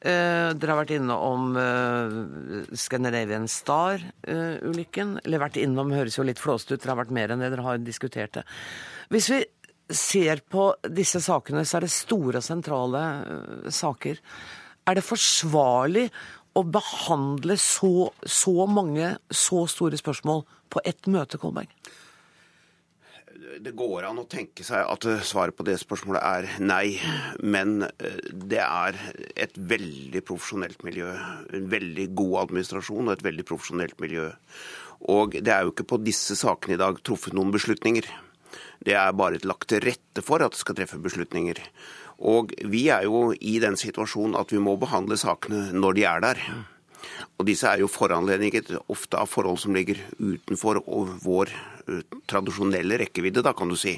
Eh, 0.00 0.50
dere 0.56 0.72
har 0.72 0.78
vært 0.80 0.94
innom 0.96 1.56
eh, 1.60 2.14
Scandinavian 2.78 3.44
Star-ulykken. 3.50 5.18
Eller 5.24 5.42
vært 5.42 5.60
innom, 5.60 5.92
høres 5.92 6.16
jo 6.16 6.24
litt 6.24 6.40
flåst 6.40 6.72
ut, 6.72 6.78
dere 6.78 6.94
har 6.94 7.02
vært 7.02 7.16
mer 7.16 7.34
enn 7.34 7.44
det, 7.44 7.50
dere 7.52 7.66
har 7.66 7.82
diskutert 7.84 8.38
det. 8.38 8.46
Hvis 9.12 9.28
vi 9.32 9.42
ser 9.92 10.40
på 10.48 10.70
disse 10.88 11.20
sakene, 11.20 11.66
så 11.66 11.78
er 11.78 11.84
det 11.84 11.92
store 11.92 12.40
og 12.40 12.46
sentrale 12.46 13.06
eh, 13.20 13.70
saker. 13.76 14.22
Er 14.88 14.96
det 14.96 15.04
forsvarlig 15.04 16.08
å 16.56 16.64
behandle 16.64 17.58
så, 17.60 18.08
så 18.24 18.64
mange 18.66 19.12
så 19.28 19.66
store 19.70 20.00
spørsmål 20.00 20.46
på 20.72 20.82
ett 20.88 21.10
møte, 21.12 21.38
Kolberg? 21.38 21.68
Det 23.40 23.72
går 23.72 24.04
an 24.04 24.20
å 24.20 24.26
tenke 24.28 24.64
seg 24.66 24.84
at 24.84 25.06
eh, 25.08 25.22
svaret 25.24 25.56
på 25.56 25.64
det 25.64 25.78
spørsmålet 25.80 26.20
er 26.20 26.48
nei, 26.60 26.98
men 27.40 27.86
eh, 27.86 28.18
det 28.30 28.60
er 28.60 28.98
et 29.32 29.54
veldig 29.56 30.20
profesjonelt 30.28 30.82
miljø. 30.84 31.08
En 31.56 31.70
veldig 31.72 32.10
god 32.18 32.34
administrasjon 32.42 33.08
og 33.08 33.14
et 33.14 33.24
veldig 33.24 33.46
profesjonelt 33.48 33.96
miljø. 34.02 34.26
Og 35.08 35.38
det 35.40 35.54
er 35.54 35.64
jo 35.64 35.72
ikke 35.72 35.88
på 35.94 36.00
disse 36.04 36.36
sakene 36.36 36.76
i 36.76 36.82
dag 36.82 37.00
truffet 37.06 37.36
noen 37.36 37.54
beslutninger. 37.54 38.10
Det 38.84 38.96
er 38.96 39.16
bare 39.16 39.40
lagt 39.48 39.70
til 39.72 39.80
rette 39.84 40.24
for 40.24 40.44
at 40.44 40.52
det 40.52 40.60
skal 40.60 40.76
treffe 40.76 41.00
beslutninger. 41.00 41.62
Og 42.20 42.52
vi 42.68 42.86
er 42.92 43.06
jo 43.08 43.30
i 43.32 43.56
den 43.62 43.78
situasjonen 43.80 44.36
at 44.36 44.52
vi 44.52 44.60
må 44.60 44.76
behandle 44.80 45.16
sakene 45.20 45.70
når 45.72 45.96
de 45.96 46.06
er 46.10 46.24
der. 46.26 46.44
Og 47.38 47.46
disse 47.48 47.68
er 47.68 47.82
jo 47.82 47.90
foranledninger 47.90 48.74
ofte 48.92 49.18
av 49.20 49.30
forhold 49.30 49.60
som 49.62 49.76
ligger 49.76 50.00
utenfor 50.18 50.82
vår 51.24 51.52
tradisjonelle 52.30 53.00
rekkevidde, 53.00 53.42
da 53.44 53.52
kan 53.56 53.70
du 53.70 53.76
si. 53.78 53.96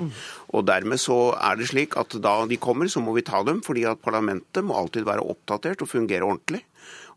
Og 0.54 0.64
dermed 0.68 1.00
så 1.02 1.34
er 1.36 1.58
det 1.58 1.68
slik 1.72 1.96
at 2.00 2.16
da 2.24 2.34
de 2.48 2.60
kommer, 2.62 2.88
så 2.88 3.02
må 3.04 3.14
vi 3.16 3.26
ta 3.26 3.42
dem, 3.46 3.60
fordi 3.64 3.84
at 3.88 4.02
parlamentet 4.04 4.64
må 4.64 4.78
alltid 4.78 5.06
være 5.08 5.26
oppdatert 5.34 5.84
og 5.84 5.90
fungere 5.90 6.26
ordentlig. 6.28 6.62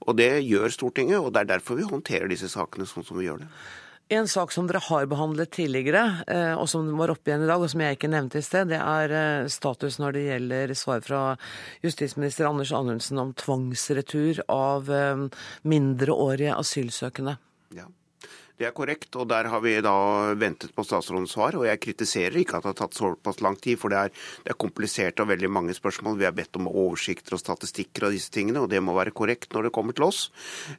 Og 0.06 0.18
det 0.20 0.44
gjør 0.46 0.74
Stortinget, 0.74 1.22
og 1.22 1.32
det 1.34 1.46
er 1.46 1.56
derfor 1.56 1.80
vi 1.80 1.88
håndterer 1.88 2.30
disse 2.32 2.50
sakene 2.52 2.88
sånn 2.90 3.06
som 3.08 3.18
vi 3.20 3.30
gjør 3.30 3.46
det. 3.46 3.52
En 4.08 4.28
sak 4.30 4.52
som 4.54 4.68
dere 4.70 4.84
har 4.86 5.08
behandlet 5.10 5.50
tidligere, 5.56 6.02
eh, 6.30 6.54
og 6.54 6.68
som 6.70 6.86
var 7.00 7.10
oppe 7.10 7.32
igjen 7.32 7.42
i 7.42 7.50
dag, 7.50 7.58
og 7.58 7.72
som 7.72 7.82
jeg 7.82 7.98
ikke 7.98 8.12
nevnte 8.14 8.38
i 8.38 8.46
sted, 8.46 8.70
det 8.70 8.78
er 8.78 9.14
eh, 9.18 9.48
status 9.50 9.98
når 9.98 10.14
det 10.14 10.26
gjelder 10.28 10.74
svar 10.78 11.00
fra 11.02 11.22
justisminister 11.82 12.46
Anders 12.46 12.70
Anundsen 12.70 13.18
om 13.18 13.32
tvangsretur 13.34 14.44
av 14.46 14.92
eh, 14.94 15.24
mindreårige 15.66 16.54
asylsøkende. 16.54 17.34
Ja. 17.74 17.88
Det 18.56 18.68
er 18.70 18.76
korrekt, 18.78 19.10
og 19.18 19.26
der 19.28 19.50
har 19.50 19.64
vi 19.66 19.74
da 19.84 19.96
ventet 20.38 20.76
på 20.78 20.86
statsrådens 20.86 21.34
svar. 21.34 21.58
Og 21.58 21.66
jeg 21.66 21.82
kritiserer 21.84 22.38
ikke 22.40 22.60
at 22.60 22.64
det 22.68 22.76
har 22.76 22.78
tatt 22.84 23.00
såpass 23.00 23.42
lang 23.42 23.58
tid, 23.58 23.82
for 23.82 23.92
det 23.92 24.04
er, 24.04 24.14
det 24.46 24.54
er 24.54 24.60
komplisert 24.62 25.18
og 25.20 25.32
veldig 25.34 25.50
mange 25.50 25.74
spørsmål. 25.76 26.20
Vi 26.22 26.30
har 26.30 26.38
bedt 26.38 26.62
om 26.62 26.70
oversikter 26.70 27.36
og 27.36 27.42
statistikker 27.42 28.06
og 28.06 28.14
disse 28.16 28.30
tingene, 28.32 28.62
og 28.62 28.70
det 28.70 28.84
må 28.86 28.94
være 28.96 29.18
korrekt 29.18 29.50
når 29.58 29.68
det 29.68 29.74
kommer 29.76 29.98
til 29.98 30.08
oss. 30.08 30.22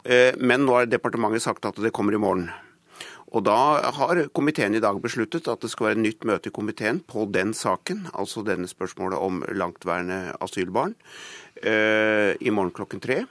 Men 0.07 0.65
nå 0.65 0.79
har 0.79 0.89
departementet 0.89 1.45
sagt 1.45 1.69
at 1.69 1.83
det 1.85 1.93
kommer 1.93 2.17
i 2.17 2.23
morgen. 2.23 2.49
Og 3.35 3.43
da 3.43 3.57
har 3.97 4.21
komiteen 4.37 4.77
i 4.79 4.83
dag 4.83 4.99
besluttet 5.03 5.49
at 5.51 5.65
det 5.65 5.73
skal 5.73 5.89
være 5.89 5.99
et 5.99 6.05
nytt 6.05 6.27
møte 6.29 6.51
i 6.51 6.55
komiteen 6.55 7.01
på 7.03 7.27
den 7.35 7.55
saken, 7.59 8.07
altså 8.15 8.45
denne 8.47 8.71
spørsmålet 8.71 9.19
om 9.19 9.43
langtværende 9.51 10.37
asylbarn, 10.45 10.95
i 11.59 12.53
morgen 12.53 12.75
klokken 12.77 13.03
tre. 13.03 13.25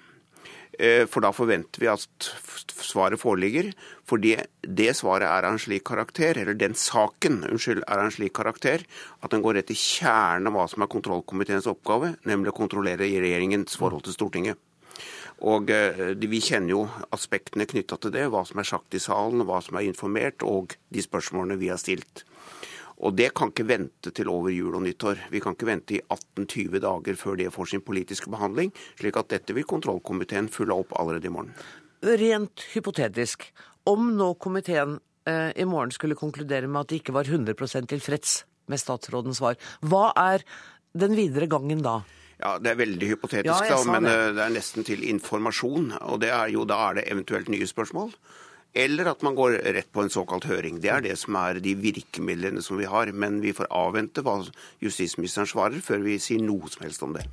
For 1.08 1.24
da 1.24 1.32
forventer 1.32 1.80
vi 1.80 1.88
at 1.88 2.28
svaret 2.84 3.22
foreligger. 3.22 3.72
for 4.04 4.18
det 4.20 4.92
svaret 4.96 5.24
er 5.24 5.48
av 5.48 5.54
en 5.54 5.60
slik 5.60 5.86
karakter, 5.88 6.38
eller 6.38 6.54
den 6.54 6.76
saken 6.76 7.44
unnskyld, 7.48 7.84
er 7.88 7.98
av 7.98 8.06
en 8.06 8.12
slik 8.12 8.34
karakter 8.34 8.84
at 9.24 9.32
den 9.32 9.42
går 9.42 9.56
rett 9.56 9.72
i 9.72 9.80
kjernen 9.80 10.48
av 10.48 10.54
hva 10.54 10.68
som 10.70 10.84
er 10.84 10.92
kontrollkomiteens 10.92 11.68
oppgave, 11.72 12.18
nemlig 12.26 12.52
å 12.52 12.60
kontrollere 12.60 13.08
regjeringens 13.08 13.80
forhold 13.80 14.04
til 14.04 14.14
Stortinget. 14.14 14.60
Og 15.44 15.68
Vi 15.68 16.40
kjenner 16.40 16.72
jo 16.72 16.86
aspektene 17.12 17.68
knytta 17.68 17.98
til 18.00 18.14
det, 18.16 18.30
hva 18.32 18.46
som 18.48 18.62
er 18.62 18.68
sagt 18.70 18.96
i 18.96 19.02
salen, 19.04 19.44
hva 19.44 19.60
som 19.62 19.76
er 19.76 19.90
informert, 19.90 20.44
og 20.44 20.78
de 20.90 21.04
spørsmålene 21.04 21.60
vi 21.60 21.68
har 21.74 21.82
stilt. 21.82 22.24
Og 23.04 23.16
det 23.18 23.34
kan 23.36 23.52
ikke 23.52 23.68
vente 23.68 24.12
til 24.16 24.30
over 24.32 24.54
jul 24.54 24.78
og 24.78 24.86
nyttår. 24.86 25.26
Vi 25.32 25.42
kan 25.44 25.56
ikke 25.56 25.68
vente 25.68 25.98
i 25.98 26.02
18-20 26.02 26.80
dager 26.86 27.20
før 27.20 27.40
det 27.40 27.52
får 27.54 27.74
sin 27.74 27.84
politiske 27.84 28.32
behandling, 28.32 28.72
slik 29.00 29.20
at 29.20 29.34
dette 29.34 29.56
vil 29.56 29.68
kontrollkomiteen 29.68 30.48
følge 30.52 30.78
opp 30.80 30.96
allerede 31.00 31.28
i 31.28 31.34
morgen. 31.34 31.56
Rent 32.06 32.68
hypotetisk, 32.74 33.50
Om 33.86 34.16
nå 34.18 34.32
komiteen 34.42 34.96
eh, 35.30 35.52
i 35.62 35.66
morgen 35.70 35.92
skulle 35.94 36.18
konkludere 36.18 36.66
med 36.66 36.80
at 36.80 36.90
de 36.90 36.98
ikke 36.98 37.14
var 37.14 37.28
100% 37.30 37.86
tilfreds 37.92 38.32
med 38.66 38.82
statsrådens 38.82 39.38
svar, 39.38 39.60
hva 39.86 40.08
er 40.18 40.42
den 40.98 41.14
videre 41.14 41.46
gangen 41.46 41.84
da? 41.86 42.00
Ja, 42.40 42.58
Det 42.60 42.72
er 42.74 42.76
veldig 42.82 43.08
hypotetisk, 43.14 43.70
Ja, 43.70 43.78
da, 43.78 43.84
men 43.92 44.04
det. 44.04 44.12
eh, 44.14 44.32
det 44.36 44.44
er 44.46 44.56
nesten 44.58 44.84
til 44.86 45.04
informasjon. 45.08 45.94
og 46.02 46.20
det 46.22 46.30
er 46.32 46.48
jo, 46.52 46.66
Da 46.66 46.90
er 46.90 46.94
det 46.96 47.08
eventuelt 47.12 47.48
nye 47.50 47.66
spørsmål. 47.68 48.14
Eller 48.76 49.08
at 49.08 49.22
man 49.24 49.36
går 49.36 49.62
rett 49.74 49.88
på 49.94 50.02
en 50.04 50.10
såkalt 50.12 50.44
høring. 50.44 50.82
Det 50.82 50.90
er 50.92 51.00
det 51.02 51.18
som 51.18 51.36
er 51.40 51.62
de 51.64 51.76
virkemidlene 51.80 52.62
som 52.62 52.76
vi 52.78 52.84
har. 52.84 53.06
Men 53.14 53.40
vi 53.40 53.54
får 53.54 53.68
avvente 53.72 54.22
hva 54.22 54.42
justisministeren 54.84 55.48
svarer, 55.48 55.80
før 55.80 56.04
vi 56.04 56.18
sier 56.20 56.42
noe 56.44 56.68
som 56.68 56.84
helst 56.84 57.02
om 57.04 57.14
det. 57.16 57.24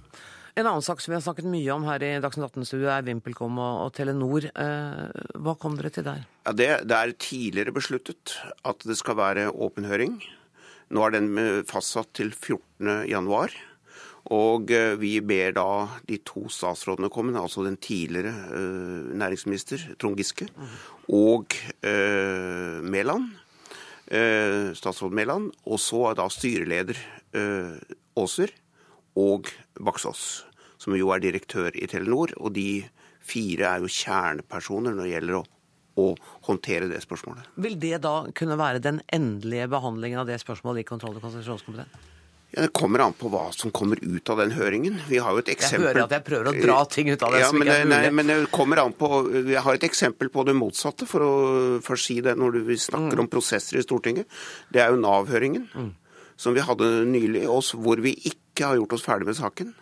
En 0.54 0.66
annen 0.68 0.82
sak 0.84 1.00
som 1.00 1.10
vi 1.10 1.16
har 1.16 1.24
snakket 1.24 1.48
mye 1.48 1.72
om 1.74 1.82
her 1.88 1.96
i 2.04 2.20
Dagsnytt 2.20 2.52
18-studio, 2.52 2.86
er 2.92 3.02
VimpelCom 3.02 3.58
og, 3.58 3.86
og 3.86 3.92
Telenor. 3.96 4.44
Eh, 4.54 5.22
hva 5.40 5.54
kom 5.58 5.74
dere 5.78 5.90
til 5.90 6.04
der? 6.04 6.22
Ja, 6.46 6.52
det, 6.52 6.68
det 6.86 6.92
er 6.98 7.12
tidligere 7.18 7.72
besluttet 7.74 8.36
at 8.68 8.78
det 8.86 8.98
skal 9.00 9.16
være 9.16 9.48
åpen 9.50 9.88
høring. 9.88 10.20
Nå 10.92 11.06
er 11.06 11.10
den 11.16 11.32
eh, 11.40 11.62
fastsatt 11.66 12.12
til 12.14 12.30
14. 12.30 13.08
Og 14.32 14.70
eh, 14.72 14.94
vi 15.00 15.16
ber 15.24 15.52
da 15.56 15.68
de 16.08 16.18
to 16.24 16.46
statsrådene 16.52 17.10
komme, 17.12 17.34
altså 17.38 17.64
den 17.66 17.76
tidligere 17.82 18.32
eh, 18.48 19.12
næringsminister 19.20 19.92
Trond 20.00 20.16
Giske 20.20 20.48
og 21.12 21.56
eh, 21.84 22.80
Mæland, 22.82 23.30
statsråd 24.76 25.14
Mæland, 25.16 25.46
og 25.64 25.78
så 25.80 26.02
er 26.10 26.16
da 26.18 26.26
styreleder 26.28 26.98
Aaser 27.32 28.50
og 29.16 29.48
Baksås, 29.80 30.42
som 30.76 30.92
jo 30.98 31.08
er 31.14 31.22
direktør 31.22 31.72
i 31.72 31.88
Telenor. 31.88 32.34
Og 32.36 32.52
de 32.52 32.82
fire 33.24 33.70
er 33.70 33.80
jo 33.80 33.88
kjernepersoner 33.88 34.92
når 34.92 35.06
det 35.06 35.14
gjelder 35.14 35.38
å, 35.38 35.42
å 36.02 36.06
håndtere 36.50 36.90
det 36.92 37.00
spørsmålet. 37.06 37.48
Vil 37.64 37.78
det 37.80 38.02
da 38.04 38.18
kunne 38.36 38.60
være 38.60 38.84
den 38.84 39.00
endelige 39.08 39.70
behandlingen 39.72 40.20
av 40.26 40.28
det 40.28 40.42
spørsmålet 40.44 40.84
i 40.84 40.90
kontroll- 40.92 41.16
og 41.16 41.24
konstitusjonskomiteen? 41.24 42.11
Ja, 42.52 42.66
det 42.66 42.72
kommer 42.76 43.00
an 43.00 43.14
på 43.16 43.30
hva 43.32 43.46
som 43.56 43.70
kommer 43.72 43.96
ut 44.04 44.28
av 44.28 44.36
den 44.42 44.50
høringen. 44.52 44.98
Vi 45.08 45.16
har 45.24 45.32
jo 45.32 45.40
et 45.40 45.48
eksempel 45.54 45.86
Jeg 45.86 45.94
hører 45.94 46.04
at 46.04 46.10
jeg 46.18 46.24
prøver 46.26 46.48
å 46.50 46.52
dra 46.60 46.78
ting 46.92 47.08
ut 47.08 47.22
av 47.24 47.32
det 47.32 47.40
ja, 47.40 47.46
som 47.48 47.56
men, 47.58 47.66
ikke 47.70 47.78
er 47.80 47.86
Nei, 47.88 48.00
mulig. 48.02 48.12
men 48.18 48.26
det 48.28 48.36
kommer 48.52 48.82
an 48.82 48.92
på 48.92 49.08
Vi 49.48 49.54
har 49.56 49.78
et 49.78 49.86
eksempel 49.88 50.28
på 50.34 50.44
det 50.44 50.54
motsatte, 50.58 51.06
for 51.08 51.24
å 51.24 51.32
først 51.80 52.10
si 52.10 52.18
det 52.20 52.34
når 52.36 52.60
vi 52.66 52.76
snakker 52.76 53.16
Mm. 53.16 53.20
om 53.24 53.28
prosesser 53.32 53.78
i 53.80 53.82
Stortinget. 53.86 54.26
Det 54.70 54.82
er 54.84 54.90
jo 54.92 55.00
Nav-høringen, 55.00 55.64
som 56.36 56.52
vi 56.52 56.60
hadde 56.60 56.90
nylig, 57.08 57.46
oss, 57.48 57.72
hvor 57.72 57.96
vi 58.04 58.12
ikke 58.28 58.66
har 58.68 58.76
gjort 58.76 58.92
oss 58.98 59.02
ferdig 59.06 59.26
med 59.26 59.36
saken. 59.40 59.72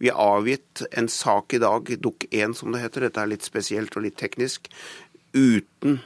Vi 0.00 0.08
har 0.08 0.16
avgitt 0.40 0.82
en 0.92 1.08
sak 1.08 1.52
i 1.54 1.58
dag, 1.60 1.84
Dukk 2.00 2.26
1 2.32 2.54
som 2.56 2.72
det 2.72 2.80
heter, 2.80 3.00
dette 3.10 3.20
er 3.20 3.26
litt 3.28 3.42
spesielt 3.44 3.94
og 3.96 4.02
litt 4.04 4.16
teknisk, 4.16 4.68
uten 5.34 6.00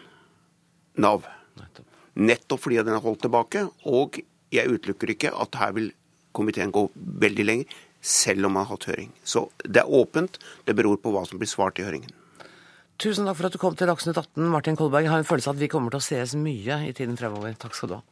Nav. 0.98 1.22
Nettopp 2.16 2.60
fordi 2.66 2.82
den 2.82 2.94
er 2.94 3.00
holdt 3.04 3.22
tilbake. 3.22 3.68
Og 3.86 4.18
jeg 4.50 4.66
utelukker 4.68 5.14
ikke 5.14 5.30
at 5.34 5.54
her 5.54 5.72
vil 5.72 5.92
komiteen 6.36 6.72
gå 6.74 6.86
veldig 6.94 7.46
lenger, 7.46 7.76
selv 8.00 8.48
om 8.48 8.56
man 8.56 8.64
har 8.64 8.76
hatt 8.76 8.88
høring. 8.90 9.10
Så 9.24 9.48
det 9.64 9.82
er 9.82 9.92
åpent. 10.00 10.38
Det 10.64 10.76
beror 10.76 11.00
på 11.02 11.12
hva 11.14 11.26
som 11.28 11.40
blir 11.40 11.50
svart 11.50 11.80
i 11.80 11.86
høringen. 11.86 12.12
Tusen 13.00 13.24
takk 13.24 13.38
for 13.38 13.48
at 13.48 13.54
du 13.56 13.60
kom 13.60 13.76
til 13.76 13.88
Dagsnytt 13.88 14.18
18, 14.18 14.44
Martin 14.52 14.76
Kolberg. 14.76 15.06
Jeg 15.06 15.12
har 15.14 15.22
en 15.22 15.28
følelse 15.28 15.48
av 15.48 15.56
at 15.56 15.62
vi 15.62 15.70
kommer 15.72 15.92
til 15.92 16.02
å 16.02 16.04
ses 16.04 16.34
mye 16.36 16.82
i 16.84 16.92
tiden 16.96 17.16
fremover. 17.16 17.54
Takk 17.60 17.76
skal 17.76 17.92
du 17.92 17.96
ha. 17.96 18.02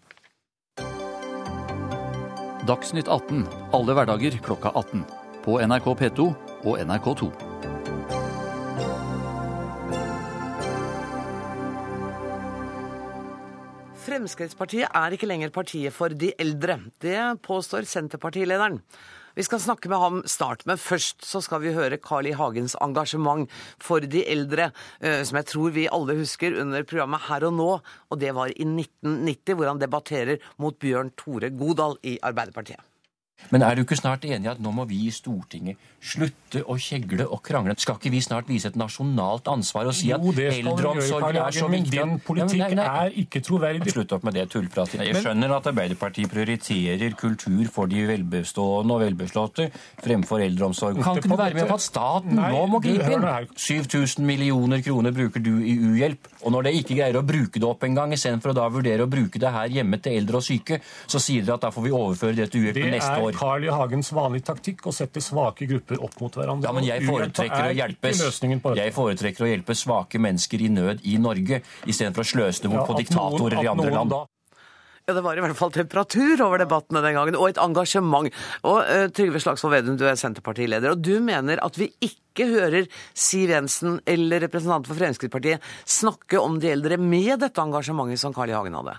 Dagsnytt 2.69 3.09
18 3.09 3.45
alle 3.77 3.97
hverdager 3.97 4.41
klokka 4.45 4.73
18. 4.77 5.05
På 5.45 5.61
NRK 5.61 5.93
P2 6.03 6.31
og 6.65 6.81
NRK2. 6.85 7.29
Fremskrittspartiet 14.09 14.89
er 14.97 15.13
ikke 15.13 15.29
lenger 15.29 15.51
partiet 15.53 15.93
for 15.93 16.09
de 16.09 16.31
eldre. 16.41 16.79
Det 17.03 17.21
påstår 17.45 17.85
Senterpartilederen. 17.85 18.79
Vi 19.37 19.45
skal 19.45 19.61
snakke 19.61 19.91
med 19.93 20.01
ham 20.01 20.23
snart, 20.27 20.65
men 20.67 20.81
først 20.81 21.27
så 21.29 21.43
skal 21.45 21.61
vi 21.63 21.75
høre 21.77 22.01
Carl 22.01 22.27
I. 22.27 22.33
Hagens 22.35 22.75
engasjement 22.83 23.45
for 23.85 24.01
de 24.01 24.25
eldre, 24.25 24.71
eh, 25.01 25.21
som 25.29 25.37
jeg 25.39 25.51
tror 25.53 25.75
vi 25.77 25.87
alle 25.93 26.17
husker 26.19 26.57
under 26.59 26.89
programmet 26.89 27.27
Her 27.29 27.47
og 27.51 27.55
nå, 27.55 27.71
og 28.09 28.21
det 28.21 28.33
var 28.35 28.49
i 28.49 28.65
1990, 28.65 29.55
hvor 29.55 29.69
han 29.69 29.83
debatterer 29.83 30.41
mot 30.59 30.79
Bjørn 30.81 31.13
Tore 31.13 31.53
Godal 31.53 32.01
i 32.03 32.19
Arbeiderpartiet. 32.23 32.81
Men 33.53 33.63
er 33.63 33.77
du 33.77 33.85
ikke 33.85 34.01
snart 34.01 34.25
enig 34.27 34.49
i 34.49 34.51
at 34.51 34.61
nå 34.63 34.73
må 34.75 34.89
vi 34.89 35.05
i 35.07 35.13
Stortinget 35.15 35.79
slutte 35.99 36.63
å 36.65 36.77
kjegle 36.81 37.27
og 37.27 37.41
krangle? 37.45 37.75
Skal 37.79 37.99
ikke 37.99 38.13
vi 38.13 38.21
snart 38.23 38.49
vise 38.51 38.71
et 38.71 38.77
nasjonalt 38.79 39.49
ansvar 39.51 39.91
og 39.91 39.97
si 39.97 40.13
at 40.15 40.23
det 40.37 40.47
eldreomsorgen 40.61 41.41
er 41.43 41.57
så 41.57 41.69
men 41.69 41.83
viktig 41.83 41.99
din 41.99 42.15
politikk 42.25 42.63
nei, 42.63 42.69
nei, 42.79 42.85
nei. 42.87 43.07
er 43.09 43.17
ikke 43.25 43.43
troverdig. 43.45 43.93
Slutt 43.95 44.15
opp 44.17 44.27
med 44.29 44.39
det 44.39 44.47
tullpratet. 44.53 45.03
Jeg 45.09 45.23
skjønner 45.25 45.55
at 45.59 45.69
Arbeiderpartiet 45.73 46.31
prioriterer 46.33 47.17
kultur 47.19 47.71
for 47.75 47.91
de 47.91 48.05
velbestående 48.09 48.95
og 48.97 49.03
velbeslåtte 49.05 49.69
fremfor 50.05 50.45
eldreomsorg. 50.47 51.03
Kan 51.03 51.21
ikke 51.21 51.33
du 51.33 51.37
være 51.41 51.59
med 51.59 51.69
på 51.71 51.79
at 51.79 51.85
staten 51.85 52.39
nå 52.39 52.65
må 52.71 52.83
gripe 52.85 53.11
inn? 53.13 53.27
7000 53.59 54.27
millioner 54.27 54.83
kroner 54.85 55.15
bruker 55.15 55.43
du 55.43 55.53
i 55.59 55.75
uhjelp, 55.91 56.31
og 56.45 56.55
når 56.55 56.69
dere 56.69 56.83
ikke 56.83 56.99
greier 57.01 57.19
å 57.19 57.25
bruke 57.27 57.59
det 57.59 57.67
opp 57.69 57.85
engang, 57.89 58.15
istedenfor 58.15 58.55
å 58.55 58.59
da 58.61 58.69
vurdere 58.73 59.05
å 59.05 59.11
bruke 59.11 59.41
det 59.43 59.53
her 59.53 59.73
hjemme 59.79 59.99
til 60.03 60.21
eldre 60.21 60.41
og 60.41 60.47
syke, 60.47 60.81
så 61.11 61.21
sier 61.23 61.45
dere 61.45 61.59
at 61.59 61.67
da 61.67 61.73
får 61.75 61.87
vi 61.89 61.95
overføre 61.95 62.37
det 62.39 62.51
til 62.55 62.69
Det 62.71 62.87
år. 62.87 62.91
neste 62.95 63.15
er. 63.19 63.39
Carl 63.39 63.67
I. 63.67 63.73
Hagens 63.79 64.13
vanlige 64.15 64.49
taktikk 64.49 64.87
å 64.89 64.95
sette 64.95 65.23
svake 65.25 65.67
grupper 65.69 65.88
opp 65.97 66.21
mot 66.21 66.35
hverandre. 66.37 66.69
Ja, 66.69 66.73
men 66.73 66.85
jeg 66.85 67.03
foretrekker 67.09 67.71
å 67.71 67.75
hjelpe, 67.75 68.13
jeg 68.77 68.93
foretrekker 68.93 69.47
å 69.47 69.49
hjelpe 69.49 69.75
svake 69.75 70.19
mennesker 70.21 70.61
i 70.61 70.69
nød 70.69 71.01
i 71.09 71.17
Norge, 71.19 71.63
istedenfor 71.87 72.21
å 72.21 72.29
sløse 72.29 72.61
det 72.63 72.69
bort 72.71 72.83
Ja, 72.83 72.87
på 72.87 72.93
at 72.99 73.01
diktatorer 73.07 73.57
noen- 73.57 73.65
i 73.65 73.69
andre 73.69 73.91
land. 73.91 74.11
da- 74.11 74.27
Ja, 75.09 75.15
det 75.15 75.23
var 75.23 75.39
i 75.39 75.41
hvert 75.41 75.57
fall 75.57 75.71
temperatur 75.71 76.39
over 76.45 76.59
debattene 76.59 77.01
den 77.01 77.15
gangen, 77.15 77.35
og 77.37 77.49
et 77.49 77.57
engasjement. 77.57 78.31
Og 78.63 78.77
uh, 78.85 79.09
Trygve 79.09 79.41
Slagsvold 79.41 79.73
Vedum, 79.73 79.97
du 79.97 80.05
er 80.05 80.13
Senterpartileder, 80.21 80.91
og 80.93 81.01
du 81.01 81.19
mener 81.21 81.57
at 81.65 81.75
vi 81.81 81.89
ikke 82.05 82.45
hører 82.45 82.87
Siv 83.15 83.49
Jensen 83.49 84.03
eller 84.07 84.41
representanter 84.41 84.87
for 84.93 85.01
Fremskrittspartiet 85.01 85.61
snakke 85.87 86.37
om 86.39 86.59
de 86.61 86.69
eldre 86.75 86.99
med 86.99 87.41
dette 87.41 87.57
engasjementet 87.57 88.19
som 88.19 88.35
Carl 88.35 88.51
I. 88.51 88.53
Hagen 88.53 88.75
hadde. 88.75 88.99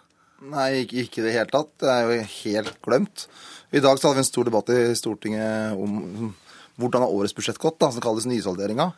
Nei, 0.49 0.85
ikke 0.87 1.03
ikke 1.05 1.19
i 1.19 1.25
det 1.27 1.33
hele 1.35 1.45
tatt. 1.51 1.77
Det 1.77 1.89
er 1.93 2.01
jo 2.09 2.23
helt 2.23 2.81
glemt. 2.81 3.27
I 3.71 3.79
dag 3.79 3.99
så 3.99 4.07
hadde 4.09 4.15
vi 4.15 4.25
en 4.25 4.31
stor 4.33 4.43
debatt 4.45 4.69
i 4.73 4.95
Stortinget 4.95 5.77
om 5.77 6.33
hvordan 6.79 7.05
har 7.05 7.13
årets 7.13 7.35
budsjett 7.35 7.59
gått, 7.61 7.79
da, 7.81 7.91
som 7.93 8.03
kalles 8.03 8.27
nysalderinga. 8.29 8.89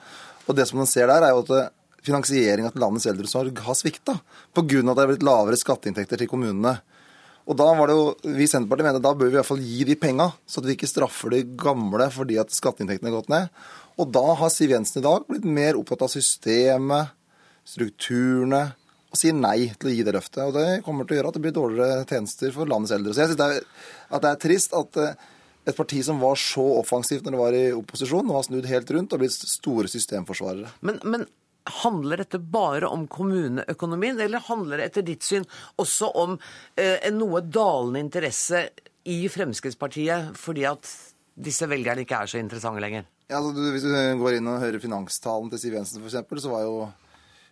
Og 0.48 0.58
det 0.58 0.67
som 0.70 0.82
man 0.82 0.89
ser 0.89 1.10
der, 1.12 1.26
er 1.26 1.36
jo 1.36 1.44
at 1.44 1.74
finansieringa 2.06 2.72
til 2.74 2.82
landets 2.82 3.08
eldreomsorg 3.10 3.62
har 3.65 3.78
svikta. 3.78 4.17
Pga. 4.56 4.82
at 4.82 4.98
det 4.98 5.04
er 5.04 5.12
blitt 5.13 5.28
lavere 5.28 5.60
skatteinntekter 5.60 6.22
til 6.22 6.32
kommunene. 6.32 6.80
Og 7.50 7.58
da 7.58 7.67
var 7.74 7.89
det 7.89 7.96
jo, 7.98 8.04
Vi 8.24 8.46
i 8.46 8.50
Senterpartiet 8.50 8.88
mener 8.88 9.02
da 9.02 9.13
bør 9.17 9.30
vi 9.30 9.34
i 9.34 9.39
hvert 9.39 9.50
fall 9.50 9.63
gi 9.65 9.86
de 9.88 9.96
penga, 9.98 10.30
så 10.46 10.62
at 10.62 10.67
vi 10.70 10.76
ikke 10.78 10.89
straffer 10.89 11.34
de 11.34 11.41
gamle 11.58 12.08
fordi 12.13 12.38
at 12.41 12.54
skatteinntektene 12.54 13.10
har 13.10 13.17
gått 13.17 13.34
ned. 13.34 13.50
Og 14.00 14.12
da 14.13 14.24
har 14.39 14.54
Siv 14.54 14.72
Jensen 14.72 15.02
i 15.02 15.06
dag 15.06 15.26
blitt 15.28 15.46
mer 15.46 15.80
opptatt 15.80 16.06
av 16.06 16.13
systemet, 16.13 17.12
strukturene, 17.67 18.62
og 19.12 19.20
sier 19.20 19.36
nei 19.36 19.74
til 19.76 19.89
å 19.89 19.94
gi 19.94 20.06
det 20.08 20.13
løftet. 20.15 20.46
Og 20.46 20.56
det 20.56 20.82
kommer 20.86 21.06
til 21.06 21.17
å 21.17 21.20
gjøre 21.20 21.32
at 21.34 21.38
det 21.38 21.44
blir 21.44 21.56
dårligere 21.56 22.06
tjenester 22.08 22.54
for 22.56 22.70
landets 22.70 22.96
eldre. 22.96 23.13
Så 23.13 23.26
jeg 23.26 23.34
syns 23.34 23.41
det, 23.41 23.50
det 24.13 24.30
er 24.30 24.39
trist 24.39 24.78
at 24.78 25.02
eh, 25.02 25.26
et 25.65 25.78
parti 25.78 26.02
som 26.06 26.19
var 26.21 26.39
så 26.39 26.63
offensivt 26.80 27.26
når 27.26 27.36
det 27.36 27.41
var 27.41 27.58
i 27.58 27.65
opposisjon, 27.76 28.26
nå 28.26 28.38
har 28.38 28.47
snudd 28.47 28.67
helt 28.69 28.91
rundt 28.95 29.13
og 29.13 29.21
blitt 29.21 29.36
store 29.36 29.91
systemforsvarere. 29.91 30.71
Men, 30.88 30.97
men 31.04 31.28
handler 31.84 32.24
dette 32.24 32.39
bare 32.41 32.89
om 32.89 33.06
kommuneøkonomien, 33.08 34.19
eller 34.19 34.41
handler 34.47 34.82
det 34.82 34.89
etter 34.89 35.06
ditt 35.06 35.26
syn 35.26 35.45
også 35.82 36.10
om 36.17 36.38
eh, 36.76 36.97
en 37.06 37.19
noe 37.21 37.43
dalende 37.45 38.02
interesse 38.02 38.65
i 39.10 39.24
Fremskrittspartiet 39.30 40.34
fordi 40.38 40.65
at 40.69 40.89
disse 41.41 41.67
velgerne 41.69 42.06
ikke 42.06 42.24
er 42.24 42.32
så 42.32 42.41
interessante 42.41 42.82
lenger? 42.84 43.06
Ja, 43.30 43.39
altså, 43.39 43.54
du, 43.56 43.69
hvis 43.71 43.86
du 43.86 43.93
går 44.19 44.39
inn 44.39 44.50
og 44.52 44.62
hører 44.63 44.82
finanstalen 44.84 45.52
til 45.54 45.62
Siv 45.62 45.78
Jensen 45.78 46.04
f.eks., 46.04 46.43
så 46.43 46.52
var 46.52 46.65
jo 46.65 46.76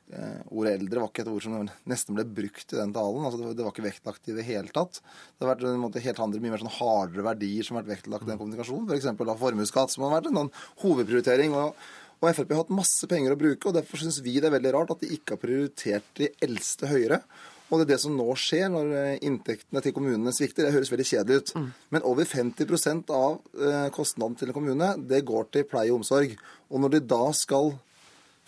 ordet 0.10 0.72
eldre 0.80 1.04
var 1.04 1.12
ikke 1.12 1.22
et 1.22 1.32
ord 1.32 1.43
som 1.45 1.69
nesten 1.89 2.17
ble 2.17 2.26
brukt 2.26 2.74
i 2.74 2.80
den 2.80 2.93
talen. 2.95 3.26
altså 3.28 3.54
Det 3.54 3.62
var, 3.62 3.74
ikke 3.74 3.86
vektlagt 3.86 4.32
i 4.32 4.36
det 4.38 4.45
hele 4.48 4.74
tatt. 4.74 5.02
Det 5.04 5.45
har 5.45 5.54
vært 5.54 5.67
en 5.69 5.82
måte, 5.84 6.02
helt 6.02 6.22
andre, 6.24 6.41
mye 6.41 6.56
mer 6.56 6.63
sånn 6.63 6.78
hardere 6.80 7.28
verdier 7.30 7.67
som 7.67 7.78
har 7.78 7.86
vært 7.86 8.00
vektlagt 8.00 8.26
i 8.26 8.32
den 8.32 8.41
kommunikasjonen. 8.41 8.89
F.eks. 8.89 9.41
formuesskatt, 9.43 9.93
som 9.93 10.08
har 10.08 10.17
vært 10.17 10.32
en 10.32 10.43
sånn 10.43 10.54
hovedprioritering. 10.86 11.58
og 11.58 11.78
og 12.19 12.34
Frp 12.36 12.50
har 12.52 12.65
hatt 12.65 12.74
masse 12.76 13.08
penger 13.08 13.32
å 13.32 13.39
bruke, 13.39 13.69
og 13.69 13.78
derfor 13.78 14.02
syns 14.02 14.17
vi 14.26 14.34
det 14.43 14.50
er 14.50 14.58
veldig 14.58 14.74
rart 14.76 14.89
at 14.91 15.06
de 15.06 15.13
ikke 15.15 15.38
har 15.38 15.39
prioritert 15.39 16.10
de 16.19 16.28
eldste 16.43 16.89
høyere. 16.91 17.22
Og 17.69 17.80
det 17.80 17.86
er 17.86 17.91
det 17.93 18.00
som 18.02 18.15
nå 18.17 18.26
skjer 18.39 18.72
når 18.74 18.93
eh, 18.98 19.19
inntektene 19.30 19.82
til 19.86 19.93
kommunene 19.95 20.34
svikter. 20.36 20.65
Det 20.65 20.74
høres 20.74 20.89
veldig 20.91 21.06
kjedelig 21.06 21.38
ut. 21.39 21.52
Men 21.93 22.08
over 22.10 22.26
50 22.28 23.13
av 23.13 23.38
eh, 23.38 23.88
kostnaden 23.95 24.36
til 24.39 24.50
en 24.50 24.58
kommune, 24.58 24.89
det 25.10 25.22
går 25.30 25.52
til 25.54 25.67
pleie 25.69 25.93
og 25.93 26.02
omsorg. 26.02 26.34
Og 26.74 26.84
når 26.84 26.98
de 26.98 27.04
da 27.13 27.22
skal 27.38 27.76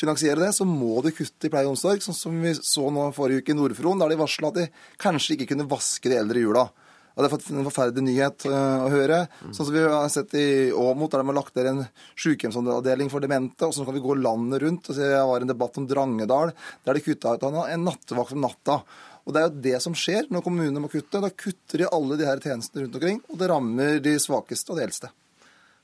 finansiere 0.02 0.42
det, 0.42 0.52
så 0.58 0.68
må 0.68 1.02
de 1.06 1.14
kutte 1.16 1.48
i 1.48 1.54
pleie 1.54 1.68
og 1.68 1.76
omsorg. 1.76 2.04
Sånn 2.04 2.18
som 2.18 2.38
vi 2.44 2.54
så 2.58 2.90
nå 2.94 3.10
forrige 3.16 3.44
uke 3.46 3.54
i 3.54 3.58
Nordfron, 3.58 4.02
der 4.02 4.14
de 4.14 4.22
varsla 4.22 4.52
at 4.52 4.60
de 4.60 4.70
kanskje 5.02 5.38
ikke 5.38 5.54
kunne 5.54 5.70
vaske 5.72 6.12
de 6.12 6.18
eldre 6.20 6.42
i 6.42 6.46
jula. 6.46 6.68
Og 7.12 7.24
Det 7.24 7.28
er 7.28 7.58
en 7.60 7.68
forferdelig 7.68 8.04
nyhet 8.08 8.46
øh, 8.48 8.86
å 8.86 8.90
høre. 8.92 9.20
Sånn 9.52 9.68
som 9.68 9.76
vi 9.76 9.84
har 9.84 10.08
sett 10.14 10.34
i 10.40 10.72
Åmot, 10.72 11.12
der 11.12 11.22
de 11.22 11.28
har 11.28 11.38
lagt 11.38 11.58
der 11.58 11.70
en 11.74 11.82
sykehjemsavdeling 12.16 13.12
for 13.12 13.24
demente. 13.24 13.68
Og 13.68 13.76
så 13.76 13.86
kan 13.88 13.98
vi 13.98 14.04
gå 14.04 14.16
landet 14.16 14.64
rundt. 14.64 14.88
og 14.88 14.96
se, 14.98 15.10
Jeg 15.12 15.28
var 15.28 15.44
i 15.44 15.48
en 15.48 15.52
debatt 15.52 15.80
om 15.82 15.88
Drangedal, 15.90 16.54
der 16.88 16.98
de 16.98 17.04
kutta 17.04 17.36
ut 17.36 17.48
en 17.52 17.88
nattevakt 17.88 18.38
om 18.38 18.46
natta. 18.48 18.80
Og 19.28 19.34
Det 19.36 19.42
er 19.42 19.50
jo 19.50 19.64
det 19.68 19.82
som 19.84 19.94
skjer 19.98 20.32
når 20.32 20.46
kommunene 20.46 20.82
må 20.82 20.90
kutte. 20.92 21.22
Da 21.22 21.30
kutter 21.30 21.84
de 21.84 21.92
alle 21.92 22.18
de 22.18 22.30
her 22.30 22.40
tjenestene 22.42 22.86
rundt 22.86 22.96
omkring, 22.98 23.20
og 23.28 23.42
det 23.42 23.52
rammer 23.52 24.00
de 24.00 24.16
svakeste 24.20 24.72
og 24.72 24.80
de 24.80 24.88
eldste. 24.88 25.12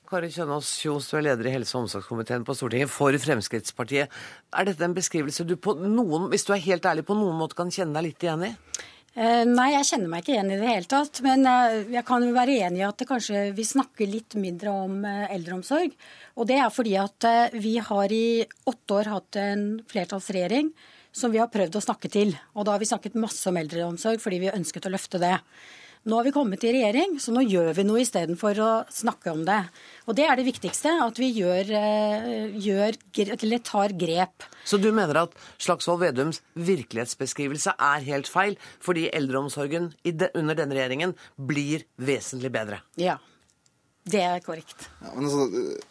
Kari 0.07 0.29
Kjønaas 0.31 0.69
Kjos, 0.79 1.09
du 1.11 1.17
er 1.19 1.25
leder 1.25 1.49
i 1.49 1.51
helse- 1.57 1.75
og 1.75 1.83
omsorgskomiteen 1.83 2.45
på 2.47 2.53
Stortinget 2.55 2.91
for 2.91 3.11
Fremskrittspartiet. 3.19 4.13
Er 4.55 4.67
dette 4.67 4.85
en 4.85 4.95
beskrivelse 4.95 5.43
du 5.43 5.57
på 5.59 5.73
noen, 5.75 6.29
hvis 6.31 6.47
du 6.47 6.53
er 6.55 6.63
helt 6.63 6.85
ærlig, 6.87 7.03
på 7.07 7.17
noen 7.17 7.35
måte 7.35 7.57
kan 7.59 7.71
kjenne 7.73 7.97
deg 7.97 8.05
litt 8.05 8.23
igjen 8.23 8.45
i? 8.47 8.51
Eh, 9.17 9.43
nei, 9.49 9.71
jeg 9.73 9.87
kjenner 9.89 10.11
meg 10.13 10.23
ikke 10.23 10.35
igjen 10.35 10.51
i 10.53 10.59
det 10.61 10.69
hele 10.69 10.87
tatt. 10.93 11.19
Men 11.25 11.43
eh, 11.49 11.79
jeg 11.97 12.05
kan 12.07 12.23
jo 12.23 12.35
være 12.35 12.55
enig 12.69 12.79
i 12.79 12.85
at 12.87 13.03
kanskje 13.09 13.41
vi 13.57 13.65
snakker 13.67 14.07
litt 14.07 14.37
mindre 14.39 14.75
om 14.85 15.01
eh, 15.09 15.25
eldreomsorg. 15.35 15.97
Og 16.37 16.47
det 16.47 16.61
er 16.61 16.71
fordi 16.71 16.93
at 17.01 17.27
vi 17.57 17.75
har 17.89 18.13
i 18.13 18.45
åtte 18.45 19.01
år 19.01 19.11
hatt 19.11 19.39
en 19.41 19.65
flertallsregjering 19.91 20.71
som 21.17 21.33
vi 21.33 21.41
har 21.41 21.51
prøvd 21.51 21.79
å 21.79 21.83
snakke 21.83 22.13
til. 22.13 22.31
Og 22.55 22.63
da 22.63 22.77
har 22.77 22.79
vi 22.79 22.87
snakket 22.87 23.19
masse 23.19 23.43
om 23.49 23.59
eldreomsorg 23.59 24.23
fordi 24.23 24.39
vi 24.45 24.53
ønsket 24.53 24.87
å 24.87 24.93
løfte 24.93 25.19
det. 25.19 25.35
Nå 26.07 26.15
har 26.15 26.23
vi 26.23 26.31
kommet 26.31 26.63
i 26.63 26.69
regjering, 26.71 27.17
så 27.19 27.33
nå 27.35 27.41
gjør 27.43 27.73
vi 27.75 27.83
noe 27.83 27.99
istedenfor 27.99 28.59
å 28.63 28.69
snakke 28.95 29.33
om 29.35 29.41
det. 29.43 29.57
Og 30.07 30.15
det 30.15 30.23
er 30.23 30.39
det 30.39 30.45
viktigste, 30.47 30.93
at 31.03 31.19
vi 31.19 31.27
gjør, 31.35 31.67
eh, 31.75 32.53
gjør, 32.63 32.95
eller 33.35 33.59
tar 33.59 33.91
grep. 33.91 34.45
Så 34.63 34.79
du 34.79 34.87
mener 34.95 35.19
at 35.25 35.35
Slagsvold 35.59 35.99
Vedums 36.05 36.39
virkelighetsbeskrivelse 36.55 37.75
er 37.75 38.07
helt 38.07 38.31
feil, 38.31 38.55
fordi 38.79 39.09
eldreomsorgen 39.11 39.91
under 40.07 40.55
denne 40.55 40.79
regjeringen 40.79 41.13
blir 41.35 41.83
vesentlig 41.99 42.53
bedre? 42.55 42.79
Ja. 42.95 43.17
Det 44.07 44.23
er 44.23 44.39
korrekt. 44.39 44.87
Ja, 45.03 45.11
altså, 45.11 45.49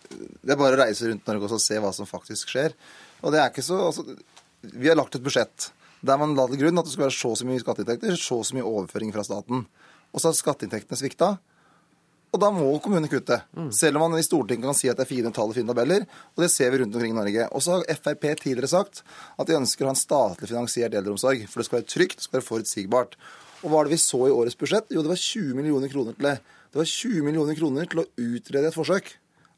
det 0.09 0.48
er 0.48 0.57
bare 0.57 0.79
å 0.79 0.85
reise 0.87 1.11
rundt 1.11 1.26
Norge 1.29 1.52
og 1.52 1.61
se 1.61 1.76
hva 1.76 1.92
som 1.92 2.09
faktisk 2.09 2.48
skjer. 2.48 2.72
Og 3.20 3.33
det 3.33 3.42
er 3.42 3.50
ikke 3.52 3.68
så, 3.68 3.92
altså, 3.92 4.16
Vi 4.62 4.88
har 4.88 4.96
lagt 4.96 5.14
et 5.14 5.22
budsjett 5.22 5.72
der 6.00 6.16
man 6.16 6.35
la 6.35 6.46
til 6.48 6.61
grunn 6.61 6.79
at 6.79 6.87
det 6.87 6.92
skulle 6.92 7.09
være 7.11 7.18
så 7.18 7.33
og 7.35 7.38
så 7.40 7.46
mye 7.46 7.61
skatteinntekter, 7.61 8.16
så 8.16 8.40
og 8.40 8.46
så 8.46 8.57
mye 8.57 8.64
overføring 8.64 9.12
fra 9.12 9.24
staten 9.26 9.66
og 10.12 10.23
så 10.23 10.31
har 10.31 10.38
skatteinntektene 10.38 10.99
svikta. 10.99 11.37
Og 12.35 12.40
da 12.42 12.51
må 12.53 12.69
kommunene 12.85 13.09
kutte. 13.09 13.38
Mm. 13.57 13.71
Selv 13.73 13.97
om 13.97 14.11
man 14.11 14.21
i 14.21 14.25
Stortinget 14.27 14.66
kan 14.69 14.77
si 14.77 14.90
at 14.90 14.99
det 14.99 15.07
er 15.07 15.09
fine 15.09 15.33
tall 15.35 15.53
og 15.53 15.57
fine 15.57 15.71
tabeller. 15.71 16.05
Og 16.35 16.45
det 16.45 16.51
ser 16.53 16.73
vi 16.73 16.83
rundt 16.83 16.97
omkring 16.99 17.14
i 17.14 17.16
Norge. 17.16 17.47
Og 17.55 17.64
så 17.64 17.79
har 17.79 17.87
Frp 17.97 18.27
tidligere 18.42 18.69
sagt 18.69 19.03
at 19.37 19.49
de 19.49 19.57
ønsker 19.57 19.87
å 19.87 19.90
ha 19.90 19.95
en 19.95 20.01
statlig 20.01 20.51
finansiert 20.51 20.97
eldreomsorg. 20.99 21.47
For 21.49 21.62
det 21.62 21.69
skal 21.69 21.79
være 21.79 21.90
trygt, 21.95 22.19
det 22.19 22.27
skal 22.27 22.40
være 22.40 22.49
forutsigbart. 22.51 23.16
Og 23.62 23.73
hva 23.73 23.81
er 23.81 23.88
det 23.88 23.97
vi 23.97 24.03
så 24.03 24.21
i 24.27 24.35
årets 24.35 24.59
budsjett? 24.61 24.92
Jo, 24.92 25.05
det 25.07 25.14
var 25.14 25.23
20 25.23 25.57
millioner 25.57 25.92
kroner 25.92 26.19
til 26.19 26.29
det. 26.29 26.35
Det 26.73 26.83
var 26.83 26.90
20 26.92 27.25
millioner 27.25 27.57
kroner 27.57 27.88
til 27.88 28.03
å 28.03 28.09
utrede 28.27 28.69
et 28.69 28.77
forsøk. 28.77 29.14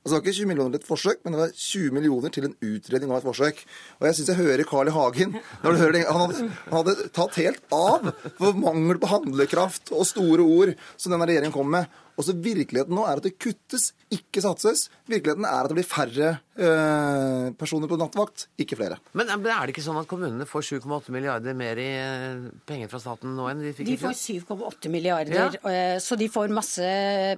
Altså, 0.09 0.23
det 0.23 0.25
var 0.25 0.33
ikke 0.33 0.41
20 0.41 0.49
millioner 0.49 0.73
til 0.73 0.81
et 0.81 0.89
forsøk, 0.89 1.19
men 1.25 1.35
det 1.35 1.41
var 1.43 1.51
20 1.53 1.93
millioner 1.93 2.33
til 2.33 2.47
en 2.49 2.55
utredning 2.65 3.11
av 3.13 3.19
et 3.19 3.27
forsøk. 3.29 3.59
Og 3.99 4.07
jeg 4.09 4.17
syns 4.17 4.31
jeg 4.33 4.39
hører 4.39 4.69
Carl 4.69 4.89
I. 4.89 4.95
Hagen 4.97 5.35
hører 5.67 5.99
han, 6.09 6.21
hadde, 6.23 6.47
han 6.65 6.77
hadde 6.79 7.09
tatt 7.19 7.37
helt 7.43 7.75
av 7.77 8.09
for 8.39 8.57
mangel 8.57 9.01
på 9.03 9.11
handlekraft 9.13 9.93
og 9.93 10.09
store 10.09 10.47
ord 10.47 10.73
som 10.97 11.13
denne 11.13 11.29
regjeringen 11.29 11.53
kom 11.53 11.69
med. 11.77 11.93
Og 12.19 12.27
så 12.27 12.35
Virkeligheten 12.35 12.97
nå 12.97 13.05
er 13.07 13.21
at 13.21 13.27
det 13.27 13.37
kuttes, 13.39 13.93
ikke 14.15 14.43
satses. 14.43 14.89
Virkeligheten 15.07 15.47
er 15.47 15.67
at 15.67 15.71
det 15.71 15.77
blir 15.79 15.87
færre 15.87 16.31
øh, 16.59 17.53
personer 17.59 17.91
på 17.91 17.99
nattevakt, 18.01 18.49
ikke 18.59 18.79
flere. 18.81 18.99
Men 19.19 19.31
er 19.31 19.39
det 19.45 19.75
ikke 19.75 19.85
sånn 19.85 20.01
at 20.01 20.09
kommunene 20.11 20.47
får 20.49 20.67
7,8 20.81 21.15
milliarder 21.15 21.55
mer 21.59 21.79
i 21.79 21.87
øh, 22.03 22.49
penger 22.67 22.91
fra 22.91 23.01
staten 23.05 23.37
nå 23.39 23.47
enn 23.53 23.63
de 23.63 23.73
fikk 23.77 23.93
i 23.93 23.97
fjor? 24.01 24.17
De 24.17 24.43
får 24.43 24.75
7,8 24.83 24.93
milliarder, 24.97 25.39
ja. 25.63 25.77
Øh, 25.95 25.95
så 26.03 26.19
de 26.19 26.31
får 26.33 26.55
masse 26.59 26.91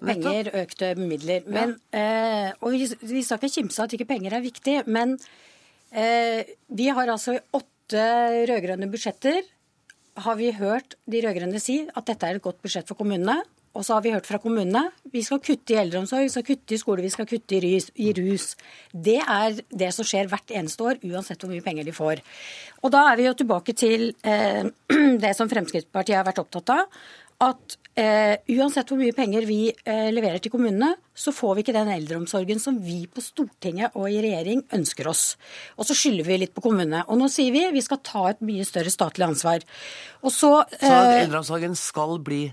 penger, 0.07 0.53
økte 0.64 0.95
midler. 1.01 1.45
Men, 1.45 1.77
ja. 1.93 2.57
og 2.64 2.73
vi, 2.73 2.88
vi 3.05 3.25
skal 3.27 3.40
ikke 3.40 3.61
kimse 3.61 3.83
av 3.85 3.90
at 3.90 3.99
ikke 3.99 4.09
penger 4.14 4.38
er 4.38 4.45
viktig, 4.49 4.81
men 4.88 5.19
vi 5.90 6.85
har 6.95 7.11
altså 7.11 7.35
i 7.35 7.40
åtte 7.59 8.05
rød-grønne 8.47 8.87
budsjetter 8.93 9.40
har 10.25 10.37
vi 10.38 10.53
hørt 10.55 10.95
de 11.11 11.23
rød-grønne 11.25 11.61
si 11.62 11.83
at 11.88 12.07
dette 12.07 12.29
er 12.29 12.38
et 12.38 12.45
godt 12.45 12.61
budsjett 12.62 12.88
for 12.88 12.99
kommunene. 12.99 13.40
Og 13.70 13.85
så 13.87 13.94
har 13.94 14.02
vi 14.02 14.12
hørt 14.14 14.26
fra 14.26 14.40
kommunene 14.42 14.88
vi 15.14 15.22
skal 15.26 15.40
kutte 15.42 15.74
i 15.74 15.78
eldreomsorg, 15.78 16.26
vi 16.26 16.33
skal 16.33 16.46
kutte 16.46 16.74
i 16.74 16.80
skole, 16.80 17.04
vi 17.06 17.12
skal 17.12 17.28
kutte 17.30 17.56
i 17.56 17.61
rus, 17.64 17.88
i 18.02 18.11
rus. 18.16 18.52
Det 18.90 19.18
er 19.22 19.61
det 19.70 19.92
som 19.94 20.06
skjer 20.06 20.30
hvert 20.30 20.52
eneste 20.54 20.87
år, 20.87 21.00
uansett 21.06 21.42
hvor 21.42 21.52
mye 21.52 21.64
penger 21.64 21.87
de 21.87 21.94
får. 21.94 22.22
Og 22.83 22.92
da 22.94 23.06
er 23.11 23.18
vi 23.20 23.26
jo 23.28 23.35
tilbake 23.38 23.74
til 23.78 24.11
eh, 24.26 24.66
det 25.24 25.35
som 25.38 25.50
Fremskrittspartiet 25.50 26.18
har 26.18 26.26
vært 26.26 26.42
opptatt 26.42 26.74
av. 26.74 27.02
At 27.40 27.78
eh, 27.96 28.37
uansett 28.52 28.90
hvor 28.90 28.98
mye 29.00 29.14
penger 29.16 29.46
vi 29.48 29.70
eh, 29.70 30.11
leverer 30.12 30.42
til 30.44 30.52
kommunene, 30.52 30.90
så 31.16 31.33
får 31.33 31.54
vi 31.56 31.64
ikke 31.64 31.76
den 31.78 31.88
eldreomsorgen 31.94 32.61
som 32.61 32.76
vi 32.85 33.06
på 33.09 33.22
Stortinget 33.24 33.96
og 33.96 34.11
i 34.11 34.20
regjering 34.20 34.66
ønsker 34.76 35.09
oss. 35.09 35.24
Og 35.78 35.88
så 35.88 35.96
skylder 35.96 36.28
vi 36.28 36.40
litt 36.42 36.52
på 36.56 36.64
kommunene. 36.66 37.06
Og 37.09 37.16
nå 37.22 37.30
sier 37.33 37.54
vi 37.54 37.64
vi 37.72 37.85
skal 37.87 38.02
ta 38.04 38.26
et 38.33 38.42
mye 38.44 38.66
større 38.68 38.92
statlig 38.92 39.30
ansvar. 39.30 39.64
Og 40.20 40.35
så, 40.35 40.52
så 40.74 40.92
eh, 40.92 41.22
eldreomsorgen 41.22 41.78
skal 41.78 42.18
bli 42.26 42.44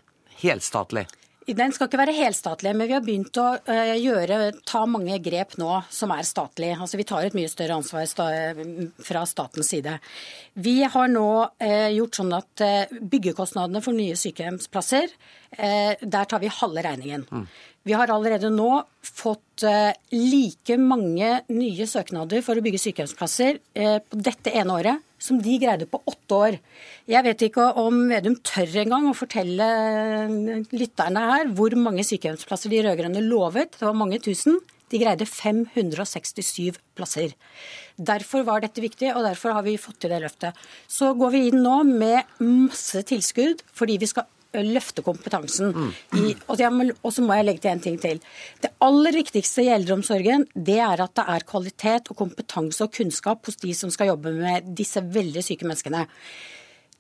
helstatlig? 0.42 1.08
Den 1.48 1.72
skal 1.72 1.88
ikke 1.88 2.00
være 2.02 2.16
helstatlig, 2.18 2.74
men 2.76 2.90
vi 2.90 2.96
har 2.98 3.04
begynt 3.06 3.38
å 3.40 3.46
uh, 3.56 3.94
gjøre, 3.96 4.50
ta 4.68 4.82
mange 4.90 5.16
grep 5.24 5.56
nå 5.62 5.78
som 5.94 6.12
er 6.12 6.28
statlig. 6.28 6.74
Altså 6.76 7.00
Vi 7.00 7.06
tar 7.08 7.24
et 7.24 7.38
mye 7.38 7.48
større 7.48 7.78
ansvar 7.80 8.04
fra 9.08 9.22
statens 9.30 9.72
side. 9.72 9.94
Vi 10.60 10.82
har 10.84 11.08
nå 11.14 11.30
uh, 11.48 11.88
gjort 11.96 12.20
sånn 12.20 12.36
at 12.36 12.66
uh, 12.66 13.00
byggekostnadene 13.00 13.84
for 13.86 13.96
nye 13.96 14.20
sykehjemsplasser, 14.20 15.12
der 15.48 16.26
tar 16.28 16.42
vi 16.44 16.50
halve 16.52 16.82
regningen. 16.84 17.22
Mm. 17.32 17.46
Vi 17.88 17.94
har 17.96 18.12
allerede 18.12 18.50
nå 18.52 18.82
fått 19.00 19.64
like 20.12 20.76
mange 20.76 21.30
nye 21.48 21.88
søknader 21.88 22.44
for 22.44 22.60
å 22.60 22.64
bygge 22.66 22.82
sykehjemsplasser 22.84 23.62
på 23.72 24.20
dette 24.28 24.52
ene 24.60 24.76
året 24.76 25.07
som 25.20 25.42
de 25.42 25.58
greide 25.62 25.88
på 25.90 26.00
åtte 26.06 26.38
år. 26.38 26.58
Jeg 27.10 27.26
vet 27.26 27.44
ikke 27.48 27.68
om 27.82 28.06
Vedum 28.12 28.38
tør 28.46 28.80
engang 28.84 29.10
å 29.10 29.18
fortelle 29.18 29.68
lytterne 30.72 31.28
her 31.32 31.52
hvor 31.58 31.76
mange 31.80 32.06
sykehjemsplasser 32.08 32.74
de 32.74 32.84
rød-grønne 32.86 33.24
lovet. 33.26 33.78
Det 33.80 33.88
var 33.88 33.98
mange 33.98 34.22
tusen. 34.24 34.60
De 34.88 35.02
greide 35.02 35.26
567 35.28 36.78
plasser. 36.96 37.34
Derfor 37.98 38.46
var 38.48 38.64
dette 38.64 38.80
viktig, 38.80 39.10
og 39.16 39.26
derfor 39.26 39.58
har 39.58 39.66
vi 39.66 39.76
fått 39.82 40.00
til 40.04 40.14
det 40.14 40.22
løftet. 40.24 40.56
Så 40.88 41.12
går 41.18 41.34
vi 41.34 41.44
inn 41.50 41.60
nå 41.66 41.82
med 41.90 42.40
masse 42.40 43.04
tilskudd 43.10 43.66
fordi 43.76 43.98
vi 44.00 44.10
skal 44.10 44.30
løfte 44.56 45.04
kompetansen. 45.06 45.74
Mm. 45.74 46.34
og, 46.48 47.12
så 47.14 47.24
må 47.24 47.38
jeg 47.38 47.48
legge 47.48 47.64
til 47.66 47.74
en 47.74 47.84
ting 47.84 47.98
til. 48.02 48.22
Det 48.64 48.74
aller 48.84 49.20
viktigste 49.20 49.66
i 49.66 49.72
eldreomsorgen 49.76 50.48
det 50.54 50.80
er 50.84 51.04
at 51.04 51.16
det 51.18 51.26
er 51.36 51.48
kvalitet 51.48 52.12
og 52.12 52.22
kompetanse 52.26 52.86
og 52.86 52.94
kunnskap 52.96 53.46
hos 53.48 53.60
de 53.64 53.74
som 53.78 53.94
skal 53.94 54.14
jobbe 54.14 54.36
med 54.38 54.70
disse 54.78 55.04
veldig 55.04 55.44
syke 55.46 55.68
menneskene. 55.68 56.06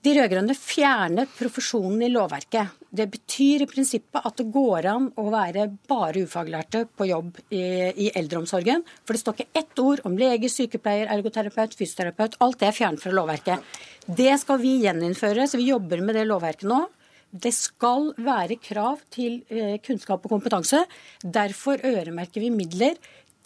De 0.05 0.13
rød-grønne 0.13 0.53
fjernet 0.53 1.31
profesjonen 1.35 2.03
i 2.05 2.11
lovverket. 2.13 2.75
Det 2.93 3.07
betyr 3.11 3.63
i 3.65 3.67
prinsippet 3.67 4.27
at 4.29 4.37
det 4.39 4.45
går 4.53 4.85
an 4.91 5.07
å 5.19 5.25
være 5.33 5.65
bare 5.89 6.21
ufaglærte 6.23 6.83
på 6.95 7.07
jobb 7.09 7.39
i, 7.49 7.63
i 8.05 8.11
eldreomsorgen. 8.13 8.85
For 9.03 9.17
det 9.17 9.23
står 9.23 9.35
ikke 9.35 9.63
ett 9.63 9.81
ord 9.81 10.03
om 10.07 10.15
lege, 10.19 10.51
sykepleier, 10.53 11.09
ergoterapeut, 11.11 11.73
fysioterapeut. 11.75 12.37
Alt 12.45 12.61
det 12.61 12.69
er 12.69 12.77
fjernet 12.77 13.03
fra 13.03 13.15
lovverket. 13.17 13.73
Det 14.05 14.37
skal 14.39 14.61
vi 14.61 14.77
gjeninnføre, 14.85 15.49
så 15.49 15.59
vi 15.59 15.71
jobber 15.73 16.05
med 16.05 16.15
det 16.15 16.27
lovverket 16.29 16.69
nå. 16.69 16.85
Det 17.31 17.51
skal 17.53 18.11
være 18.23 18.55
krav 18.63 19.01
til 19.13 19.41
eh, 19.51 19.77
kunnskap 19.83 20.23
og 20.23 20.31
kompetanse. 20.37 20.83
Derfor 21.23 21.81
øremerker 21.83 22.43
vi 22.43 22.51
midler 22.53 22.95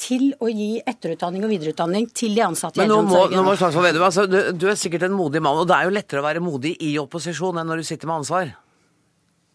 til 0.01 0.31
å 0.41 0.49
gi 0.49 0.79
etterutdanning 0.79 1.45
og 1.45 1.51
videreutdanning 1.51 2.07
til 2.15 2.33
de 2.37 2.43
ansatte 2.45 2.79
i 2.79 2.85
eldreomsorgen. 2.85 3.37
Nå 3.37 3.43
må, 3.45 3.53
nå 3.53 3.69
må 3.69 3.83
Vedum, 3.85 4.05
altså, 4.07 4.25
du, 4.29 4.39
du, 4.57 4.67
er 4.71 4.79
sikkert 4.79 5.05
en 5.07 5.17
modig 5.17 5.41
mann, 5.43 5.59
og 5.61 5.69
det 5.69 5.77
er 5.77 5.87
jo 5.87 5.93
lettere 5.93 6.23
å 6.23 6.25
være 6.25 6.43
modig 6.43 6.75
i 6.81 6.95
opposisjon 7.01 7.61
enn 7.61 7.69
når 7.69 7.81
du 7.81 7.89
sitter 7.89 8.09
med 8.09 8.21
ansvar? 8.21 8.53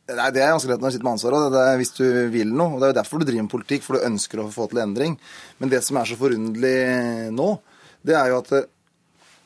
Nei, 0.07 0.29
Det 0.31 0.43
er 0.43 0.53
ganske 0.55 0.71
lett 0.71 0.83
når 0.83 0.93
du 0.93 0.97
sitter 0.97 1.09
med 1.09 1.17
ansvar, 1.17 1.39
og 1.39 1.57
det 1.57 1.65
er 1.67 1.81
hvis 1.81 1.95
du 1.97 2.05
vil 2.35 2.53
noe. 2.55 2.77
og 2.77 2.79
Det 2.79 2.87
er 2.87 2.93
jo 2.93 2.99
derfor 3.01 3.23
du 3.23 3.27
driver 3.27 3.49
med 3.49 3.55
politikk, 3.57 3.87
for 3.87 3.99
du 3.99 4.07
ønsker 4.07 4.43
å 4.43 4.51
få 4.55 4.69
til 4.71 4.83
endring. 4.85 5.19
Men 5.59 5.73
det 5.73 5.83
som 5.87 5.99
er 5.99 6.07
så 6.07 6.19
forunderlig 6.21 6.77
nå, 7.35 7.49
det 8.07 8.15
er 8.15 8.31
jo 8.31 8.39
at 8.45 8.55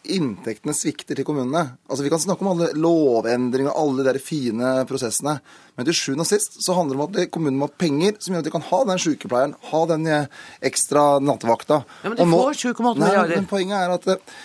inntektene 0.08 0.72
svikter 0.74 1.18
til 1.18 1.26
kommunene. 1.28 1.76
Altså 1.88 2.04
Vi 2.04 2.10
kan 2.12 2.22
snakke 2.22 2.44
om 2.44 2.52
alle 2.54 2.70
lovendringer 2.78 3.72
og 3.72 3.80
alle 3.82 4.14
de 4.14 4.22
fine 4.22 4.72
prosessene, 4.88 5.36
men 5.76 5.88
til 5.88 5.96
sjuende 5.96 6.24
og 6.24 6.30
sist 6.30 6.60
så 6.64 6.76
handler 6.76 6.96
det 6.96 7.00
om 7.00 7.08
at 7.08 7.32
kommunene 7.34 7.60
må 7.60 7.68
ha 7.68 7.80
penger 7.80 8.16
som 8.18 8.34
gjør 8.34 8.44
at 8.44 8.48
de 8.48 8.54
kan 8.54 8.66
ha 8.70 8.80
den 8.90 9.02
sykepleieren, 9.04 9.56
ha 9.72 9.82
den 9.90 10.06
eh, 10.08 10.30
ekstra 10.70 11.04
nattevakta. 11.24 11.82
Ja, 12.04 12.14
Men 12.14 12.20
de 12.20 12.28
får 12.32 12.62
7,8 12.62 12.94
milliarder. 13.02 13.36
Men 13.36 13.50
poenget 13.50 13.76
er 13.80 13.94
at 13.96 14.08
uh, 14.08 14.40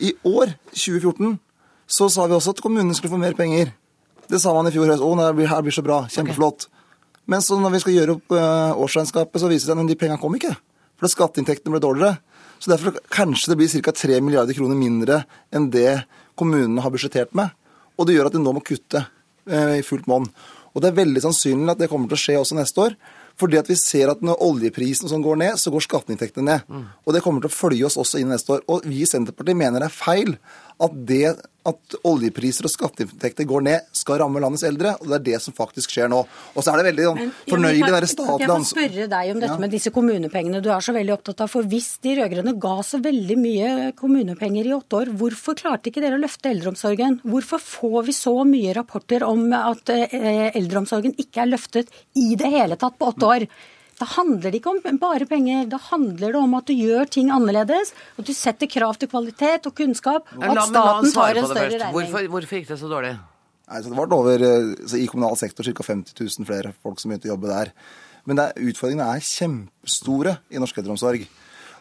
i 0.00 0.14
år, 0.24 0.56
2014, 0.72 1.38
så 1.90 2.08
sa 2.08 2.26
vi 2.26 2.34
også 2.34 2.56
at 2.56 2.62
kommunene 2.64 2.96
skulle 2.96 3.14
få 3.14 3.20
mer 3.20 3.36
penger. 3.38 3.74
Det 4.30 4.40
sa 4.40 4.54
man 4.54 4.68
i 4.70 4.74
fjor 4.74 4.90
høst. 4.90 5.02
Å, 5.02 5.30
blir, 5.34 5.50
her 5.50 5.62
blir 5.66 5.74
så 5.74 5.84
bra. 5.84 6.04
Kjempeflott. 6.10 6.66
Okay. 6.66 6.76
Men 7.30 7.42
så 7.44 7.58
når 7.60 7.74
vi 7.74 7.80
skal 7.82 7.94
gjøre 7.94 8.16
opp 8.16 8.34
uh, 8.34 8.78
årsregnskapet, 8.80 9.38
så 9.42 9.50
viser 9.50 9.70
det 9.70 9.76
seg 9.76 9.84
at 9.84 9.90
de 9.90 9.98
pengene 9.98 10.22
kom 10.22 10.34
ikke. 10.38 10.54
For 11.00 11.10
skatteinntektene 11.10 11.74
ble 11.74 11.82
dårligere. 11.82 12.18
Så 12.60 12.70
derfor 12.72 12.98
kanskje 13.12 13.52
det 13.52 13.58
blir 13.60 13.82
ca. 13.86 13.94
3 13.96 14.20
milliarder 14.20 14.56
kroner 14.56 14.76
mindre 14.76 15.22
enn 15.54 15.70
det 15.72 16.02
kommunene 16.38 16.84
har 16.84 16.92
budsjettert 16.92 17.32
med. 17.36 17.54
Og 17.96 18.06
det 18.06 18.16
gjør 18.16 18.28
at 18.28 18.36
de 18.36 18.42
nå 18.42 18.52
må 18.56 18.62
kutte 18.64 19.02
eh, 19.48 19.78
i 19.80 19.86
fullt 19.86 20.08
monn. 20.10 20.28
Og 20.70 20.82
det 20.82 20.90
er 20.90 21.00
veldig 21.00 21.22
sannsynlig 21.24 21.72
at 21.72 21.80
det 21.80 21.88
kommer 21.90 22.10
til 22.10 22.18
å 22.18 22.22
skje 22.22 22.36
også 22.40 22.58
neste 22.58 22.84
år. 22.84 22.96
Fordi 23.40 23.56
at 23.56 23.70
vi 23.70 23.76
ser 23.78 24.10
at 24.12 24.20
når 24.24 24.42
oljeprisen 24.44 25.08
sånn 25.08 25.24
går 25.24 25.38
ned, 25.40 25.58
så 25.58 25.72
går 25.72 25.86
skatteinntektene 25.86 26.46
ned. 26.46 26.66
Og 27.06 27.16
det 27.16 27.22
kommer 27.24 27.42
til 27.42 27.50
å 27.50 27.56
følge 27.56 27.86
oss 27.88 27.96
også 28.00 28.20
inn 28.20 28.30
neste 28.32 28.58
år. 28.58 28.64
Og 28.68 28.84
vi 28.84 29.00
i 29.02 29.08
Senterpartiet 29.08 29.56
mener 29.56 29.80
det 29.80 29.88
er 29.88 29.96
feil 29.96 30.34
at 30.80 30.98
det 31.08 31.32
at 31.68 31.94
oljepriser 32.08 32.64
og 32.64 32.72
skatteinntekter 32.72 33.44
går 33.48 33.64
ned, 33.66 33.88
skal 33.96 34.20
ramme 34.22 34.40
landets 34.40 34.64
eldre. 34.64 34.94
Og 35.00 35.10
det 35.10 35.16
er 35.18 35.24
det 35.26 35.40
som 35.44 35.54
faktisk 35.56 35.92
skjer 35.92 36.08
nå. 36.12 36.20
Og 36.54 36.64
så 36.64 36.72
er 36.72 36.80
det 36.80 36.86
veldig 36.90 37.06
sånn, 37.08 37.18
Men, 37.20 37.32
fornøyelig 37.50 37.84
å 37.84 37.94
være 37.96 38.08
Kan 38.16 38.40
jeg 38.40 38.48
må 38.50 38.68
spørre 38.70 39.08
deg 39.12 39.32
om 39.34 39.40
dette 39.40 39.52
Ja. 39.52 39.58
med 39.58 39.70
disse 39.70 39.90
kommunepengene 39.90 40.62
du 40.62 40.70
er 40.70 40.80
så 40.80 40.94
veldig 40.96 41.12
opptatt 41.18 41.42
av? 41.44 41.50
For 41.50 41.62
hvis 41.62 41.98
de 42.00 42.16
rød-grønne 42.16 42.58
ga 42.58 42.76
så 42.82 43.00
veldig 43.02 43.36
mye 43.38 43.92
kommunepenger 43.96 44.66
i 44.66 44.76
åtte 44.76 45.00
år, 45.02 45.12
hvorfor 45.16 45.54
klarte 45.54 45.90
ikke 45.90 46.00
dere 46.00 46.16
å 46.16 46.24
løfte 46.24 46.50
eldreomsorgen? 46.50 47.20
Hvorfor 47.22 47.60
får 47.60 48.06
vi 48.06 48.12
så 48.12 48.36
mye 48.44 48.74
rapporter 48.74 49.22
om 49.26 49.52
at 49.52 49.90
eh, 49.90 50.50
eldreomsorgen 50.56 51.14
ikke 51.18 51.44
er 51.44 51.52
løftet 51.52 51.88
i 52.16 52.34
det 52.36 52.48
hele 52.50 52.76
tatt 52.76 52.96
på 52.98 53.12
åtte 53.12 53.28
år? 53.28 53.46
Da 54.00 54.06
handler 54.08 54.48
det 54.48 54.62
ikke 54.62 54.72
om 54.72 55.00
bare 55.00 55.26
penger, 55.28 55.66
da 55.68 55.76
handler 55.90 56.32
det 56.32 56.40
om 56.40 56.54
at 56.56 56.70
du 56.70 56.72
gjør 56.72 57.10
ting 57.12 57.28
annerledes. 57.34 57.92
At 58.16 58.24
du 58.24 58.32
setter 58.36 58.70
krav 58.70 58.96
til 58.96 59.10
kvalitet 59.12 59.68
og 59.68 59.74
kunnskap, 59.76 60.30
og 60.38 60.46
at 60.46 60.62
staten 60.70 61.12
tar 61.12 61.36
en 61.36 61.50
større 61.50 61.74
regning. 61.74 61.92
Hvorfor, 61.98 62.30
hvorfor 62.32 62.60
gikk 62.60 62.70
det 62.72 62.78
så 62.80 62.88
dårlig? 62.88 63.12
Nei, 63.70 63.82
så 63.84 63.92
det 63.92 63.98
var 63.98 64.16
over, 64.16 64.42
eh, 64.42 64.70
så 64.88 64.98
I 64.98 65.06
kommunal 65.06 65.36
sektor 65.38 65.68
ca. 65.68 65.84
50 65.86 66.16
000 66.16 66.48
flere 66.48 66.72
folk 66.82 66.98
som 66.98 67.12
begynte 67.12 67.28
å 67.28 67.34
jobbe 67.36 67.52
der. 67.52 67.70
Men 68.24 68.40
det 68.40 68.48
er, 68.48 68.64
utfordringene 68.72 69.12
er 69.14 69.22
kjempestore 69.24 70.34
i 70.50 70.58
norsk 70.62 70.80
eldreomsorg. 70.80 71.28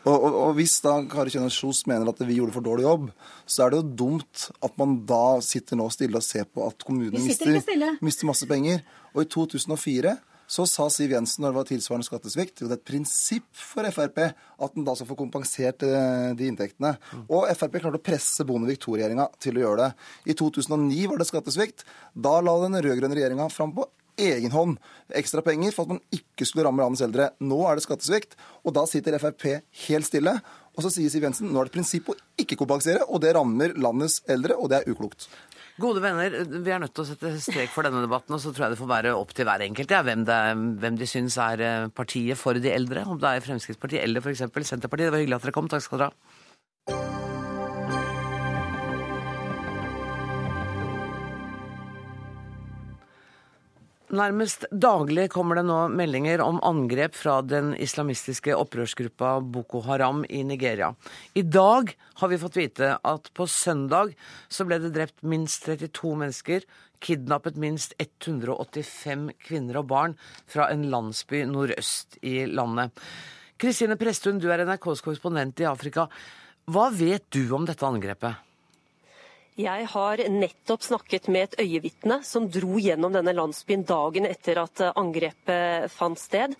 Og, 0.05 0.13
og, 0.13 0.35
og 0.43 0.53
hvis 0.59 0.77
da 0.83 0.93
Kari 1.11 1.31
Kjønaas 1.33 1.57
Kjos 1.59 1.81
mener 1.89 2.07
at 2.11 2.21
vi 2.23 2.37
gjorde 2.37 2.55
for 2.55 2.63
dårlig 2.63 2.85
jobb, 2.85 3.09
så 3.49 3.65
er 3.65 3.73
det 3.73 3.81
jo 3.81 3.95
dumt 4.03 4.45
at 4.63 4.77
man 4.79 4.99
da 5.07 5.39
sitter 5.43 5.79
nå 5.79 5.89
stille 5.91 6.19
og 6.19 6.23
ser 6.23 6.47
på 6.47 6.67
at 6.67 6.85
kommunene 6.87 7.19
mister, 7.19 7.57
mister 8.05 8.29
masse 8.29 8.47
penger. 8.47 8.83
Og 9.15 9.25
i 9.25 9.31
2004 9.33 10.15
så 10.49 10.65
sa 10.65 10.87
Siv 10.89 11.13
Jensen 11.13 11.43
når 11.43 11.51
det 11.51 11.59
var 11.59 11.67
tilsvarende 11.69 12.07
skattesvikt, 12.07 12.63
jo 12.63 12.69
det 12.69 12.79
er 12.79 12.81
et 12.81 12.89
prinsipp 12.89 13.47
for 13.53 13.85
Frp 13.93 14.17
at 14.25 14.73
den 14.73 14.87
da 14.87 14.95
skal 14.97 15.09
få 15.11 15.17
kompensert 15.19 15.85
eh, 15.85 16.31
de 16.37 16.49
inntektene. 16.49 16.95
Og 17.27 17.45
Frp 17.53 17.77
klarte 17.77 18.01
å 18.01 18.07
presse 18.09 18.45
Bondevik 18.49 18.81
II-regjeringa 18.81 19.29
til 19.37 19.59
å 19.59 19.63
gjøre 19.63 19.85
det. 19.85 20.09
I 20.33 20.37
2009 20.39 21.05
var 21.11 21.21
det 21.21 21.29
skattesvikt. 21.29 21.85
Da 22.17 22.39
la 22.41 22.57
den 22.63 22.79
rød-grønne 22.81 23.19
regjeringa 23.19 23.49
fram 23.53 23.75
på 23.77 23.85
egen 24.19 24.51
hånd 24.51 24.79
ekstra 25.15 25.43
penger 25.45 25.71
for 25.75 25.85
at 25.85 25.93
man 25.93 26.01
ikke 26.15 26.47
skulle 26.47 26.65
ramme 26.67 26.83
landets 26.83 27.05
eldre. 27.05 27.29
Nå 27.39 27.61
er 27.69 27.77
det 27.77 27.85
skattesvikt, 27.85 28.35
og 28.65 28.75
da 28.75 28.87
sitter 28.89 29.19
Frp 29.21 29.45
helt 29.85 30.09
stille. 30.09 30.33
Og 30.75 30.85
så 30.85 30.91
sier 30.93 31.11
Siv 31.11 31.25
Jensen 31.27 31.53
nå 31.53 31.61
er 31.61 31.69
det 31.69 31.75
prinsipp 31.77 32.09
å 32.11 32.17
ikke 32.39 32.57
kompensere, 32.59 33.05
og 33.05 33.21
det 33.23 33.35
rammer 33.37 33.77
landets 33.77 34.21
eldre, 34.31 34.57
og 34.57 34.71
det 34.71 34.81
er 34.81 34.91
uklokt. 34.91 35.29
Gode 35.79 36.01
venner, 36.03 36.33
vi 36.65 36.71
er 36.75 36.81
nødt 36.83 36.91
til 36.97 37.05
å 37.05 37.07
sette 37.07 37.29
strek 37.39 37.71
for 37.71 37.87
denne 37.87 38.01
debatten, 38.03 38.35
og 38.35 38.41
så 38.43 38.51
tror 38.51 38.65
jeg 38.67 38.73
det 38.75 38.79
får 38.81 38.89
være 38.91 39.13
opp 39.15 39.31
til 39.37 39.47
hver 39.47 39.63
enkelt 39.63 39.93
ja, 39.95 40.01
hvem, 40.03 40.25
er- 40.27 40.59
hvem 40.81 40.97
de 40.99 41.07
syns 41.07 41.37
er 41.39 41.63
eh, 41.63 41.87
partiet 41.95 42.35
for 42.39 42.59
de 42.59 42.73
eldre. 42.73 43.05
Om 43.07 43.19
det 43.21 43.31
er 43.37 43.45
Fremskrittspartiet 43.45 44.03
eller 44.03 44.19
f.eks. 44.25 44.43
Senterpartiet. 44.43 45.07
Det 45.07 45.13
var 45.15 45.23
hyggelig 45.23 45.39
at 45.39 45.47
dere 45.47 45.55
kom. 45.55 45.69
Takk 45.71 45.85
skal 45.85 46.01
dere 46.03 46.11
ha. 46.11 46.38
Nærmest 54.09 54.63
daglig 54.73 55.27
kommer 55.29 55.59
det 55.59 55.67
nå 55.67 55.83
meldinger 55.93 56.41
om 56.41 56.57
angrep 56.65 57.13
fra 57.13 57.35
den 57.45 57.75
islamistiske 57.77 58.55
opprørsgruppa 58.57 59.35
Boko 59.53 59.83
Haram 59.85 60.23
i 60.25 60.41
Nigeria. 60.41 60.95
I 61.37 61.43
dag 61.45 61.93
har 62.17 62.31
vi 62.31 62.39
fått 62.41 62.57
vite 62.57 62.95
at 62.97 63.29
på 63.37 63.45
søndag 63.45 64.15
så 64.49 64.65
ble 64.65 64.79
det 64.81 64.95
drept 64.95 65.21
minst 65.21 65.69
32 65.69 66.15
mennesker, 66.23 66.65
kidnappet 67.05 67.61
minst 67.61 67.93
185 68.01 69.29
kvinner 69.45 69.83
og 69.83 69.91
barn 69.93 70.17
fra 70.49 70.71
en 70.73 70.89
landsby 70.89 71.43
nordøst 71.45 72.17
i 72.25 72.47
landet. 72.49 72.97
Kristine 73.61 73.99
Presthun, 73.99 74.41
du 74.41 74.49
er 74.49 74.65
NRKs 74.65 75.05
korrespondent 75.05 75.61
i 75.61 75.69
Afrika. 75.69 76.09
Hva 76.65 76.89
vet 76.89 77.29
du 77.29 77.43
om 77.53 77.69
dette 77.69 77.85
angrepet? 77.85 78.48
Jeg 79.59 79.89
har 79.91 80.21
nettopp 80.31 80.85
snakket 80.87 81.25
med 81.27 81.49
et 81.49 81.55
øyevitne 81.65 82.21
som 82.23 82.45
dro 82.47 82.77
gjennom 82.79 83.11
denne 83.11 83.33
landsbyen 83.35 83.81
dagen 83.83 84.23
etter 84.29 84.55
at 84.61 84.79
eh, 84.79 84.93
angrepet 84.95 85.91
fant 85.91 86.19
sted. 86.21 86.53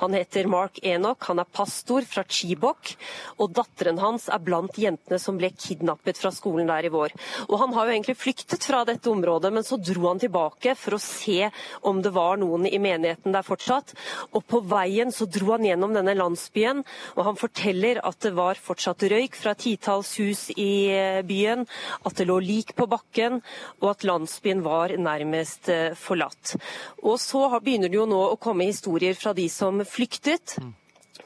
Han 0.00 0.16
heter 0.16 0.48
Mark 0.48 0.78
Enoch, 0.80 1.20
han 1.28 1.42
er 1.42 1.50
pastor 1.52 2.06
fra 2.08 2.24
Chibok, 2.24 2.94
og 3.36 3.52
datteren 3.58 4.00
hans 4.00 4.30
er 4.32 4.40
blant 4.40 4.78
jentene 4.80 5.18
som 5.20 5.36
ble 5.36 5.50
kidnappet 5.52 6.16
fra 6.16 6.30
skolen 6.32 6.70
der 6.70 6.88
i 6.88 6.92
vår. 6.94 7.12
Og 7.50 7.58
Han 7.60 7.74
har 7.76 7.90
jo 7.90 7.92
egentlig 7.92 8.16
flyktet 8.22 8.64
fra 8.64 8.86
dette 8.88 9.12
området, 9.12 9.52
men 9.52 9.66
så 9.66 9.76
dro 9.76 10.06
han 10.06 10.22
tilbake 10.22 10.72
for 10.80 10.96
å 10.96 11.02
se 11.02 11.50
om 11.84 12.00
det 12.00 12.14
var 12.16 12.40
noen 12.40 12.64
i 12.70 12.80
menigheten 12.80 13.36
der 13.36 13.44
fortsatt. 13.44 13.92
Og 14.32 14.46
på 14.48 14.62
veien 14.64 15.12
så 15.12 15.28
dro 15.28 15.52
han 15.52 15.68
gjennom 15.68 15.92
denne 15.92 16.16
landsbyen, 16.16 16.80
og 17.18 17.22
han 17.28 17.36
forteller 17.36 18.00
at 18.00 18.22
det 18.24 18.32
var 18.40 18.56
fortsatt 18.56 19.04
røyk 19.12 19.36
fra 19.36 19.52
titalls 19.52 20.16
hus 20.22 20.48
i 20.56 20.88
eh, 20.96 21.20
byen, 21.26 21.68
at 22.00 22.16
det 22.16 22.30
lå 22.32 22.45
lik 22.46 22.72
på 22.78 22.86
bakken, 22.90 23.40
og 23.82 23.90
at 23.92 24.06
landsbyen 24.08 24.62
var 24.64 24.94
nærmest 24.96 25.68
eh, 25.72 25.94
forlatt. 25.98 26.54
Og 27.02 27.18
så 27.22 27.48
har- 27.50 27.60
begynner 27.66 27.90
det 27.92 27.98
jo 28.00 28.06
nå 28.06 28.22
å 28.32 28.38
komme 28.40 28.68
historier 28.70 29.14
fra 29.18 29.32
de 29.34 29.48
som 29.52 29.80
flyktet. 29.84 30.56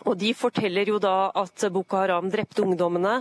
Og 0.06 0.16
De 0.16 0.32
forteller 0.32 0.88
jo 0.88 0.98
da 1.02 1.30
at 1.36 1.66
Boko 1.72 1.98
Haram 2.00 2.30
drepte 2.32 2.62
ungdommene, 2.64 3.18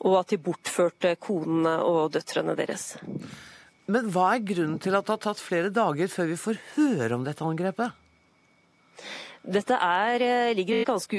og 0.00 0.14
at 0.20 0.28
de 0.32 0.38
bortførte 0.40 1.16
konene 1.20 1.74
og 1.84 2.12
døtrene 2.14 2.54
deres. 2.56 2.96
Men 3.90 4.08
hva 4.14 4.30
er 4.36 4.44
grunnen 4.46 4.78
til 4.80 4.94
at 4.94 5.04
det 5.04 5.12
har 5.16 5.24
tatt 5.26 5.42
flere 5.42 5.68
dager 5.74 6.08
før 6.08 6.30
vi 6.30 6.38
får 6.40 6.60
høre 6.76 7.18
om 7.18 7.24
dette 7.26 7.44
angrepet? 7.44 7.92
Dette 9.42 9.74
er, 9.74 10.22
eh, 10.22 10.54
ligger 10.54 10.76
i 10.76 10.82
et 10.84 10.86
ganske 10.86 11.18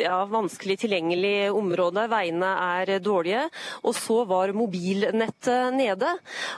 ja, 0.00 0.24
vanskelig 0.24 0.78
tilgjengelig 0.80 1.52
område. 1.52 2.06
Veiene 2.08 2.48
er 2.80 2.98
dårlige. 2.98 3.42
Og 3.84 3.94
så 3.94 4.24
var 4.24 4.54
mobilnettet 4.56 5.74
nede. 5.76 6.14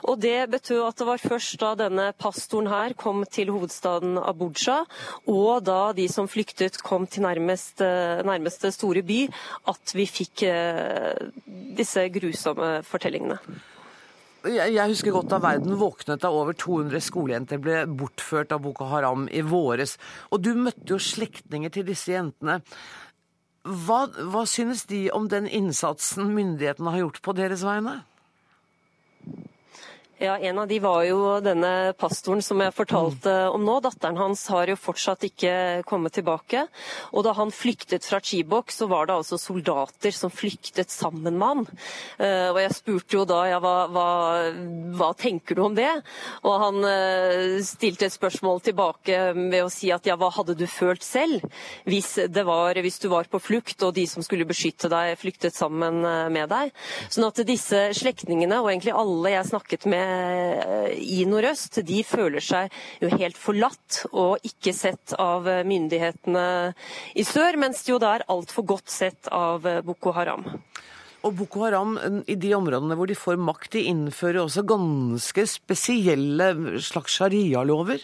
Og 0.07 0.21
det 0.23 0.51
betød 0.51 0.87
at 0.87 0.97
det 0.99 1.09
var 1.09 1.19
først 1.19 1.59
da 1.59 1.75
denne 1.75 2.13
pastoren 2.15 2.71
her 2.71 2.95
kom 2.95 3.25
til 3.27 3.51
hovedstaden 3.51 4.19
Abuja, 4.23 4.85
og 5.27 5.65
da 5.67 5.93
de 5.93 6.07
som 6.09 6.31
flyktet 6.31 6.79
kom 6.83 7.07
til 7.07 7.27
nærmeste, 7.27 8.23
nærmeste 8.23 8.71
store 8.73 9.03
by, 9.03 9.27
at 9.69 9.95
vi 9.95 10.07
fikk 10.07 10.47
eh, 10.47 11.31
disse 11.77 12.07
grusomme 12.15 12.83
fortellingene. 12.87 13.41
Jeg 14.43 14.91
husker 14.91 15.15
godt 15.15 15.31
da 15.31 15.39
verden 15.43 15.77
våknet 15.79 16.23
da 16.25 16.31
over 16.35 16.57
200 16.59 16.99
skolejenter 17.05 17.61
ble 17.63 17.85
bortført 17.87 18.51
av 18.55 18.65
Boko 18.65 18.89
Haram 18.91 19.29
i 19.31 19.43
våres. 19.47 19.95
Og 20.35 20.43
du 20.43 20.51
møtte 20.59 20.97
jo 20.97 20.99
slektninger 20.99 21.71
til 21.71 21.87
disse 21.87 22.11
jentene. 22.11 22.59
Hva, 23.63 24.09
hva 24.11 24.43
synes 24.51 24.83
de 24.91 25.05
om 25.15 25.29
den 25.31 25.47
innsatsen 25.47 26.33
myndighetene 26.35 26.91
har 26.91 27.05
gjort 27.05 27.21
på 27.23 27.37
deres 27.39 27.63
vegne? 27.63 28.01
Ja, 30.23 30.39
En 30.39 30.59
av 30.59 30.69
de 30.71 30.77
var 30.79 31.03
jo 31.03 31.17
denne 31.43 31.97
pastoren 31.99 32.45
som 32.47 32.61
jeg 32.63 32.71
fortalte 32.77 33.33
om 33.51 33.65
nå. 33.67 33.81
Datteren 33.83 34.21
hans 34.21 34.45
har 34.55 34.71
jo 34.71 34.77
fortsatt 34.79 35.25
ikke 35.27 35.83
kommet 35.89 36.15
tilbake. 36.15 36.61
Og 37.11 37.25
da 37.27 37.33
han 37.35 37.51
flyktet 37.51 38.07
fra 38.07 38.21
Chibok, 38.23 38.71
så 38.71 38.87
var 38.87 39.09
det 39.11 39.17
altså 39.17 39.35
soldater 39.35 40.15
som 40.15 40.31
flyktet 40.31 40.95
sammen 40.95 41.41
med 41.41 41.43
han. 41.49 41.65
Eh, 42.23 42.53
Og 42.53 42.61
jeg 42.63 42.77
spurte 42.77 43.19
jo 43.19 43.25
da 43.27 43.41
ja, 43.51 43.59
hva, 43.59 43.89
hva, 43.91 44.05
hva 44.95 45.09
tenker 45.19 45.59
du 45.59 45.65
om 45.65 45.75
det? 45.75 45.91
Og 46.47 46.55
han 46.69 46.79
eh, 46.87 47.59
stilte 47.67 48.07
et 48.07 48.15
spørsmål 48.15 48.63
tilbake 48.63 49.19
ved 49.35 49.59
å 49.65 49.75
si 49.75 49.91
at 49.91 50.07
ja, 50.07 50.15
hva 50.15 50.31
hadde 50.31 50.55
du 50.55 50.69
følt 50.71 51.03
selv 51.03 51.43
hvis, 51.83 52.13
var, 52.47 52.79
hvis 52.79 53.01
du 53.03 53.09
var 53.11 53.27
på 53.27 53.43
flukt 53.43 53.83
og 53.83 53.97
de 53.99 54.07
som 54.07 54.23
skulle 54.23 54.47
beskytte 54.47 54.87
deg, 54.87 55.19
flyktet 55.19 55.59
sammen 55.59 55.99
eh, 56.07 56.31
med 56.31 56.47
deg? 56.55 56.71
Sånn 57.11 57.27
at 57.27 57.43
disse 57.51 57.89
slektningene, 57.99 58.63
og 58.63 58.71
egentlig 58.71 58.95
alle 58.95 59.35
jeg 59.35 59.51
snakket 59.51 59.91
med 59.91 60.12
i 60.99 61.25
Nordøst, 61.29 61.81
de 61.87 62.03
føler 62.07 62.45
seg 62.45 62.73
jo 63.03 63.11
helt 63.17 63.39
forlatt 63.39 64.03
og 64.11 64.43
ikke 64.47 64.75
sett 64.77 65.15
av 65.21 65.49
myndighetene 65.67 66.47
i 67.19 67.25
sør, 67.27 67.59
mens 67.61 67.85
de 67.85 67.95
jo 67.95 68.01
da 68.03 68.17
er 68.17 68.27
altfor 68.33 68.67
godt 68.75 68.93
sett 68.93 69.31
av 69.33 69.67
Boko 69.87 70.15
Haram. 70.17 70.49
Og 71.23 71.37
Boko 71.39 71.63
Haram, 71.63 71.95
i 72.27 72.35
de 72.35 72.51
områdene 72.57 72.97
hvor 72.99 73.07
de 73.07 73.19
får 73.19 73.39
makt, 73.39 73.77
de 73.77 73.87
innfører 73.93 74.43
også 74.43 74.65
ganske 74.67 75.47
spesielle 75.47 76.49
slags 76.83 77.21
sharialover. 77.21 78.03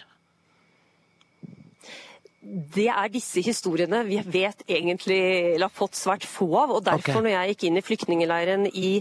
Det 2.39 2.85
er 2.87 3.09
disse 3.11 3.41
historiene 3.43 3.99
vi 4.07 4.19
vet 4.23 4.61
egentlig 4.63 5.17
eller 5.57 5.67
har 5.67 5.75
fått 5.75 5.97
svært 5.99 6.23
få 6.23 6.47
av. 6.55 6.71
og 6.71 6.85
Derfor, 6.85 7.17
okay. 7.17 7.23
når 7.25 7.33
jeg 7.33 7.51
gikk 7.51 7.63
inn 7.67 7.79
i 7.79 7.83
flyktningleiren 7.83 8.67
i 8.69 8.91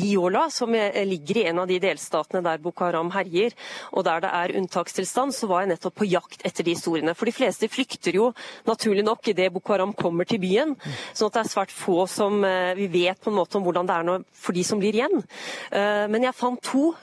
Iola, 0.00 0.46
som 0.52 0.72
eh, 0.74 1.02
ligger 1.04 1.42
i 1.42 1.44
en 1.50 1.60
av 1.60 1.68
de 1.68 1.76
delstatene 1.82 2.40
der 2.46 2.62
Boko 2.64 2.86
Haram 2.86 3.10
herjer, 3.12 3.52
og 3.92 4.06
der 4.08 4.24
det 4.24 4.30
er 4.38 4.54
unntakstilstand, 4.62 5.36
så 5.36 5.48
var 5.50 5.64
jeg 5.64 5.74
nettopp 5.74 5.98
på 6.00 6.08
jakt 6.08 6.46
etter 6.48 6.64
de 6.64 6.72
historiene. 6.72 7.12
For 7.18 7.28
de 7.28 7.36
fleste 7.36 7.68
flykter 7.68 8.16
jo 8.16 8.30
naturlig 8.68 9.04
nok 9.04 9.28
idet 9.34 9.50
Boko 9.52 9.76
Haram 9.76 9.92
kommer 9.96 10.24
til 10.24 10.40
byen. 10.40 10.72
sånn 11.12 11.28
at 11.28 11.36
det 11.36 11.44
er 11.44 11.52
svært 11.52 11.76
få 11.76 12.06
som 12.08 12.40
eh, 12.48 12.72
vi 12.80 12.88
vet 12.96 13.20
på 13.20 13.28
en 13.28 13.38
måte 13.42 13.60
om 13.60 13.66
hvordan 13.66 13.90
det 13.90 13.98
er 13.98 14.24
for 14.32 14.56
de 14.56 14.64
som 14.64 14.80
blir 14.80 14.96
igjen. 14.96 15.20
Eh, 15.68 16.06
Men 16.08 16.24
jeg 16.24 16.38
fant 16.38 16.62
to 16.64 16.94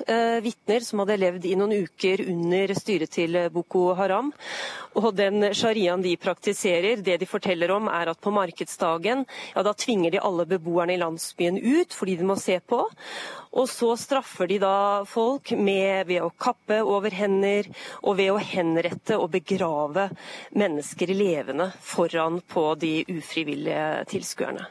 vitner 0.44 0.82
som 0.86 1.02
hadde 1.04 1.20
levd 1.20 1.46
i 1.46 1.56
noen 1.58 1.86
uker 1.86 2.22
under 2.32 2.72
styret 2.78 3.12
til 3.14 3.38
Boko 3.54 3.92
Haram. 3.98 4.32
Og 4.98 5.12
den 5.18 5.54
shariaen 5.84 6.02
de 6.02 6.16
praktiserer, 6.18 7.02
det 7.04 7.18
de 7.20 7.26
forteller 7.28 7.72
om 7.72 7.88
er 7.92 8.08
at 8.08 8.20
på 8.22 8.32
markedsdagen, 8.32 9.26
ja 9.56 9.64
da 9.64 9.74
tvinger 9.74 10.12
de 10.12 10.22
alle 10.22 10.46
beboerne 10.46 10.96
i 10.96 11.02
landsbyen 11.02 11.58
ut 11.60 11.94
fordi 11.94 12.16
de 12.18 12.28
må 12.28 12.38
se 12.40 12.60
på. 12.60 12.86
Og 13.54 13.68
så 13.70 13.94
straffer 14.00 14.48
de 14.48 14.60
da 14.64 15.04
folk 15.06 15.52
med, 15.52 16.08
ved 16.08 16.24
å 16.24 16.32
kappe 16.32 16.80
over 16.82 17.12
hender 17.14 17.68
og 18.02 18.18
ved 18.18 18.32
å 18.32 18.40
henrette 18.40 19.18
og 19.20 19.32
begrave 19.36 20.10
mennesker 20.56 21.14
levende 21.14 21.72
foran 21.82 22.42
på 22.42 22.74
de 22.80 23.04
ufrivillige 23.14 24.08
tilskuerne. 24.10 24.66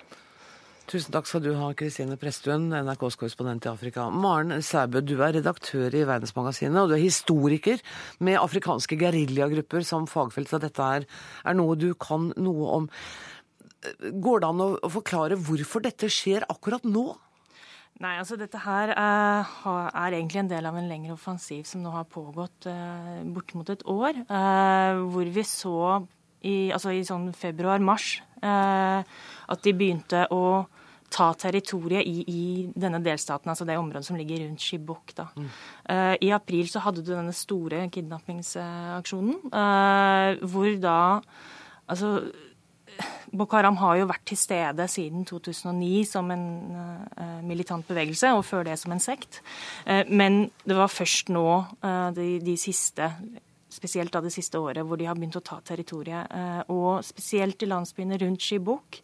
Tusen 0.91 1.15
takk 1.15 1.29
skal 1.29 1.43
du 1.45 1.53
ha, 1.57 1.69
Kristine 1.79 2.17
Presttun, 2.21 2.67
NRKs 2.75 3.17
korrespondent 3.21 3.65
i 3.65 3.71
Afrika. 3.71 4.09
Maren 4.11 4.59
Sæbø, 4.67 5.01
du 5.01 5.15
er 5.23 5.37
redaktør 5.39 5.95
i 5.95 6.03
Verdensmagasinet, 6.09 6.81
og 6.83 6.91
du 6.91 6.97
er 6.97 7.05
historiker 7.05 7.81
med 8.21 8.41
afrikanske 8.41 8.99
geriljagrupper 9.01 9.87
som 9.87 10.09
fagfelt. 10.11 10.51
Så 10.51 10.61
dette 10.63 10.89
er, 10.99 11.07
er 11.47 11.57
noe 11.57 11.79
du 11.79 11.93
kan 11.95 12.33
noe 12.37 12.73
om. 12.81 12.89
Går 14.27 14.43
det 14.43 14.49
an 14.51 14.65
å, 14.65 14.71
forklare 14.93 15.39
hvorfor 15.41 15.85
dette 15.87 16.11
skjer 16.13 16.47
akkurat 16.51 16.85
nå? 16.87 17.07
Nei, 18.03 18.17
altså 18.19 18.37
dette 18.41 18.59
her 18.65 18.91
eh, 18.97 19.55
er 19.71 20.17
egentlig 20.17 20.43
en 20.43 20.51
del 20.51 20.67
av 20.67 20.77
en 20.79 20.89
lengre 20.91 21.15
offensiv 21.15 21.63
som 21.69 21.85
nå 21.85 21.93
har 21.95 22.09
pågått 22.11 22.67
eh, 22.71 23.23
bortimot 23.31 23.71
et 23.71 23.87
år. 23.87 24.25
eh, 24.27 25.03
hvor 25.13 25.31
vi 25.37 25.45
så 25.47 25.77
i, 26.43 26.71
altså 26.75 26.93
i 26.95 27.03
sånn 27.07 27.31
februar-mars 27.37 28.17
eh, 28.43 29.01
at 29.53 29.65
de 29.65 29.75
begynte 29.77 30.27
å 30.35 30.45
ta 31.13 31.29
territoriet 31.37 32.07
i, 32.09 32.23
i 32.25 32.45
denne 32.73 33.03
delstaten, 33.05 33.51
altså 33.53 33.67
det 33.69 33.77
området 33.77 34.07
som 34.07 34.17
ligger 34.17 34.47
rundt 34.47 34.65
Chibok. 34.65 35.13
Da. 35.17 35.27
Eh, 35.93 36.15
I 36.25 36.31
april 36.33 36.71
så 36.73 36.81
hadde 36.87 37.05
du 37.05 37.11
denne 37.13 37.35
store 37.37 37.85
kidnappingsaksjonen, 37.93 39.43
eh, 39.53 40.47
hvor 40.49 40.73
da 40.81 40.97
altså 41.93 42.17
Boko 43.33 43.57
Haram 43.57 43.79
har 43.81 43.99
jo 44.01 44.09
vært 44.09 44.25
til 44.29 44.37
stede 44.37 44.85
siden 44.89 45.25
2009 45.29 46.03
som 46.05 46.27
en 46.29 46.43
uh, 46.77 47.39
militant 47.41 47.87
bevegelse, 47.89 48.29
og 48.37 48.45
før 48.45 48.67
det 48.69 48.75
som 48.77 48.93
en 48.93 49.01
sekt. 49.01 49.39
Men 50.13 50.51
det 50.69 50.77
var 50.77 50.93
først 50.93 51.33
nå, 51.33 51.47
de, 52.13 52.27
de 52.45 52.57
siste 52.61 53.09
spesielt 53.73 54.13
da 54.13 54.23
det 54.25 54.33
siste 54.35 54.61
året, 54.61 54.85
hvor 54.87 55.01
de 55.01 55.09
har 55.09 55.19
begynt 55.19 55.39
å 55.41 55.45
ta 55.45 55.61
territoriet. 55.65 56.29
Eh, 56.31 56.61
og 56.75 57.05
spesielt 57.07 57.63
i 57.63 57.71
landsbyene 57.71 58.21
rundt 58.23 58.45
Skibukk 58.45 59.01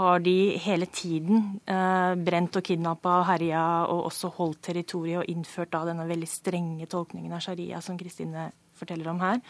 har 0.00 0.22
de 0.24 0.56
hele 0.62 0.86
tiden 0.86 1.60
eh, 1.68 2.14
brent 2.16 2.56
og 2.56 2.64
kidnappa 2.64 3.18
og 3.20 3.28
herja, 3.28 3.64
og 3.92 4.06
også 4.08 4.32
holdt 4.38 4.62
territoriet 4.70 5.22
og 5.22 5.32
innført 5.32 5.72
da 5.74 5.84
denne 5.88 6.08
veldig 6.08 6.30
strenge 6.30 6.88
tolkningen 6.90 7.34
av 7.36 7.44
sharia 7.44 7.82
som 7.84 7.98
Kristine 8.00 8.50
forteller 8.80 9.12
om 9.12 9.20
her. 9.22 9.40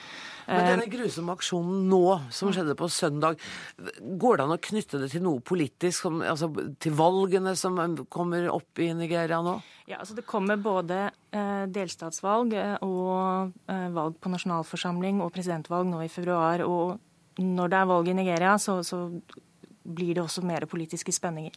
Men 0.47 0.61
Eh, 0.61 0.69
denne 0.75 0.89
grusomme 0.91 1.35
aksjonen 1.37 1.85
nå, 1.91 2.05
som 2.35 2.53
skjedde 2.55 2.77
på 2.79 2.89
søndag, 2.91 3.41
går 4.01 4.39
det 4.39 4.47
an 4.47 4.55
å 4.57 4.63
knytte 4.71 5.01
det 5.03 5.11
til 5.13 5.25
noe 5.25 5.43
politisk, 5.45 6.09
altså 6.27 6.51
til 6.83 6.97
valgene 6.99 7.55
som 7.59 7.79
kommer 8.11 8.49
opp 8.53 8.83
i 8.83 8.91
Nigeria 8.97 9.41
nå? 9.45 9.61
Ja, 9.91 9.99
altså 9.99 10.15
Det 10.15 10.27
kommer 10.29 10.61
både 10.61 11.11
eh, 11.35 11.67
delstatsvalg 11.71 12.55
eh, 12.55 12.77
og 12.87 13.53
eh, 13.71 13.87
valg 13.95 14.19
på 14.23 14.31
nasjonalforsamling 14.31 15.23
og 15.25 15.33
presidentvalg 15.35 15.89
nå 15.91 16.03
i 16.05 16.11
februar. 16.13 16.63
Og 16.67 16.99
når 17.43 17.73
det 17.73 17.79
er 17.79 17.89
valg 17.91 18.11
i 18.11 18.19
Nigeria, 18.19 18.57
så, 18.63 18.81
så 18.87 19.09
blir 19.83 20.15
det 20.15 20.23
også 20.23 20.45
mer 20.47 20.67
politiske 20.71 21.13
spenninger. 21.15 21.57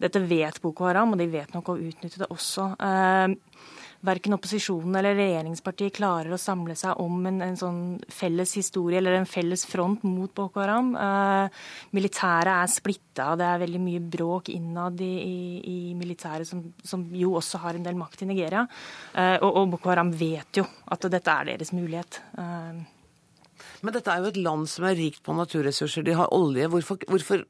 Dette 0.00 0.22
vet 0.24 0.60
Boko 0.62 0.86
Haram, 0.88 1.12
og 1.12 1.20
de 1.20 1.28
vet 1.28 1.52
nok 1.52 1.72
å 1.72 1.78
utnytte 1.80 2.22
det 2.22 2.30
også. 2.32 2.70
Eh, 2.80 3.74
Verken 4.04 4.36
opposisjonen 4.36 4.98
eller 4.98 5.16
regjeringspartiet 5.16 5.94
klarer 5.96 6.34
å 6.34 6.38
samle 6.40 6.76
seg 6.76 6.98
om 7.00 7.24
en, 7.30 7.40
en 7.42 7.56
sånn 7.56 7.78
felles 8.12 8.52
historie 8.58 9.00
eller 9.00 9.16
en 9.16 9.28
felles 9.28 9.64
front 9.66 10.04
mot 10.04 10.32
Boko 10.36 10.60
Haram. 10.60 10.92
Eh, 10.94 11.62
militæret 11.96 12.52
er 12.52 12.70
splitta, 12.70 13.30
det 13.40 13.46
er 13.48 13.62
veldig 13.64 13.80
mye 13.80 14.02
bråk 14.16 14.50
innad 14.52 15.00
i, 15.00 15.12
i, 15.22 15.38
i 15.72 15.78
militæret, 15.96 16.46
som, 16.46 16.60
som 16.84 17.06
jo 17.16 17.32
også 17.40 17.62
har 17.64 17.78
en 17.78 17.86
del 17.88 17.96
makt 17.96 18.26
i 18.26 18.30
Nigeria. 18.30 18.66
Eh, 19.14 19.38
og, 19.40 19.50
og 19.62 19.72
Boko 19.74 19.94
Haram 19.94 20.12
vet 20.12 20.60
jo 20.60 20.66
at 20.92 21.08
dette 21.10 21.40
er 21.40 21.54
deres 21.54 21.72
mulighet. 21.72 22.20
Eh, 22.36 22.84
Men 23.82 23.96
dette 23.96 24.12
er 24.12 24.22
jo 24.22 24.30
et 24.30 24.40
land 24.44 24.68
som 24.70 24.86
er 24.88 24.96
rikt 25.00 25.22
på 25.24 25.34
naturressurser. 25.36 26.04
De 26.04 26.14
har 26.16 26.32
olje. 26.36 26.68
Hvorfor, 26.68 27.00
hvorfor 27.08 27.44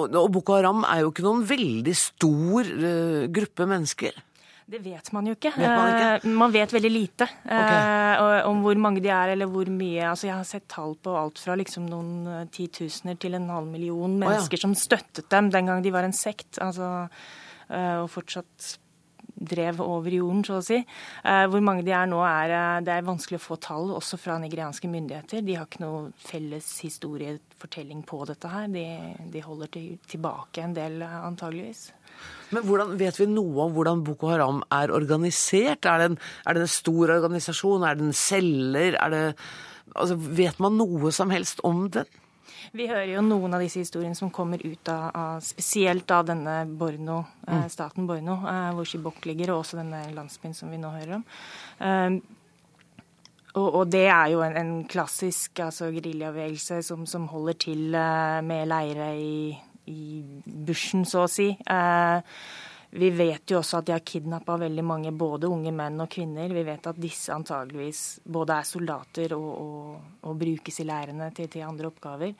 Og 0.00 0.30
Boko 0.32 0.56
Haram 0.56 0.82
er 0.88 1.04
jo 1.04 1.12
ikke 1.12 1.22
noen 1.28 1.44
veldig 1.46 1.94
stor 1.94 2.66
eh, 2.66 3.26
gruppe 3.30 3.68
mennesker. 3.70 4.16
Det 4.64 4.80
vet 4.80 5.10
man 5.12 5.26
jo 5.28 5.34
ikke. 5.36 5.50
Vet 5.58 5.68
man 5.68 5.90
ikke? 5.92 6.12
Eh, 6.14 6.36
man 6.40 6.52
vet 6.54 6.72
veldig 6.72 6.90
lite 6.92 7.26
eh, 7.44 8.46
om 8.48 8.62
hvor 8.64 8.78
mange 8.80 9.02
de 9.04 9.10
er, 9.12 9.34
eller 9.34 9.50
hvor 9.50 9.68
mye. 9.68 10.06
Altså, 10.08 10.28
jeg 10.30 10.38
har 10.38 10.46
sett 10.48 10.68
tall 10.72 10.96
på 10.96 11.16
alt 11.20 11.42
fra 11.42 11.56
liksom 11.60 11.84
noen 11.90 12.30
eh, 12.30 12.46
titusener 12.54 13.18
til 13.20 13.36
en 13.36 13.50
halv 13.52 13.68
million 13.68 14.16
ja. 14.16 14.22
mennesker 14.24 14.62
som 14.64 14.76
støttet 14.78 15.28
dem 15.32 15.50
den 15.52 15.68
gang 15.68 15.84
de 15.84 15.92
var 15.92 16.08
en 16.08 16.16
sekt. 16.16 16.56
Altså, 16.64 17.10
og 17.74 18.08
fortsatt 18.12 18.74
drev 19.34 19.80
over 19.82 20.12
jorden, 20.12 20.42
så 20.46 20.58
å 20.60 20.64
si. 20.64 20.76
Hvor 21.24 21.62
mange 21.64 21.82
de 21.86 21.94
er 21.96 22.06
nå, 22.06 22.18
er 22.28 22.82
det 22.84 22.92
er 22.92 23.06
vanskelig 23.06 23.38
å 23.40 23.42
få 23.42 23.56
tall, 23.56 23.88
også 23.96 24.18
fra 24.20 24.36
nigerianske 24.38 24.88
myndigheter. 24.92 25.42
De 25.42 25.56
har 25.56 25.64
ikke 25.66 25.82
noe 25.82 26.12
felles 26.22 26.68
historiefortelling 26.84 28.04
på 28.06 28.20
dette 28.28 28.52
her. 28.52 28.68
De, 28.70 28.84
de 29.32 29.42
holder 29.42 29.72
til, 29.74 29.88
tilbake 30.12 30.66
en 30.68 30.76
del, 30.76 31.00
antageligvis. 31.08 31.86
Men 32.54 32.66
hvordan, 32.68 32.96
vet 33.00 33.18
vi 33.18 33.26
noe 33.30 33.66
om 33.66 33.72
hvordan 33.74 34.02
Boko 34.06 34.30
Haram 34.30 34.60
er 34.72 34.92
organisert? 34.94 35.86
Er 35.88 36.02
det 36.02 36.10
en, 36.12 36.18
er 36.46 36.54
det 36.54 36.66
en 36.66 36.74
stor 36.74 37.14
organisasjon? 37.16 37.86
Er 37.86 37.98
det 37.98 38.04
en 38.08 38.18
celler? 38.18 38.98
Er 39.00 39.14
det, 39.14 39.22
altså, 39.94 40.18
vet 40.18 40.60
man 40.62 40.78
noe 40.78 41.10
som 41.14 41.32
helst 41.34 41.64
om 41.66 41.88
den? 41.94 42.06
Vi 42.74 42.86
hører 42.90 43.10
jo 43.12 43.22
noen 43.22 43.54
av 43.54 43.62
disse 43.62 43.82
historiene 43.82 44.16
som 44.18 44.32
kommer 44.34 44.62
ut 44.64 44.88
av, 44.90 45.10
av 45.14 45.42
spesielt 45.44 46.10
av 46.10 46.24
denne 46.30 46.64
Borno, 46.66 47.20
eh, 47.46 47.54
Mm. 47.54 47.68
staten 47.70 48.06
Borno, 48.06 48.38
eh, 48.48 48.70
hvor 48.74 48.86
Shibok 48.88 49.24
ligger, 49.26 49.52
og 49.52 49.64
også 49.64 49.76
denne 49.78 50.00
landsbyen 50.14 50.54
som 50.54 50.70
vi 50.70 50.78
nå 50.78 50.90
hører 50.90 51.14
om. 51.18 51.24
Um, 51.78 52.22
og, 53.54 53.74
og 53.74 53.90
det 53.90 54.06
er 54.08 54.32
jo 54.32 54.40
en, 54.42 54.56
en 54.56 54.72
klassisk 54.90 55.60
altså, 55.62 55.92
geriljabevegelse 55.94 56.82
som, 56.82 57.04
som 57.06 57.28
holder 57.30 57.52
til 57.52 57.94
eh, 57.94 58.40
med 58.42 58.66
leire 58.66 59.12
i, 59.20 59.54
i 59.90 60.22
bushen, 60.44 61.04
så 61.08 61.24
å 61.24 61.30
si. 61.30 61.50
Eh, 61.50 62.38
vi 62.94 63.08
vet 63.10 63.50
jo 63.50 63.58
også 63.58 63.80
at 63.80 63.88
de 63.88 63.94
har 63.96 64.04
kidnappa 64.06 64.54
veldig 64.60 64.84
mange, 64.86 65.10
både 65.18 65.50
unge 65.50 65.72
menn 65.74 65.98
og 66.04 66.12
kvinner. 66.14 66.52
Vi 66.54 66.62
vet 66.62 66.86
at 66.86 67.00
disse 67.02 67.34
antageligvis 67.34 68.04
både 68.22 68.60
er 68.60 68.68
soldater 68.68 69.34
og, 69.34 69.48
og, 69.50 70.12
og 70.30 70.38
brukes 70.38 70.78
i 70.78 70.86
leirene 70.86 71.32
til, 71.34 71.50
til 71.50 71.66
andre 71.66 71.90
oppgaver. 71.90 72.36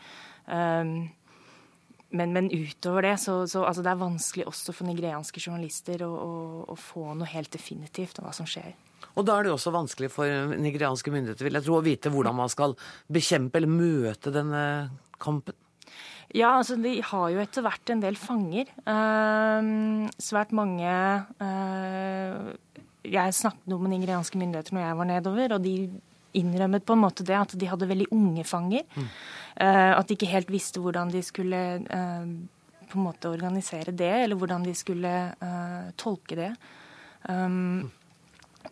Um, 0.46 0.94
men, 2.14 2.30
men 2.36 2.50
utover 2.52 3.08
det, 3.08 3.16
så, 3.18 3.40
så 3.50 3.64
altså 3.66 3.82
det 3.82 3.90
er 3.90 3.98
vanskelig 4.04 4.46
også 4.46 4.76
for 4.76 4.86
nigerianske 4.86 5.42
journalister 5.42 6.06
å, 6.06 6.12
å, 6.14 6.32
å 6.70 6.78
få 6.78 7.08
noe 7.18 7.32
helt 7.32 7.50
definitivt 7.50 8.20
om 8.22 8.28
hva 8.28 8.36
som 8.36 8.46
skjer. 8.46 8.70
Og 9.18 9.26
da 9.26 9.34
er 9.34 9.44
det 9.44 9.50
jo 9.50 9.58
også 9.58 9.74
vanskelig 9.74 10.12
for 10.14 10.54
nigerianske 10.54 11.10
myndigheter 11.10 11.48
vil 11.48 11.58
jeg 11.58 11.66
tro, 11.66 11.80
å 11.80 11.84
vite 11.84 12.14
hvordan 12.14 12.38
man 12.38 12.52
skal 12.52 12.78
bekjempe 13.10 13.58
eller 13.58 13.74
møte 13.74 14.30
denne 14.34 14.64
kampen. 15.18 15.58
Ja, 16.32 16.54
altså 16.58 16.76
de 16.80 16.96
har 17.04 17.28
jo 17.30 17.42
etter 17.42 17.64
hvert 17.66 17.92
en 17.92 18.02
del 18.02 18.16
fanger. 18.18 18.70
Ehm, 18.88 20.08
svært 20.18 20.54
mange 20.56 20.88
eh, 20.88 22.54
Jeg 23.04 23.36
snakket 23.36 23.68
med 23.68 23.92
nigerianske 23.92 24.40
myndigheter 24.40 24.74
når 24.74 24.86
jeg 24.86 24.98
var 24.98 25.10
nedover, 25.10 25.54
og 25.58 25.64
de 25.64 25.74
innrømmet 26.34 26.86
på 26.86 26.96
en 26.96 27.02
måte 27.04 27.26
det 27.26 27.36
at 27.36 27.52
de 27.60 27.68
hadde 27.70 27.88
veldig 27.90 28.08
unge 28.16 28.44
fanger. 28.48 28.86
Eh, 29.60 29.92
at 29.94 30.08
de 30.08 30.16
ikke 30.16 30.32
helt 30.32 30.50
visste 30.50 30.80
hvordan 30.82 31.12
de 31.12 31.22
skulle 31.22 31.60
eh, 31.84 32.32
på 32.88 32.98
en 32.98 33.04
måte 33.04 33.28
organisere 33.30 33.92
det, 33.92 34.14
eller 34.24 34.36
hvordan 34.36 34.64
de 34.64 34.74
skulle 34.74 35.12
tolke 35.98 36.36
det. 36.38 36.50
Um, 37.28 37.90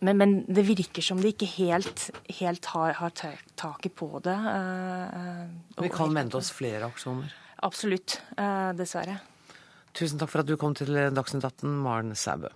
men, 0.01 0.17
men 0.19 0.33
det 0.49 0.65
virker 0.67 1.05
som 1.05 1.21
de 1.21 1.31
ikke 1.33 1.49
helt, 1.59 2.09
helt 2.39 2.67
har, 2.73 2.97
har 2.99 3.13
taket 3.59 3.95
på 3.99 4.09
det. 4.25 4.35
eh, 4.35 5.62
Vi 5.83 5.89
kan 5.93 6.15
vente 6.15 6.37
oss 6.39 6.51
flere 6.55 6.87
aksjoner. 6.89 7.33
Absolutt. 7.63 8.21
eh, 8.39 8.73
dessverre. 8.79 9.19
Tusen 9.95 10.19
takk 10.19 10.31
for 10.33 10.41
at 10.41 10.47
du 10.49 10.57
kom 10.57 10.75
til 10.75 10.89
Dagsnytt 11.15 11.45
18, 11.45 11.69
Maren 11.85 12.15
Sæbø. 12.17 12.49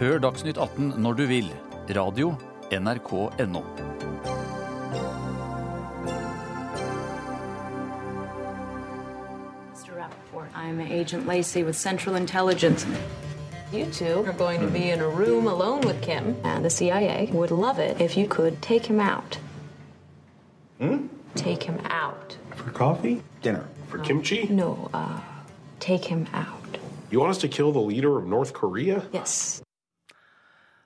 Hør 0.00 0.18
Dagsnytt 0.20 0.58
18 0.58 0.94
når 1.00 1.12
du 1.20 1.26
vil. 1.30 1.52
Radio 1.96 2.34
nrk.no. 2.72 3.62
Mr. 9.72 9.92
Rappaport, 9.96 10.48
I'm 10.54 10.80
Agent 10.80 11.26
Lacey 11.26 11.62
with 11.62 11.76
Central 11.76 12.16
Intelligence. 12.16 12.86
You 13.72 13.86
two 13.86 14.24
are 14.26 14.32
going 14.32 14.60
to 14.60 14.68
be 14.68 14.90
in 14.90 15.00
a 15.00 15.08
room 15.08 15.48
alone 15.48 15.80
with 15.80 16.00
Kim, 16.00 16.36
and 16.44 16.64
the 16.64 16.70
CIA 16.70 17.28
would 17.32 17.50
love 17.50 17.78
it 17.80 18.00
if 18.00 18.16
you 18.16 18.28
could 18.28 18.62
take 18.62 18.86
him 18.86 19.00
out. 19.00 19.38
Hmm? 20.78 21.08
Take 21.34 21.64
him 21.64 21.78
out. 21.90 22.36
For 22.54 22.70
coffee? 22.70 23.22
Dinner. 23.42 23.64
For 23.88 23.98
kimchi? 23.98 24.46
No, 24.48 24.88
uh, 24.94 25.20
take 25.80 26.04
him 26.04 26.26
out. 26.32 26.78
You 27.10 27.18
want 27.18 27.30
us 27.30 27.38
to 27.38 27.48
kill 27.48 27.72
the 27.72 27.80
leader 27.80 28.16
of 28.16 28.26
North 28.26 28.52
Korea? 28.52 29.02
Yes. 29.12 29.62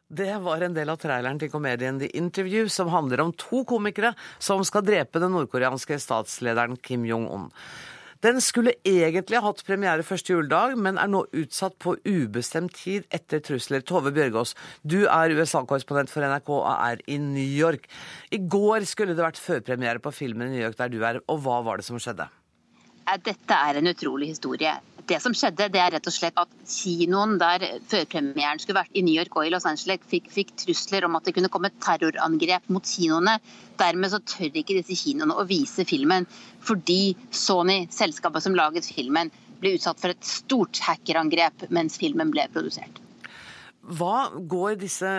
Det 0.08 0.38
var 0.38 0.60
en 0.60 0.74
del 0.74 0.88
av 0.90 0.96
traileren 0.96 1.38
til 1.38 1.50
komedien 1.52 2.00
The 2.00 2.08
Interview, 2.18 2.68
som 2.68 2.88
handler 2.88 3.20
om 3.20 3.32
to 3.32 3.62
komikere 3.64 4.14
som 4.38 4.64
skal 4.64 4.82
drepe 4.82 5.20
den 5.22 5.30
nordkoreanske 5.36 6.00
statslederen 6.02 6.76
Kim 6.76 7.04
Jong-un. 7.06 7.50
Den 8.20 8.40
skulle 8.44 8.74
egentlig 8.84 9.38
ha 9.40 9.46
hatt 9.46 9.62
premiere 9.64 10.04
første 10.04 10.34
juledag, 10.34 10.74
men 10.76 10.98
er 11.00 11.08
nå 11.08 11.22
utsatt 11.40 11.78
på 11.80 11.94
ubestemt 12.04 12.74
tid 12.76 13.06
etter 13.16 13.40
trusler. 13.44 13.80
Tove 13.80 14.12
Bjørgaas, 14.12 14.52
du 14.84 15.06
er 15.06 15.32
USA-korrespondent 15.38 16.12
for 16.12 16.26
NRK 16.28 16.50
og 16.58 16.66
er 16.74 17.00
i 17.08 17.16
New 17.22 17.40
York. 17.40 17.88
I 18.28 18.42
går 18.44 18.84
skulle 18.90 19.16
det 19.16 19.24
vært 19.24 19.40
førpremiere 19.40 20.04
på 20.04 20.12
filmen 20.12 20.50
i 20.50 20.58
New 20.58 20.66
York 20.66 20.76
der 20.76 20.92
du 20.92 21.00
er, 21.00 21.22
og 21.32 21.40
hva 21.46 21.62
var 21.64 21.80
det 21.80 21.88
som 21.88 21.96
skjedde? 21.96 22.28
Dette 23.24 23.56
er 23.56 23.80
en 23.80 23.88
utrolig 23.90 24.34
historie. 24.34 24.76
Det 25.11 25.18
som 25.18 25.34
skjedde, 25.34 25.66
det 25.74 25.80
er 25.82 25.90
rett 25.96 26.06
og 26.06 26.14
slett 26.14 26.36
at 26.38 26.50
kinoen 26.70 27.32
der 27.40 27.64
førpremieren 27.90 28.61
skulle 28.62 28.78
vært 28.78 28.94
i 28.94 29.02
New 29.02 29.16
York 29.16 29.34
og 29.34 29.48
i 29.48 29.50
Los 29.50 29.66
Angeles, 29.66 30.04
fikk, 30.06 30.28
fikk 30.30 30.52
trusler 30.62 31.06
om 31.08 31.18
at 31.18 31.26
det 31.26 31.34
kunne 31.34 31.50
komme 31.50 31.72
terrorangrep 31.82 32.68
mot 32.70 32.86
kinoene. 32.86 33.40
Dermed 33.80 34.12
så 34.12 34.20
tør 34.22 34.61
ikke 34.61 34.76
disse 34.78 34.94
kinoene 35.00 35.34
å 35.34 35.46
vise 35.50 35.82
filmen, 35.88 36.28
fordi 36.62 37.16
Sony, 37.34 37.82
selskapet 37.90 38.46
som 38.46 38.54
laget 38.54 38.86
filmen, 38.86 39.32
ble 39.61 39.74
utsatt 39.80 39.98
for 39.98 40.14
et 40.14 40.26
stort 40.26 40.78
hackerangrep 40.86 41.66
mens 41.74 41.98
filmen 41.98 42.30
ble 42.30 42.46
produsert. 42.54 43.02
Hva 43.80 44.28
går 44.30 44.78
disse 44.78 45.11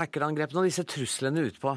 hackerangrepene 0.00 0.64
og 0.64 0.66
disse 0.72 0.86
truslene 0.90 1.46
ut 1.46 1.62
på? 1.62 1.76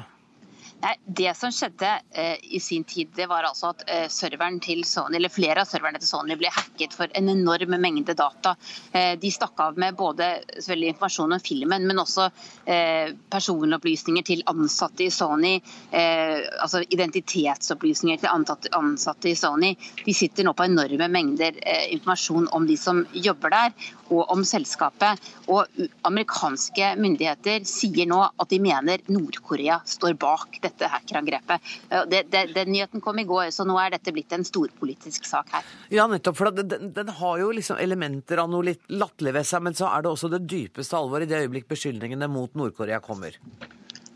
Nei, 0.80 0.94
Det 1.04 1.34
som 1.36 1.52
skjedde 1.52 1.88
eh, 2.16 2.38
i 2.56 2.60
sin 2.60 2.84
tid, 2.88 3.10
det 3.16 3.26
var 3.28 3.44
altså 3.44 3.74
at 3.74 3.82
eh, 3.86 4.06
Sony, 4.08 5.28
flere 5.28 5.60
av 5.60 5.68
serverne 5.68 6.00
til 6.00 6.08
Sony 6.08 6.36
ble 6.40 6.48
hacket 6.54 6.94
for 6.96 7.12
en 7.18 7.28
enorm 7.28 7.74
mengde 7.82 8.14
data. 8.16 8.54
Eh, 8.96 9.12
de 9.20 9.30
stakk 9.30 9.60
av 9.60 9.76
med 9.78 9.98
både 9.98 10.30
informasjon 10.64 11.36
om 11.36 11.42
filmen, 11.44 11.84
men 11.84 12.00
også 12.00 12.30
eh, 12.64 13.12
personopplysninger 13.28 14.24
til 14.24 14.44
ansatte 14.48 15.04
i 15.04 15.10
Sony. 15.12 15.58
Eh, 15.92 16.48
altså 16.64 16.80
identitetsopplysninger 16.88 18.22
til 18.24 18.32
ansatte 18.32 19.28
i 19.28 19.36
Sony. 19.36 19.74
De 20.06 20.16
sitter 20.16 20.48
nå 20.48 20.56
på 20.56 20.64
enorme 20.70 21.10
mengder 21.12 21.60
eh, 21.60 21.90
informasjon 21.92 22.48
om 22.56 22.64
de 22.70 22.78
som 22.80 23.04
jobber 23.12 23.52
der, 23.52 23.76
og 24.10 24.32
om 24.32 24.40
selskapet. 24.48 25.20
Og 25.52 25.68
amerikanske 26.08 26.94
myndigheter 26.96 27.68
sier 27.68 28.08
nå 28.08 28.24
at 28.24 28.48
de 28.50 28.62
mener 28.64 29.04
Nord-Korea 29.12 29.82
står 29.84 30.16
bak 30.20 30.56
dette 30.56 30.69
hackerangrepet. 30.78 31.72
Det, 32.10 32.22
det, 32.30 32.44
den 32.54 32.72
nyheten 32.72 33.00
kom 33.00 33.18
i 33.18 33.26
går, 33.28 33.50
så 33.54 33.66
nå 33.68 33.76
er 33.80 33.96
dette 33.96 34.14
blitt 34.14 34.32
en 34.36 34.46
storpolitisk 34.46 35.26
sak 35.28 35.50
her. 35.56 35.74
Ja, 35.90 36.06
nettopp. 36.10 36.38
For 36.38 36.52
den, 36.54 36.92
den 36.94 37.12
har 37.20 37.42
jo 37.42 37.50
liksom 37.56 37.80
elementer 37.82 38.42
av 38.42 38.50
noe 38.52 38.70
litt 38.70 38.86
latterlig 38.92 39.34
ved 39.40 39.50
seg, 39.50 39.66
men 39.66 39.76
så 39.78 39.90
er 39.90 40.04
det 40.04 40.14
også 40.14 40.30
det 40.32 40.44
dypeste 40.50 40.96
alvor 40.96 41.24
i 41.24 41.28
det 41.30 41.42
øyeblikk 41.44 41.68
beskyldningene 41.70 42.30
mot 42.30 42.54
Nord-Korea 42.58 43.00
kommer. 43.04 43.36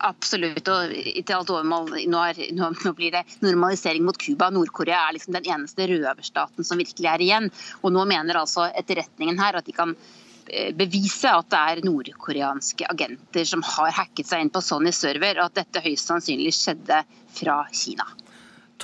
Absolutt. 0.04 0.68
og 0.68 0.92
til 0.92 1.32
alt 1.36 1.50
overmål, 1.50 1.94
nå, 2.10 2.24
er, 2.28 2.40
nå, 2.52 2.70
nå, 2.84 2.92
blir 2.96 3.14
det 3.14 3.24
normalisering 3.44 4.04
mot 4.04 4.18
Cuba. 4.20 4.50
Nord-Korea 4.52 5.06
er 5.06 5.16
liksom 5.16 5.36
den 5.36 5.48
eneste 5.48 5.86
røverstaten 5.88 6.66
som 6.66 6.80
virkelig 6.80 7.08
er 7.08 7.24
igjen. 7.24 7.48
Og 7.82 7.94
nå 7.94 8.04
mener 8.10 8.42
altså 8.42 8.68
etterretningen 8.74 9.40
her 9.40 9.60
at 9.60 9.68
de 9.68 9.76
kan 9.76 9.94
eh, 9.94 10.23
bevise 10.78 11.30
at 11.30 11.48
det 11.52 11.60
er 11.60 11.84
nordkoreanske 11.86 12.88
agenter 12.90 13.48
som 13.48 13.64
har 13.66 13.94
hacket 14.02 14.28
seg 14.28 14.44
inn 14.44 14.52
på 14.54 14.62
Sony 14.64 14.92
server, 14.94 15.40
og 15.40 15.50
at 15.50 15.62
dette 15.62 15.84
høyst 15.84 16.10
sannsynlig 16.10 16.54
skjedde 16.56 17.00
fra 17.34 17.62
Kina. 17.72 18.06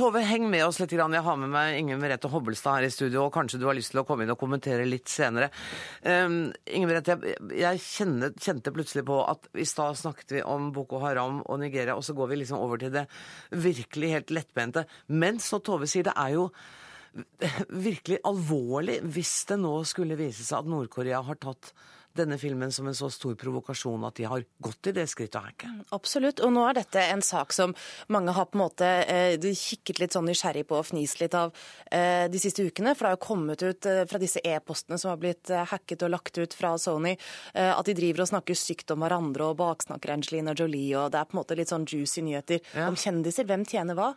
Tove, 0.01 0.21
heng 0.23 0.45
med 0.49 0.63
oss 0.63 0.79
litt. 0.79 0.93
Jeg 0.95 1.23
har 1.27 1.37
med 1.37 1.51
meg 1.51 1.77
Inger 1.81 1.99
Merete 1.99 2.29
Hobbelstad 2.31 2.79
her 2.79 2.87
i 2.87 2.93
studio, 2.95 3.25
og 3.27 3.35
kanskje 3.35 3.59
du 3.59 3.67
har 3.67 3.75
lyst 3.75 3.91
til 3.91 4.01
å 4.01 4.05
komme 4.07 4.23
inn 4.23 4.31
og 4.31 4.39
kommentere 4.39 4.87
litt 4.87 5.11
senere. 5.11 5.51
Um, 6.07 6.53
Inger 6.71 6.89
Merete, 6.93 7.17
jeg 7.59 7.83
kjente, 7.83 8.31
kjente 8.39 8.73
plutselig 8.73 9.05
på 9.09 9.19
at 9.27 9.51
i 9.59 9.67
stad 9.67 9.99
snakket 9.99 10.37
vi 10.37 10.45
om 10.47 10.71
Boko 10.73 11.03
Haram 11.03 11.43
og 11.43 11.59
Nigeria, 11.61 11.99
og 11.99 12.07
så 12.07 12.15
går 12.15 12.31
vi 12.31 12.39
liksom 12.45 12.63
over 12.63 12.81
til 12.81 12.95
det 12.95 13.09
virkelig 13.51 14.15
helt 14.15 14.35
lettbente. 14.39 14.87
Men 15.11 15.43
så 15.43 15.59
Tove 15.59 15.91
sier, 15.91 16.07
det 16.07 16.15
er 16.15 16.39
jo 16.39 16.49
virkelig 17.89 18.21
alvorlig 18.29 19.01
hvis 19.15 19.33
det 19.51 19.59
nå 19.63 19.73
skulle 19.89 20.19
vise 20.21 20.45
seg 20.47 20.63
at 20.63 20.71
Nord-Korea 20.71 21.23
har 21.27 21.41
tatt 21.43 21.73
denne 22.17 22.39
filmen 22.39 22.73
som 22.73 22.89
en 22.91 22.97
så 22.97 23.11
stor 23.13 23.37
provokasjon 23.39 24.05
at 24.09 24.17
de 24.19 24.27
har 24.29 24.45
gått 24.63 24.91
i 24.91 24.95
det 24.97 25.07
skrittet 25.11 25.39
å 25.39 25.45
hacke. 25.45 25.71
Absolutt. 25.95 26.43
Og 26.45 26.53
nå 26.55 26.65
er 26.69 26.81
dette 26.81 27.03
en 27.13 27.23
sak 27.25 27.55
som 27.55 27.75
mange 28.13 28.35
har 28.35 28.49
på 28.51 28.59
en 28.59 28.65
måte 28.65 28.89
eh, 29.05 29.37
kikket 29.39 30.03
litt 30.03 30.17
sånn 30.17 30.27
nysgjerrig 30.29 30.67
på 30.69 30.79
og 30.81 30.89
fnist 30.89 31.21
litt 31.23 31.37
av 31.39 31.53
eh, 31.87 32.27
de 32.31 32.41
siste 32.43 32.65
ukene. 32.67 32.95
For 32.97 33.07
det 33.07 33.13
har 33.13 33.19
jo 33.19 33.23
kommet 33.27 33.63
ut 33.63 33.89
eh, 33.89 34.03
fra 34.11 34.21
disse 34.23 34.43
e-postene 34.45 34.99
som 35.01 35.13
har 35.13 35.21
blitt 35.23 35.53
eh, 35.55 35.67
hacket 35.71 36.05
og 36.07 36.13
lagt 36.15 36.41
ut 36.41 36.57
fra 36.57 36.75
Sony, 36.81 37.15
eh, 37.55 37.71
at 37.71 37.87
de 37.87 37.97
driver 37.97 38.25
og 38.25 38.31
snakker 38.33 38.59
stygt 38.59 38.95
om 38.95 39.05
hverandre 39.05 39.51
og 39.53 39.59
baksnakker 39.61 40.15
Angelina 40.17 40.55
Jolie, 40.57 40.97
og 40.99 41.13
det 41.15 41.21
er 41.21 41.31
på 41.31 41.37
en 41.37 41.43
måte 41.43 41.59
litt 41.59 41.71
sånn 41.73 41.87
juicy 41.89 42.25
nyheter 42.27 42.61
ja. 42.75 42.89
om 42.89 42.99
kjendiser. 42.99 43.47
Hvem 43.49 43.67
tjener 43.69 43.99
hva? 43.99 44.13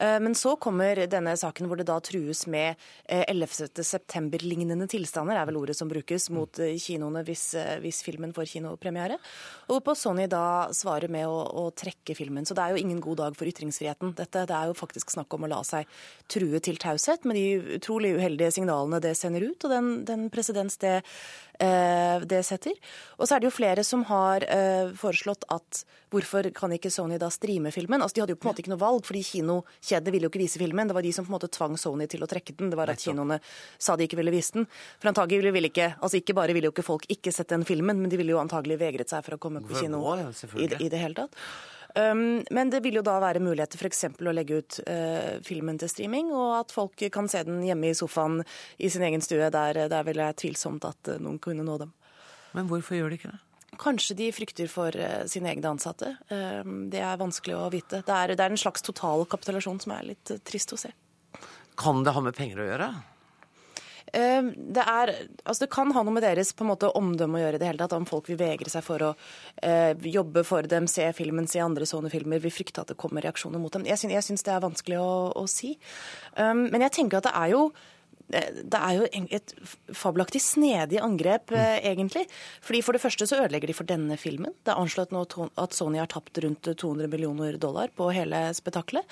Eh, 0.00 0.16
men 0.24 0.36
så 0.38 0.56
kommer 0.56 1.04
denne 1.10 1.36
saken 1.38 1.68
hvor 1.68 1.80
det 1.80 1.88
da 1.90 2.00
trues 2.04 2.46
med 2.50 2.80
11. 3.08 3.84
september-lignende 3.84 4.88
tilstander, 4.90 5.38
er 5.38 5.48
vel 5.48 5.60
ordet 5.60 5.76
som 5.76 5.90
brukes, 5.90 6.30
mot 6.34 6.56
kinoene 6.56 7.24
hvis, 7.34 7.44
hvis, 7.82 8.00
filmen 8.06 8.32
får 8.34 8.48
kinopremiere. 8.54 9.18
Og 9.72 9.82
på 9.84 9.94
Sony 9.98 10.26
da 10.30 10.70
svarer 10.76 11.10
med 11.12 11.26
å, 11.28 11.36
å, 11.64 11.68
trekke 11.74 12.16
filmen. 12.16 12.46
Så 12.46 12.56
det 12.56 12.64
er 12.64 12.74
jo 12.74 12.82
ingen 12.82 13.02
god 13.02 13.20
dag 13.22 13.38
for 13.38 13.50
ytringsfriheten. 13.50 14.14
Dette 14.18 14.46
det 14.48 14.56
er 14.56 14.70
jo 14.70 14.78
faktisk 14.78 15.12
snakk 15.14 15.34
om 15.34 15.46
å 15.46 15.50
la 15.50 15.60
seg 15.66 15.88
true 16.30 16.60
til 16.64 16.78
taushet 16.80 17.26
med 17.28 17.38
de 17.38 17.78
utrolig 17.78 18.14
uheldige 18.18 18.54
signalene 18.58 19.02
det 19.04 19.16
sender 19.18 19.48
ut, 19.50 19.66
og 19.66 19.72
den, 19.72 19.90
den 20.08 20.28
presedens 20.32 20.78
det, 20.82 21.00
eh, 21.02 21.04
det 21.58 22.40
setter. 22.46 22.74
Og 23.18 23.28
så 23.28 23.36
er 23.36 23.42
det 23.42 23.48
jo 23.48 23.54
flere 23.54 23.84
som 23.86 24.02
har 24.08 24.44
eh, 24.50 24.90
foreslått 24.98 25.46
at 25.54 25.84
hvorfor 26.14 26.48
kan 26.54 26.72
ikke 26.74 26.90
Sony 26.92 27.18
da 27.20 27.30
streame 27.32 27.72
filmen? 27.74 28.02
Altså 28.02 28.18
De 28.18 28.24
hadde 28.24 28.34
jo 28.34 28.40
på 28.40 28.48
en 28.48 28.52
måte 28.52 28.64
ikke 28.64 28.72
noe 28.72 28.82
valg, 28.82 29.04
fordi 29.06 29.22
kinokjedene 29.26 30.14
ville 30.14 30.28
jo 30.28 30.32
ikke 30.32 30.42
vise 30.42 30.60
filmen. 30.62 30.90
Det 30.90 30.96
var 30.96 31.06
de 31.06 31.12
som 31.14 31.26
på 31.26 31.32
en 31.32 31.36
måte 31.36 31.50
tvang 31.54 31.76
Sony 31.80 32.08
til 32.10 32.24
å 32.24 32.30
trekke 32.30 32.56
den. 32.58 32.72
Det 32.72 32.78
var 32.78 32.92
at 32.92 33.02
kinoene 33.02 33.40
sa 33.78 33.96
de 33.98 34.08
ikke 34.08 34.18
ville 34.20 34.34
vise 34.34 34.58
den. 34.58 34.68
For 35.02 35.12
antagelig 35.12 35.54
ville 35.54 35.70
ikke, 35.72 35.92
altså 36.00 36.20
ikke 36.20 36.36
bare 36.38 36.56
ville 36.56 36.70
jo 36.70 36.74
ikke 36.74 36.86
folk 36.86 37.08
ikke 37.12 37.34
sett 37.34 37.52
den 37.54 37.66
filmen, 37.68 38.02
men 38.02 38.12
de 38.12 38.20
ville 38.20 38.34
jo 38.34 38.42
antagelig 38.42 38.80
vegret 38.82 39.14
seg 39.14 39.24
for 39.26 39.38
å 39.38 39.42
komme 39.42 39.64
på 39.64 39.78
kino 39.78 40.02
i, 40.58 40.68
i 40.68 40.90
det 40.90 41.00
hele 41.00 41.24
tatt. 41.24 41.42
Um, 41.94 42.42
men 42.50 42.70
det 42.72 42.80
vil 42.82 42.98
jo 42.98 43.04
da 43.06 43.20
være 43.22 43.42
muligheter 43.42 43.78
f.eks. 43.78 44.08
å 44.18 44.34
legge 44.34 44.58
ut 44.58 44.78
uh, 44.88 45.38
filmen 45.46 45.78
til 45.78 45.90
streaming, 45.90 46.32
og 46.34 46.56
at 46.58 46.74
folk 46.74 47.04
kan 47.14 47.30
se 47.30 47.44
den 47.46 47.62
hjemme 47.62 47.92
i 47.92 47.94
sofaen 47.94 48.40
i 48.82 48.90
sin 48.90 49.04
egen 49.06 49.22
stue. 49.22 49.46
Der, 49.54 49.84
der 49.90 50.06
vil 50.08 50.18
jeg 50.18 50.38
tvilsomt 50.42 50.86
at 50.88 51.12
uh, 51.12 51.20
noen 51.22 51.38
kunne 51.42 51.66
nå 51.66 51.78
dem. 51.84 51.94
Men 52.58 52.70
hvorfor 52.70 52.98
gjør 52.98 53.14
de 53.14 53.20
ikke 53.20 53.30
det? 53.30 53.40
Kanskje 53.78 54.18
de 54.18 54.28
frykter 54.34 54.70
for 54.70 54.94
uh, 54.98 55.22
sine 55.30 55.52
egne 55.54 55.70
ansatte. 55.70 56.16
Um, 56.34 56.88
det 56.90 57.02
er 57.02 57.20
vanskelig 57.20 57.58
å 57.60 57.70
vite. 57.70 58.02
Det 58.06 58.18
er, 58.18 58.34
det 58.34 58.42
er 58.42 58.54
en 58.54 58.64
slags 58.64 58.82
total 58.86 59.22
kapitulasjon 59.30 59.82
som 59.86 59.94
er 59.94 60.10
litt 60.10 60.34
trist 60.46 60.74
å 60.74 60.80
se. 60.80 60.90
Kan 61.78 62.02
det 62.06 62.14
ha 62.14 62.22
med 62.22 62.34
penger 62.34 62.62
å 62.62 62.70
gjøre? 62.72 62.90
Det, 64.14 64.82
er, 64.82 65.10
altså 65.42 65.64
det 65.64 65.70
kan 65.74 65.90
ha 65.94 66.02
noe 66.04 66.14
med 66.14 66.24
deres 66.24 66.52
på 66.54 66.64
en 66.64 66.70
måte 66.70 66.90
omdømme 66.94 67.40
å 67.40 67.42
gjøre 67.42 67.58
i 67.58 67.62
det 67.62 67.70
hele 67.70 67.80
tatt, 67.80 67.96
om 67.96 68.06
folk 68.08 68.28
vil 68.30 68.38
vegre 68.40 68.70
seg 68.70 68.84
for 68.86 69.02
å 69.02 69.10
eh, 69.62 69.92
jobbe 70.10 70.44
for 70.46 70.66
dem, 70.70 70.86
se 70.90 71.08
filmen, 71.16 71.48
se 71.50 71.62
andre 71.64 71.88
sånne 71.88 72.12
filmer, 72.12 72.42
vil 72.42 72.54
frykte 72.54 72.84
at 72.84 72.92
det 72.92 72.98
kommer 73.00 73.24
reaksjoner 73.24 73.62
mot 73.62 73.74
dem. 73.74 73.88
Jeg 73.88 74.00
syns, 74.00 74.14
jeg 74.14 74.28
syns 74.28 74.46
det 74.46 74.54
er 74.54 74.62
vanskelig 74.64 75.00
å, 75.02 75.10
å 75.40 75.44
si. 75.50 75.74
Um, 76.38 76.68
men 76.68 76.86
jeg 76.86 76.96
tenker 77.00 77.20
at 77.20 77.28
det 77.28 77.34
er 77.40 77.52
jo 77.56 77.66
det 78.32 78.78
er 78.78 78.94
jo 78.96 79.06
et 79.36 79.52
fabelaktig 79.92 80.40
snedig 80.42 81.00
angrep, 81.02 81.52
mm. 81.52 81.84
egentlig. 81.92 82.24
Fordi 82.64 82.80
For 82.82 82.96
det 82.96 83.02
første 83.02 83.28
så 83.28 83.42
ødelegger 83.42 83.70
de 83.70 83.76
for 83.76 83.88
denne 83.88 84.16
filmen. 84.20 84.54
Det 84.64 84.72
er 84.72 84.80
anslått 84.80 85.12
nå 85.12 85.26
at 85.60 85.76
Sony 85.76 86.00
har 86.00 86.08
tapt 86.10 86.40
rundt 86.42 86.64
200 86.64 87.10
millioner 87.12 87.58
dollar 87.60 87.92
på 87.94 88.08
hele 88.16 88.46
spetakkelet. 88.56 89.04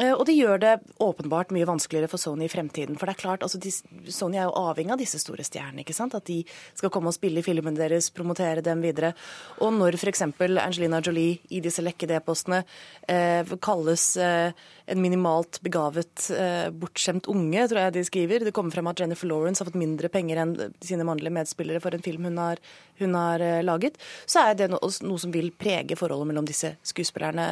Eh, 0.00 0.12
Og 0.16 0.24
det 0.26 0.34
gjør 0.34 0.60
det 0.60 0.74
åpenbart 1.00 1.52
mye 1.52 1.68
vanskeligere 1.68 2.08
for 2.08 2.20
Sony 2.20 2.46
i 2.46 2.52
fremtiden. 2.52 2.96
For 2.98 3.06
det 3.06 3.16
er 3.16 3.20
klart, 3.20 3.42
altså, 3.44 3.60
Sony 4.08 4.38
er 4.38 4.48
jo 4.48 4.56
avhengig 4.56 4.94
av 4.94 4.98
disse 5.02 5.20
store 5.20 5.44
stjernene. 5.44 5.84
ikke 5.84 5.96
sant? 5.96 6.14
At 6.14 6.24
de 6.24 6.44
skal 6.74 6.90
komme 6.90 7.12
og 7.12 7.14
spille 7.14 7.40
i 7.40 7.44
filmene 7.44 7.76
deres, 7.76 8.10
promotere 8.10 8.64
dem 8.64 8.80
videre. 8.80 9.12
Og 9.60 9.72
når 9.76 9.98
f.eks. 10.00 10.22
Angelina 10.22 11.00
Jolie 11.04 11.40
i 11.50 11.60
disse 11.60 11.84
lekkede 11.84 12.16
e-postene 12.16 12.64
eh, 13.08 13.44
kalles 13.60 14.16
eh, 14.16 14.52
en 14.90 15.00
minimalt 15.00 15.60
begavet, 15.62 16.30
eh, 16.34 16.68
bortskjemt 16.74 17.28
unge, 17.30 17.66
tror 17.68 17.78
jeg 17.84 17.94
de 17.94 18.04
skriver. 18.04 18.44
Det 18.44 18.52
kommer 18.54 18.74
frem 18.74 18.88
at 18.90 19.00
Jennifer 19.00 19.28
Lawrence 19.30 19.62
har 19.62 19.70
fått 19.70 19.78
mindre 19.78 20.10
penger 20.10 20.40
enn 20.42 20.54
sine 20.82 21.06
mannlige 21.06 21.34
medspillere 21.36 21.80
for 21.80 21.94
en 21.94 22.02
film 22.02 22.26
hun 22.26 22.40
har, 22.42 22.58
hun 22.98 23.14
har 23.14 23.40
eh, 23.40 23.62
laget. 23.62 24.00
Så 24.26 24.42
er 24.42 24.58
det 24.58 24.70
noe, 24.72 24.90
noe 25.06 25.22
som 25.22 25.34
vil 25.34 25.52
prege 25.54 25.98
forholdet 25.98 26.32
mellom 26.32 26.48
disse 26.48 26.74
skuespillerne 26.82 27.46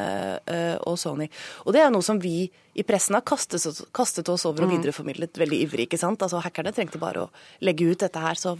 eh, 0.50 0.76
og 0.82 0.98
Sony. 0.98 1.28
Og 1.66 1.76
det 1.76 1.84
er 1.84 1.94
noe 1.94 2.02
som 2.02 2.18
vi 2.22 2.50
i 2.78 2.84
pressen 2.86 3.16
har 3.18 3.24
kastet, 3.26 3.64
kastet 3.96 4.28
oss 4.30 4.46
over 4.46 4.62
og 4.64 4.70
Mm. 4.70 4.76
videreformidlet 4.78 5.38
veldig 5.40 5.58
ivrig. 5.66 5.88
ikke 5.88 5.98
sant? 5.98 6.22
Altså 6.22 6.40
Hackerne 6.44 6.72
trengte 6.72 7.00
bare 7.02 7.26
å 7.26 7.30
legge 7.60 7.90
ut 7.90 7.98
dette 7.98 8.20
her, 8.22 8.34
så 8.38 8.56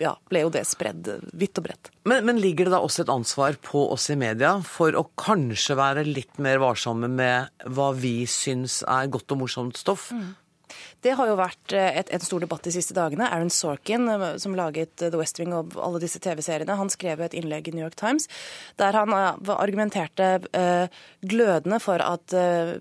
ja, 0.00 0.14
ble 0.30 0.40
jo 0.46 0.50
det 0.54 0.62
spredd 0.66 1.10
vidt 1.36 1.58
og 1.60 1.66
bredt. 1.66 1.90
Men, 2.08 2.24
men 2.24 2.40
ligger 2.40 2.64
det 2.64 2.72
da 2.72 2.80
også 2.80 3.04
et 3.04 3.12
ansvar 3.12 3.58
på 3.60 3.84
oss 3.92 4.08
i 4.10 4.16
media 4.16 4.54
for 4.64 4.96
å 4.96 5.04
kanskje 5.20 5.76
være 5.76 6.06
litt 6.08 6.38
mer 6.40 6.62
varsomme 6.64 7.10
med 7.12 7.50
hva 7.68 7.90
vi 7.94 8.22
syns 8.24 8.80
er 8.88 9.10
godt 9.12 9.34
og 9.36 9.42
morsomt 9.44 9.76
stoff? 9.76 10.08
Det 11.02 11.16
har 11.18 11.26
jo 11.26 11.34
vært 11.38 11.74
eh, 11.74 11.98
et, 11.98 12.10
en 12.14 12.22
stor 12.22 12.44
debatt 12.44 12.62
de 12.62 12.72
siste 12.74 12.94
dagene. 12.94 13.26
Aaron 13.26 13.50
Sorkin, 13.50 14.06
eh, 14.08 14.36
som 14.42 14.54
laget 14.54 14.94
The 15.00 15.18
West 15.18 15.40
Wing 15.40 15.54
og 15.56 15.74
alle 15.82 15.98
disse 16.02 16.20
TV-seriene, 16.22 16.76
han 16.78 16.92
skrev 16.92 17.24
et 17.26 17.34
innlegg 17.38 17.68
i 17.68 17.74
New 17.74 17.82
York 17.82 17.98
Times 17.98 18.28
der 18.78 18.94
han 18.94 19.10
eh, 19.16 19.50
argumenterte 19.52 20.30
glødende 21.22 21.78
for 21.82 22.00
at 22.02 22.32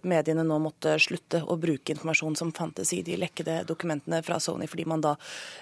mediene 0.08 0.44
nå 0.46 0.58
måtte 0.62 0.94
slutte 1.02 1.42
å 1.42 1.56
bruke 1.60 1.94
informasjon 1.94 2.36
som 2.38 2.52
fantes 2.56 2.92
i 2.96 3.02
de 3.06 3.18
lekkede 3.20 3.62
dokumentene 3.70 4.22
fra 4.26 4.38
Sony, 4.42 4.68
fordi 4.70 4.86
man 4.90 5.04
da 5.04 5.14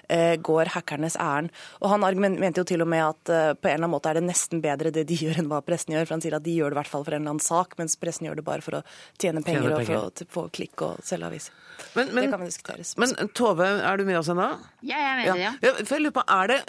går 0.08 0.72
hackernes 0.74 1.16
ærend. 1.20 1.52
Og 1.80 1.92
han 1.92 2.04
mente 2.20 2.62
jo 2.62 2.66
til 2.68 2.84
og 2.84 2.90
med 2.90 3.04
at 3.04 3.22
på 3.60 3.68
en 3.68 3.74
eller 3.74 3.78
annen 3.78 3.92
måte 3.92 4.12
er 4.12 4.20
det 4.20 4.26
nesten 4.26 4.62
bedre 4.64 4.92
det 4.94 5.06
de 5.08 5.18
gjør 5.24 5.42
enn 5.42 5.50
hva 5.52 5.62
pressen 5.64 5.94
gjør. 5.94 6.08
For 6.08 6.16
han 6.16 6.24
sier 6.24 6.38
at 6.38 6.46
de 6.46 6.56
gjør 6.56 6.72
det 6.72 6.78
i 6.78 6.80
hvert 6.80 6.92
fall 6.92 7.06
for 7.06 7.16
en 7.16 7.22
eller 7.22 7.36
annen 7.36 7.46
sak, 7.46 7.76
mens 7.80 7.98
pressen 8.00 8.28
gjør 8.28 8.40
det 8.40 8.46
bare 8.46 8.66
for 8.66 8.80
å 8.80 8.84
tjene 9.20 9.44
penger 9.46 9.68
Tjene 9.68 9.80
og 9.80 9.90
for 9.90 10.00
å 10.00 10.30
få 10.38 10.46
klikk 10.60 10.86
og 10.86 11.04
selge 11.06 11.30
aviser. 11.30 11.60
Men, 11.94 12.14
men, 12.14 12.49
diskuteres. 12.50 12.92
Men 13.00 13.14
Tove, 13.38 13.66
er 13.80 14.00
du 14.00 14.06
med 14.08 14.20
oss 14.20 14.30
ennå? 14.32 14.50
Ja, 14.82 14.98
jeg 14.98 15.08
er 15.08 15.18
med 15.20 15.28
det, 15.30 15.42
ja. 15.42 15.52
Ja, 15.64 15.74
for 15.80 15.96
jeg 15.96 16.06
lurer 16.06 16.16
på, 16.20 16.24
er 16.36 16.52
det, 16.52 16.60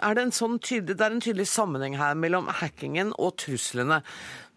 er 0.00 0.18
det 0.18 0.26
en 0.26 0.36
sånn 0.38 0.58
tydelig, 0.62 0.98
det 0.98 1.06
er 1.06 1.16
en 1.16 1.24
tydelig 1.24 1.48
sammenheng 1.50 1.98
her 2.00 2.18
mellom 2.18 2.50
hackingen 2.60 3.14
og 3.18 3.36
truslene. 3.42 4.02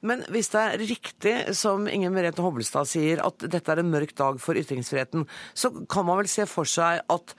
Men 0.05 0.23
hvis 0.33 0.49
det 0.53 0.61
er 0.61 0.81
riktig, 0.81 1.33
som 1.57 1.85
Inger 1.89 2.13
Merete 2.13 2.41
Hobbelstad 2.41 2.89
sier, 2.89 3.21
at 3.21 3.43
dette 3.45 3.69
er 3.69 3.83
en 3.83 3.91
mørk 3.93 4.15
dag 4.17 4.39
for 4.41 4.57
ytringsfriheten, 4.57 5.27
så 5.53 5.69
kan 5.91 6.07
man 6.07 6.23
vel 6.23 6.31
se 6.31 6.47
for 6.49 6.69
seg 6.69 7.03
at 7.13 7.35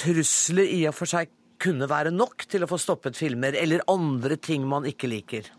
trusler 0.00 0.70
i 0.70 0.84
og 0.88 0.96
for 0.96 1.10
seg 1.10 1.32
kunne 1.64 1.88
være 1.88 2.12
nok 2.12 2.46
til 2.50 2.64
å 2.64 2.68
få 2.68 2.78
stoppet 2.80 3.18
filmer, 3.18 3.56
eller 3.56 3.84
andre 3.90 4.36
ting 4.40 4.64
man 4.68 4.88
ikke 4.88 5.10
liker? 5.12 5.52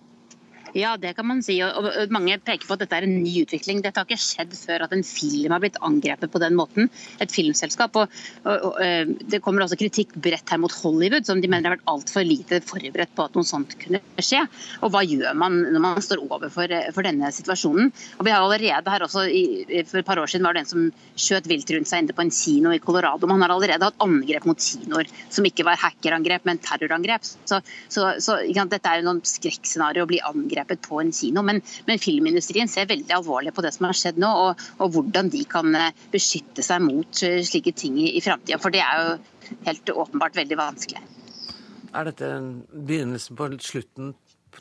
Ja, 0.76 0.98
det 1.00 1.14
kan 1.16 1.24
man 1.24 1.40
si. 1.40 1.56
Og 1.64 1.86
mange 2.12 2.36
peker 2.44 2.68
på 2.68 2.76
at 2.76 2.82
dette 2.84 2.98
er 2.98 3.06
en 3.08 3.14
ny 3.24 3.32
utvikling. 3.46 3.80
Dette 3.84 4.02
har 4.02 4.08
ikke 4.10 4.20
skjedd 4.20 4.52
før 4.60 4.84
at 4.84 4.94
en 4.96 5.06
film 5.08 5.54
har 5.56 5.62
blitt 5.64 5.78
angrepet 5.80 6.34
på 6.34 6.42
den 6.44 6.58
måten. 6.60 6.90
Et 7.24 7.32
filmselskap. 7.32 7.96
Og, 7.96 8.18
og, 8.44 8.66
og 8.68 8.82
eh, 8.84 9.08
Det 9.32 9.40
kommer 9.46 9.64
også 9.64 9.78
kritikk 9.80 10.12
bredt 10.20 10.52
her 10.52 10.60
mot 10.60 10.76
Hollywood, 10.84 11.24
som 11.30 11.40
de 11.40 11.48
mener 11.48 11.72
har 11.72 11.78
vært 11.78 11.88
altfor 11.94 12.28
lite 12.28 12.60
forberedt 12.68 13.14
på 13.16 13.24
at 13.24 13.40
noe 13.40 13.48
sånt 13.48 13.78
kunne 13.80 14.02
skje. 14.20 14.42
Og 14.84 14.92
hva 14.92 15.06
gjør 15.08 15.38
man 15.40 15.62
når 15.64 15.86
man 15.86 16.02
står 16.04 16.26
overfor 16.26 16.76
eh, 16.76 16.92
for 16.92 17.08
denne 17.08 17.32
situasjonen? 17.32 17.94
Og 18.20 18.28
vi 18.28 18.36
har 18.36 18.44
allerede 18.44 18.98
her 18.98 19.08
også, 19.08 19.26
i, 19.32 19.46
For 19.88 20.02
et 20.02 20.10
par 20.12 20.20
år 20.20 20.34
siden 20.34 20.44
var 20.44 20.60
det 20.60 20.66
en 20.66 20.72
som 20.74 20.92
skjøt 21.16 21.48
vilt 21.48 21.72
rundt 21.72 21.88
seg 21.88 22.04
inne 22.04 22.18
på 22.20 22.26
en 22.26 22.34
kino 22.36 22.76
i 22.76 22.82
Colorado. 22.84 23.32
Man 23.32 23.48
har 23.48 23.56
allerede 23.56 23.94
hatt 23.94 24.04
angrep 24.04 24.52
mot 24.52 24.60
kinoer 24.60 25.08
som 25.32 25.48
ikke 25.48 25.64
var 25.72 25.80
hackerangrep, 25.80 26.44
men 26.52 26.60
terrorangrep. 26.60 27.24
Så, 27.24 27.64
så, 27.88 28.12
så 28.20 28.42
sant, 28.44 28.76
dette 28.76 28.92
er 28.92 29.00
jo 29.00 29.08
noen 29.08 29.24
skrekkscenario 29.24 30.04
å 30.04 30.12
bli 30.12 30.20
angrepet 30.20 30.65
på 30.68 31.00
en 31.02 31.12
kino. 31.16 31.44
Men, 31.46 31.62
men 31.88 32.02
filmindustrien 32.02 32.72
ser 32.72 32.90
veldig 32.90 33.16
alvorlig 33.18 33.54
på 33.56 33.64
det 33.66 33.74
som 33.76 33.88
har 33.90 33.98
skjedd 33.98 34.20
nå, 34.22 34.32
og, 34.46 34.64
og 34.80 34.96
hvordan 34.96 35.32
de 35.34 35.44
kan 35.50 35.70
eh, 35.78 36.06
beskytte 36.14 36.66
seg 36.66 36.84
mot 36.86 37.24
eh, 37.26 37.42
slike 37.46 37.76
ting 37.78 38.00
i, 38.02 38.12
i 38.18 38.24
framtida. 38.26 38.60
For 38.62 38.74
det 38.74 38.84
er 38.84 39.04
jo 39.04 39.60
helt 39.68 39.94
åpenbart 39.96 40.38
veldig 40.42 40.60
vanskelig. 40.60 41.04
Er 41.96 42.10
dette 42.10 42.32
begynnelsen 42.74 43.38
på 43.40 43.52
slutten 43.64 44.16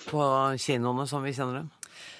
på 0.04 0.26
kinoene 0.60 1.06
som 1.10 1.24
vi 1.24 1.34
kjenner 1.34 1.62
dem? 1.62 1.72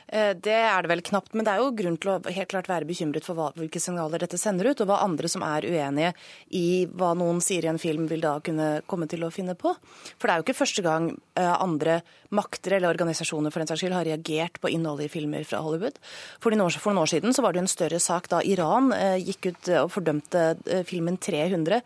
Eh, 0.09 0.35
Det 0.35 0.53
er 0.53 0.83
det 0.83 0.91
vel 0.91 1.03
knapt, 1.03 1.35
men 1.35 1.47
det 1.47 1.55
er 1.55 1.63
jo 1.63 1.73
grunn 1.77 1.97
til 2.01 2.11
å 2.13 2.33
helt 2.33 2.51
klart 2.51 2.69
være 2.69 2.89
bekymret 2.89 3.25
for 3.25 3.53
hvilke 3.57 3.81
signaler 3.81 4.21
dette 4.21 4.39
sender 4.39 4.71
ut, 4.71 4.81
og 4.81 4.89
hva 4.91 5.03
andre 5.05 5.29
som 5.29 5.43
er 5.47 5.65
uenige 5.65 6.13
i 6.53 6.87
hva 6.87 7.15
noen 7.17 7.41
sier 7.41 7.65
i 7.65 7.71
en 7.73 7.81
film, 7.81 8.07
vil 8.09 8.21
da 8.21 8.39
kunne 8.45 8.83
komme 8.87 9.09
til 9.09 9.25
å 9.25 9.33
finne 9.33 9.55
på. 9.55 9.75
For 10.19 10.29
det 10.29 10.35
er 10.35 10.43
jo 10.43 10.47
ikke 10.47 10.61
første 10.61 10.85
gang 10.85 11.11
eh, 11.37 11.55
andre 11.55 12.03
makter 12.35 12.77
eller 12.77 12.93
organisasjoner 12.93 13.53
for 13.55 13.63
den 13.63 13.71
saks 13.71 13.85
skyld 13.85 13.95
har 13.95 14.09
reagert 14.09 14.61
på 14.61 14.71
innholdet 14.73 15.09
i 15.09 15.13
filmer 15.13 15.47
fra 15.49 15.63
Hollywood. 15.65 15.99
For 16.43 16.51
noen 16.51 17.01
år, 17.01 17.11
siden 17.11 17.35
så 17.35 17.45
var 17.45 17.55
det 17.55 17.65
en 17.65 17.71
større 17.71 18.01
sak 18.03 18.29
da 18.33 18.43
Iran 18.43 18.93
eh, 18.93 19.17
gikk 19.23 19.53
ut 19.53 19.73
og 19.85 19.93
fordømte 19.95 20.47
filmen 20.89 21.17
300, 21.17 21.81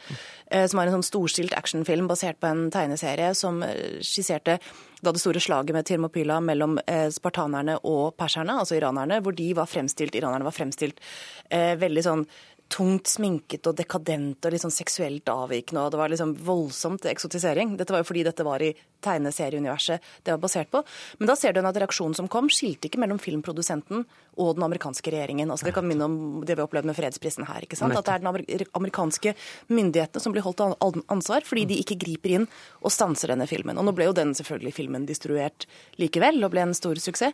eh, 0.50 0.66
som 0.66 0.80
var 0.80 0.88
en 0.88 0.98
sånn 0.98 1.08
storstilt 1.10 1.56
actionfilm 1.56 2.08
basert 2.10 2.40
på 2.40 2.50
en 2.50 2.68
tegneserie 2.74 3.34
som 3.36 3.62
skisserte 4.04 4.58
da 5.02 5.12
det 5.14 5.22
store 5.22 5.40
slaget 5.40 5.74
med 5.76 5.86
Thermopyla 5.86 6.40
mellom 6.44 6.78
eh, 6.86 7.08
spartanerne 7.14 7.78
og 7.86 8.16
perserne, 8.18 8.58
altså 8.60 8.78
iranerne, 8.78 9.20
hvor 9.22 9.36
de 9.36 9.50
var 9.56 9.70
fremstilt, 9.70 10.16
iranerne 10.18 10.46
var 10.46 10.56
fremstilt 10.56 11.02
eh, 11.50 11.74
veldig 11.78 12.04
sånn 12.06 12.24
tungt 12.68 13.08
sminket 13.08 13.64
og 13.70 13.76
dekadent 13.78 14.44
og 14.44 14.52
litt 14.52 14.60
sånn 14.60 14.74
seksuelt 14.74 15.28
avvikende, 15.32 15.86
og 15.86 15.92
det 15.94 16.00
var 16.00 16.10
liksom 16.12 16.34
voldsomt 16.44 17.06
eksotisering. 17.08 17.76
Dette 17.80 17.94
var 17.94 18.02
jo 18.02 18.08
fordi 18.10 18.24
dette 18.26 18.44
var 18.44 18.60
i 18.60 18.74
tegneserieuniverset 19.04 20.02
det 20.26 20.34
var 20.34 20.40
basert 20.42 20.70
på. 20.72 20.82
Men 21.18 21.30
da 21.30 21.36
ser 21.38 21.54
du 21.56 21.60
at 21.62 21.78
reaksjonen 21.80 22.16
som 22.18 22.28
kom, 22.28 22.50
skilte 22.52 22.90
ikke 22.90 23.00
mellom 23.00 23.20
filmprodusenten 23.22 24.04
og 24.38 24.50
den 24.58 24.66
amerikanske 24.66 25.12
regjeringen. 25.14 25.50
Altså 25.50 25.68
Det 25.68 25.74
kan 25.78 25.86
minne 25.88 26.04
om 26.04 26.18
det 26.44 26.54
vi 26.56 26.60
har 26.60 26.68
opplevd 26.68 26.90
med 26.90 26.98
fredsprisen 26.98 27.46
her. 27.48 27.64
ikke 27.64 27.78
sant? 27.78 27.96
At 27.96 28.04
det 28.04 28.14
er 28.18 28.24
den 28.26 28.66
amerikanske 28.74 29.34
myndighetene 29.72 30.20
som 30.22 30.34
blir 30.34 30.44
holdt 30.44 30.60
an- 30.60 31.04
ansvar 31.08 31.46
fordi 31.48 31.64
de 31.72 31.80
ikke 31.80 31.98
griper 31.98 32.36
inn 32.36 32.48
og 32.82 32.92
stanser 32.92 33.32
denne 33.32 33.48
filmen. 33.48 33.78
Og 33.78 33.84
nå 33.88 33.94
ble 33.96 34.10
jo 34.10 34.12
den 34.16 34.34
selvfølgelig 34.34 34.74
filmen 34.76 35.06
distruert 35.08 35.66
likevel 35.98 36.44
og 36.44 36.52
ble 36.52 36.66
en 36.68 36.74
stor 36.76 37.00
suksess. 37.00 37.32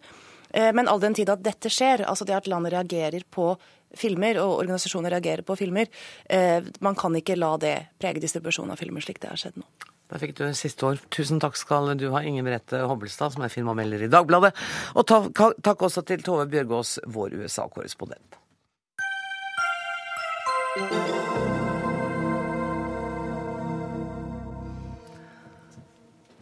Eh, 0.54 0.72
Men 0.72 0.88
all 0.88 1.02
den 1.02 1.14
tid 1.14 1.30
at 1.32 1.42
dette 1.42 1.70
skjer, 1.72 2.04
altså 2.06 2.24
det 2.24 2.36
at 2.36 2.46
landet 2.50 2.72
reagerer 2.72 3.26
på 3.30 3.54
filmer, 3.94 4.38
og 4.42 4.60
organisasjoner 4.62 5.10
reagerer 5.14 5.42
på 5.46 5.56
filmer, 5.58 5.90
eh, 6.30 6.62
man 6.80 6.94
kan 6.98 7.14
ikke 7.14 7.36
la 7.38 7.56
det 7.58 7.74
prege 7.98 8.22
distribusjonen 8.22 8.74
av 8.74 8.80
filmer 8.80 9.02
slik 9.04 9.20
det 9.22 9.30
har 9.30 9.40
skjedd 9.40 9.58
nå. 9.58 9.66
Da 10.10 10.18
fikk 10.20 10.34
du 10.36 10.44
siste 10.54 10.84
ord. 10.86 11.00
Tusen 11.10 11.40
takk 11.42 11.56
skal 11.56 11.94
du 11.98 12.10
ha, 12.12 12.20
Inger 12.22 12.44
Merete 12.46 12.82
Hobbelstad, 12.86 13.32
som 13.34 13.42
er 13.42 13.50
filmanmelder 13.50 14.04
i 14.04 14.10
Dagbladet. 14.12 14.52
Og 14.94 15.06
takk 15.08 15.82
også 15.88 16.04
til 16.06 16.22
Tove 16.22 16.46
Bjørgaas, 16.46 16.98
vår 17.06 17.38
USA-korrespondent. 17.40 18.38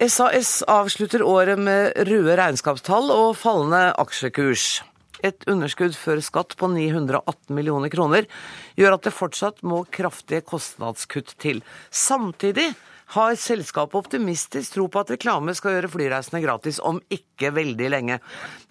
SAS 0.02 0.64
avslutter 0.66 1.22
året 1.22 1.60
med 1.62 1.92
røde 2.08 2.34
regnskapstall 2.34 3.12
og 3.14 3.36
fallende 3.38 3.92
aksjekurs. 4.02 4.80
Et 5.22 5.44
underskudd 5.46 5.94
før 5.94 6.18
skatt 6.24 6.56
på 6.58 6.66
918 6.72 7.52
millioner 7.54 7.92
kroner 7.92 8.26
gjør 8.74 8.96
at 8.96 9.04
det 9.06 9.12
fortsatt 9.14 9.60
må 9.62 9.84
kraftige 9.94 10.42
kostnadskutt 10.42 11.36
til. 11.38 11.60
Samtidig 11.94 12.72
har 13.14 13.36
selskapet 13.38 14.00
optimistisk 14.00 14.74
tro 14.74 14.88
på 14.90 15.04
at 15.04 15.12
reklame 15.14 15.54
skal 15.54 15.76
gjøre 15.76 15.92
flyreisene 15.92 16.40
gratis 16.42 16.80
om 16.82 16.98
ikke 17.12 17.52
veldig 17.54 17.90
lenge. 17.94 18.16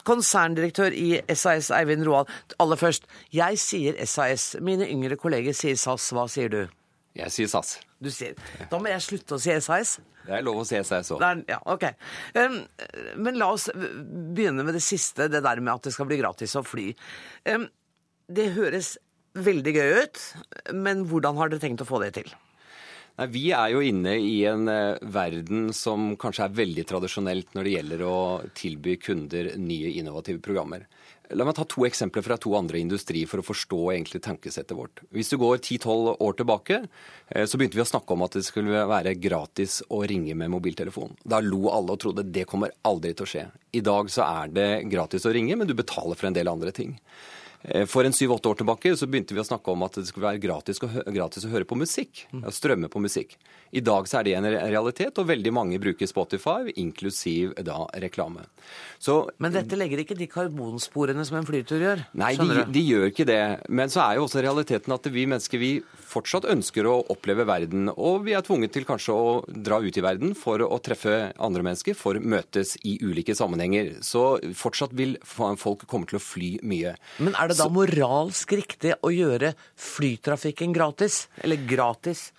Konserndirektør 0.04 0.92
i 0.92 1.22
SAS, 1.32 1.70
Eivind 1.78 2.04
Roald, 2.10 2.28
aller 2.60 2.82
først. 2.82 3.08
Jeg 3.32 3.62
sier 3.62 4.02
SAS. 4.04 4.58
Mine 4.60 4.90
yngre 4.90 5.16
kolleger 5.22 5.56
sier 5.56 5.80
SAS. 5.80 6.10
Hva 6.12 6.28
sier 6.28 6.52
du? 6.52 6.66
Jeg 7.16 7.32
sier 7.32 7.54
SAS. 7.56 7.78
Du 8.02 8.10
sier 8.14 8.34
Da 8.72 8.80
må 8.82 8.90
jeg 8.90 9.04
slutte 9.06 9.38
å 9.38 9.42
si 9.42 9.54
SAS. 9.62 10.00
Det 10.26 10.34
er 10.38 10.46
lov 10.46 10.62
å 10.62 10.66
si 10.68 10.80
SAS 10.86 11.12
òg. 11.14 11.22
Ja, 11.50 11.60
ok. 11.70 11.88
Um, 12.38 12.60
men 13.22 13.40
la 13.42 13.52
oss 13.54 13.70
begynne 13.74 14.66
med 14.66 14.78
det 14.78 14.84
siste, 14.86 15.30
det 15.32 15.44
der 15.46 15.62
med 15.62 15.76
at 15.76 15.88
det 15.88 15.96
skal 15.96 16.10
bli 16.10 16.20
gratis 16.22 16.58
å 16.58 16.66
fly. 16.66 16.92
Um, 17.50 17.68
det 18.32 18.52
høres 18.58 18.96
veldig 19.38 19.74
gøy 19.76 19.92
ut, 20.04 20.24
men 20.76 21.06
hvordan 21.10 21.38
har 21.40 21.52
dere 21.52 21.64
tenkt 21.64 21.84
å 21.84 21.88
få 21.88 22.02
det 22.04 22.14
til? 22.20 22.32
Nei, 23.20 23.28
Vi 23.32 23.44
er 23.56 23.74
jo 23.74 23.84
inne 23.86 24.16
i 24.20 24.42
en 24.50 24.70
eh, 24.72 25.00
verden 25.14 25.72
som 25.76 26.14
kanskje 26.20 26.48
er 26.48 26.58
veldig 26.62 26.86
tradisjonelt 26.90 27.56
når 27.56 27.68
det 27.68 27.76
gjelder 27.76 28.04
å 28.08 28.18
tilby 28.58 28.98
kunder 29.02 29.54
nye 29.62 29.94
innovative 30.00 30.42
programmer. 30.44 30.88
La 31.38 31.46
meg 31.48 31.56
ta 31.56 31.64
to 31.70 31.86
eksempler 31.88 32.24
fra 32.26 32.38
to 32.42 32.54
andre 32.58 32.80
industrier 32.82 33.30
for 33.30 33.42
å 33.42 33.46
forstå 33.46 33.80
egentlig 33.94 34.22
tankesettet 34.26 34.76
vårt. 34.76 35.04
Hvis 35.16 35.32
du 35.32 35.38
går 35.42 35.62
10-12 35.62 36.16
år 36.20 36.38
tilbake, 36.40 36.80
eh, 37.30 37.46
så 37.46 37.60
begynte 37.60 37.80
vi 37.80 37.84
å 37.86 37.88
snakke 37.88 38.16
om 38.16 38.26
at 38.26 38.38
det 38.38 38.44
skulle 38.48 38.86
være 38.90 39.16
gratis 39.22 39.82
å 39.90 40.04
ringe 40.08 40.36
med 40.36 40.52
mobiltelefon. 40.52 41.16
Da 41.24 41.40
lo 41.40 41.70
alle 41.72 41.96
og 41.96 42.02
trodde 42.04 42.28
det 42.28 42.48
kommer 42.50 42.74
aldri 42.84 43.14
til 43.16 43.28
å 43.28 43.32
skje. 43.34 43.46
I 43.74 43.84
dag 43.86 44.12
så 44.12 44.26
er 44.28 44.52
det 44.52 44.70
gratis 44.92 45.26
å 45.26 45.34
ringe, 45.34 45.56
men 45.56 45.70
du 45.70 45.74
betaler 45.78 46.20
for 46.20 46.28
en 46.28 46.36
del 46.36 46.52
andre 46.52 46.72
ting. 46.76 46.98
Eh, 47.64 47.86
For 47.86 48.04
en 48.04 48.14
syv-åtte 48.14 48.50
år 48.50 48.62
tilbake 48.64 48.96
så 48.98 49.08
begynte 49.08 49.36
vi 49.36 49.42
å 49.42 49.48
snakke 49.48 49.72
om 49.72 49.84
at 49.84 49.94
det 50.00 50.08
skulle 50.10 50.32
være 50.32 50.42
gratis 50.42 50.82
gratis 50.82 51.46
å 51.46 51.52
høre 51.54 51.66
på 51.66 51.78
musikk. 51.78 52.26
Strømme 52.50 52.90
på 52.90 53.02
musikk. 53.02 53.38
I 53.72 53.82
dag 53.84 54.08
så 54.10 54.20
er 54.20 54.28
det 54.28 54.36
en 54.36 54.48
realitet, 54.52 55.18
og 55.22 55.30
veldig 55.30 55.54
mange 55.56 55.80
bruker 55.82 56.10
Spotify, 56.10 56.74
inklusiv 56.82 57.54
da 57.64 57.86
reklame. 58.04 58.44
Så, 59.00 59.30
Men 59.42 59.54
dette 59.56 59.78
legger 59.80 60.04
ikke 60.04 60.18
de 60.20 60.28
karbonsporene 60.30 61.24
som 61.28 61.40
en 61.40 61.48
flytur 61.48 61.82
gjør? 61.82 62.04
Nei, 62.20 62.34
de, 62.38 62.66
de 62.68 62.84
gjør 62.84 63.08
ikke 63.10 63.28
det. 63.30 63.42
Men 63.72 63.92
så 63.92 64.04
er 64.04 64.20
jo 64.20 64.28
også 64.28 64.44
realiteten 64.44 64.94
at 64.94 65.08
vi 65.14 65.26
mennesker 65.30 65.62
vi 65.62 65.72
fortsatt 66.12 66.50
ønsker 66.52 66.90
å 66.90 66.98
oppleve 67.14 67.46
verden. 67.48 67.88
Og 67.96 68.26
vi 68.28 68.36
er 68.36 68.44
tvunget 68.46 68.76
til 68.76 68.86
kanskje 68.88 69.16
å 69.16 69.32
dra 69.48 69.80
ut 69.82 69.98
i 69.98 70.04
verden 70.04 70.36
for 70.38 70.62
å 70.66 70.82
treffe 70.84 71.32
andre 71.40 71.66
mennesker, 71.66 71.96
for 71.98 72.20
møtes 72.20 72.76
i 72.84 72.98
ulike 73.02 73.36
sammenhenger. 73.38 73.96
Så 74.06 74.26
fortsatt 74.58 74.96
vil 74.98 75.16
folk 75.24 75.88
komme 75.88 76.10
til 76.10 76.20
å 76.20 76.24
fly 76.24 76.54
mye. 76.68 76.98
Men 77.24 77.40
er 77.40 77.52
det 77.52 77.60
da 77.62 77.72
moralsk 77.72 78.58
riktig 78.60 78.98
å 79.00 79.14
gjøre 79.16 79.56
flytrafikken 79.80 80.76
gratis? 80.76 81.26
Eller 81.42 81.64
gratis? 81.70 82.30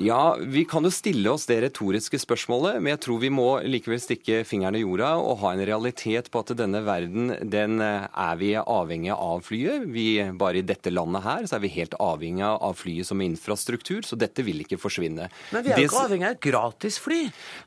Ja, 0.00 0.36
vi 0.40 0.64
kan 0.64 0.84
jo 0.86 0.90
stille 0.94 1.28
oss 1.32 1.44
det 1.48 1.58
retoriske 1.66 2.16
spørsmålet, 2.20 2.78
men 2.80 2.94
jeg 2.94 3.00
tror 3.04 3.18
vi 3.20 3.28
må 3.32 3.48
likevel 3.66 4.00
stikke 4.00 4.38
fingeren 4.48 4.78
i 4.78 4.82
jorda 4.82 5.10
og 5.20 5.42
ha 5.42 5.52
en 5.52 5.64
realitet 5.68 6.30
på 6.32 6.40
at 6.40 6.54
denne 6.56 6.80
verden, 6.86 7.34
den 7.52 7.76
eh, 7.84 8.06
er 8.08 8.38
vi 8.40 8.52
avhengig 8.56 9.12
av 9.12 9.44
flyet. 9.44 9.84
Vi, 9.92 10.06
bare 10.38 10.62
i 10.62 10.64
dette 10.66 10.92
landet 10.92 11.26
her, 11.26 11.44
så 11.48 11.58
er 11.58 11.64
vi 11.66 11.72
helt 11.76 11.96
avhengig 12.00 12.46
av 12.48 12.78
flyet 12.80 13.10
som 13.10 13.20
infrastruktur, 13.24 14.00
så 14.06 14.16
dette 14.16 14.44
vil 14.46 14.64
ikke 14.64 14.80
forsvinne. 14.80 15.28
Men 15.52 15.66
vi 15.66 15.74
er 15.74 15.84
jo 15.84 15.90
ikke 15.90 16.04
avhengig 16.06 16.30
av 16.30 16.40
gratis 16.48 16.98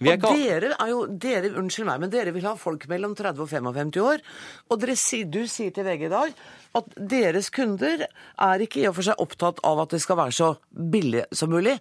er 0.10 0.18
Og 0.18 0.26
ikke- 0.26 0.36
dere 0.36 0.76
er 0.80 0.90
jo 0.90 1.06
dere, 1.06 1.54
Unnskyld 1.56 1.86
meg, 1.86 2.00
men 2.02 2.10
dere 2.10 2.34
vil 2.34 2.46
ha 2.50 2.56
folk 2.56 2.88
mellom 2.90 3.16
30 3.16 3.42
og 3.42 3.50
55 3.50 4.02
år. 4.02 4.22
Og 4.72 4.80
dere, 4.82 4.96
du 5.30 5.46
sier 5.48 5.72
til 5.72 5.86
VG 5.86 6.06
i 6.06 6.10
dag 6.10 6.34
at 6.76 6.96
deres 6.96 7.50
kunder 7.54 8.06
er 8.06 8.64
ikke 8.64 8.82
i 8.82 8.88
og 8.90 8.98
for 8.98 9.08
seg 9.08 9.22
opptatt 9.22 9.62
av 9.68 9.84
at 9.84 9.96
det 9.96 10.02
skal 10.04 10.20
være 10.20 10.36
så 10.36 10.50
billig 10.72 11.26
som 11.36 11.54
mulig. 11.54 11.78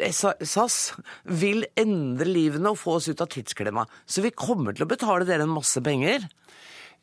SAS 0.00 0.78
vil 1.24 1.66
endre 1.80 2.28
livene 2.28 2.72
og 2.72 2.80
få 2.80 2.98
oss 2.98 3.10
ut 3.10 3.22
av 3.22 3.30
tidsklemma. 3.32 3.86
Så 4.06 4.24
vi 4.24 4.34
kommer 4.34 4.76
til 4.76 4.86
å 4.86 4.90
betale 4.90 5.26
dere 5.28 5.46
en 5.48 5.56
masse 5.56 5.82
penger. 5.84 6.28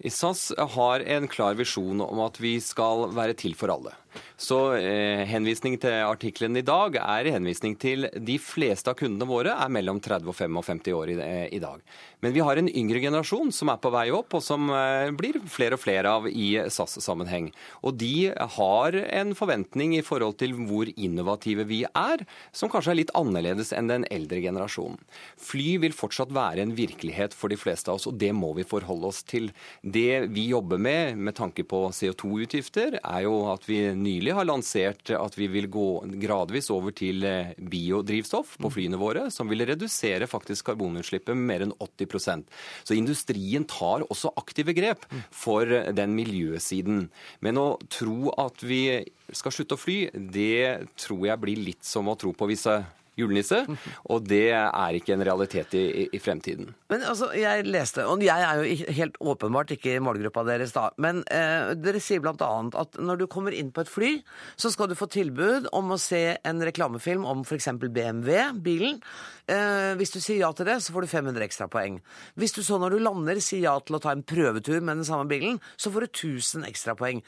SAS 0.06 0.52
har 0.76 1.02
en 1.02 1.26
klar 1.32 1.58
visjon 1.58 2.04
om 2.06 2.20
at 2.22 2.38
vi 2.42 2.58
skal 2.62 3.08
være 3.18 3.38
til 3.40 3.58
for 3.58 3.74
alle. 3.74 3.96
Så 4.38 4.58
eh, 4.78 5.24
henvisning 5.30 5.78
til 5.82 6.04
artikkelen 6.06 6.60
i 6.60 6.66
dag 6.66 6.98
er 7.02 7.32
henvisning 7.34 7.76
til 7.80 8.10
de 8.14 8.38
fleste 8.42 8.92
av 8.92 8.98
kundene 9.00 9.28
våre 9.30 9.56
er 9.58 9.72
mellom 9.74 10.02
30 10.04 10.30
og 10.30 10.38
55 10.38 10.92
år 10.94 11.14
i, 11.14 11.18
eh, 11.24 11.48
i 11.58 11.62
dag. 11.64 11.82
Men 12.22 12.34
vi 12.34 12.42
har 12.42 12.58
en 12.58 12.70
yngre 12.70 13.02
generasjon 13.02 13.52
som 13.54 13.70
er 13.70 13.78
på 13.82 13.92
vei 13.94 14.08
opp, 14.14 14.34
og 14.38 14.44
som 14.44 14.70
eh, 14.74 15.10
blir 15.18 15.40
flere 15.50 15.78
og 15.78 15.82
flere 15.84 16.14
av 16.20 16.28
i 16.30 16.48
SAS-sammenheng. 16.74 17.52
Og 17.86 17.98
de 18.02 18.32
har 18.58 18.98
en 19.06 19.36
forventning 19.38 19.96
i 19.98 20.04
forhold 20.06 20.40
til 20.42 20.56
hvor 20.68 20.90
innovative 20.96 21.68
vi 21.70 21.84
er, 21.88 22.26
som 22.52 22.72
kanskje 22.74 22.96
er 22.96 23.00
litt 23.02 23.14
annerledes 23.18 23.74
enn 23.76 23.92
den 23.92 24.08
eldre 24.14 24.42
generasjonen. 24.44 24.98
Fly 25.38 25.78
vil 25.84 25.96
fortsatt 25.96 26.34
være 26.34 26.66
en 26.66 26.76
virkelighet 26.78 27.36
for 27.38 27.54
de 27.54 27.60
fleste 27.60 27.92
av 27.92 28.00
oss, 28.00 28.08
og 28.10 28.18
det 28.22 28.34
må 28.36 28.54
vi 28.58 28.66
forholde 28.68 29.12
oss 29.12 29.22
til. 29.28 29.52
Det 29.82 30.28
vi 30.34 30.50
jobber 30.52 30.82
med 30.82 31.18
med 31.18 31.38
tanke 31.38 31.66
på 31.68 31.86
CO2-utgifter, 31.94 33.00
er 33.04 33.22
jo 33.26 33.38
at 33.52 33.66
vi 33.70 33.82
nylig 34.08 34.34
har 34.38 34.48
lansert 34.48 35.12
at 35.14 35.38
vi 35.38 35.50
vil 35.52 35.70
gå 35.72 35.88
gradvis 36.24 36.72
over 36.74 36.96
til 36.96 37.26
eh, 37.28 37.54
biodrivstoff 37.60 38.56
på 38.62 38.72
flyene 38.74 39.00
våre, 39.02 39.28
som 39.34 39.52
vil 39.52 39.66
redusere 39.68 40.30
faktisk 40.30 40.72
karbonutslippet 40.72 41.36
med 41.36 41.48
mer 41.52 41.68
enn 41.68 41.76
80% 41.84 42.48
Så 42.88 42.96
industrien 42.98 43.68
tar 43.68 44.06
også 44.08 44.34
aktive 44.40 44.74
grep 44.78 45.06
for 45.32 45.68
den 45.68 46.16
miljøsiden. 46.18 47.08
Men 47.44 47.60
å 47.62 47.68
tro 47.92 48.32
at 48.40 48.64
vi 48.64 48.82
skal 49.36 49.54
slutte 49.54 49.76
å 49.76 49.82
fly, 49.82 49.98
det 50.14 50.88
tror 51.00 51.28
jeg 51.28 51.44
blir 51.44 51.66
litt 51.70 51.86
som 51.86 52.08
å 52.08 52.16
tro 52.20 52.34
på 52.36 52.48
visse 52.50 52.80
julenisse, 53.18 53.64
og 54.10 54.26
det 54.30 54.44
er 54.54 54.98
ikke 55.00 55.16
en 55.16 55.24
realitet 55.26 55.74
i, 55.78 55.84
i- 56.14 56.20
fremtiden. 56.22 56.70
Men 56.92 57.04
altså, 57.08 57.32
jeg 57.38 57.66
leste, 57.68 58.06
og 58.08 58.22
jeg 58.26 58.44
er 58.46 58.62
jo 58.62 58.94
helt 58.98 59.18
åpenbart 59.20 59.72
ikke 59.76 59.96
i 59.98 60.04
målgruppa 60.04 60.44
deres 60.48 60.74
da, 60.76 60.88
men 61.02 61.24
eh, 61.34 61.74
dere 61.78 62.02
sier 62.04 62.22
annet 62.48 62.78
at 62.78 63.00
når 63.02 63.22
du 63.24 63.28
kommer 63.32 63.56
inn 63.58 63.72
på 63.74 63.82
et 63.84 63.92
fly, 63.92 64.12
så 64.60 64.72
skal 64.74 64.90
du 64.92 64.96
få 65.00 65.08
tilbud 65.12 65.70
om 65.76 65.92
å 65.96 66.00
se 66.02 66.24
en 66.46 66.62
reklamefilm 66.66 67.26
om 67.26 67.44
eksempel 67.58 67.90
BMW, 67.94 68.38
bilen. 68.64 69.02
Eh, 69.48 69.94
hvis 70.00 70.12
du 70.14 70.20
sier 70.22 70.42
ja 70.44 70.52
til 70.54 70.68
det, 70.70 70.80
så 70.84 70.94
får 70.96 71.06
du 71.08 71.12
500 71.12 71.46
ekstra 71.48 71.68
poeng. 71.72 72.00
Hvis 72.38 72.54
du 72.58 72.62
så 72.66 72.78
når 72.82 72.96
du 72.98 73.04
lander 73.06 73.40
sier 73.44 73.64
ja 73.68 73.78
til 73.82 73.98
å 73.98 74.04
ta 74.04 74.12
en 74.14 74.26
prøvetur 74.28 74.82
med 74.82 75.00
den 75.02 75.08
samme 75.08 75.28
bilen, 75.30 75.62
så 75.80 75.90
får 75.94 76.06
du 76.08 76.12
1000 76.38 76.68
ekstra 76.70 76.96
poeng. 77.00 77.22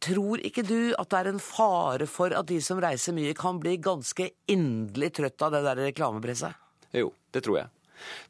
Tror 0.00 0.40
ikke 0.40 0.64
du 0.64 0.94
at 0.96 1.10
det 1.12 1.18
er 1.18 1.28
en 1.34 1.42
fare 1.42 2.06
for 2.08 2.32
at 2.32 2.48
de 2.48 2.56
som 2.64 2.80
reiser 2.80 3.12
mye, 3.16 3.34
kan 3.36 3.60
bli 3.60 3.76
ganske 3.84 4.30
inderlig 4.48 5.12
trøtt 5.18 5.44
av 5.44 5.52
det 5.52 5.60
der 5.66 5.82
reklamepresset? 5.90 6.56
Jo, 6.96 7.12
det 7.34 7.44
tror 7.44 7.58
jeg. 7.60 7.72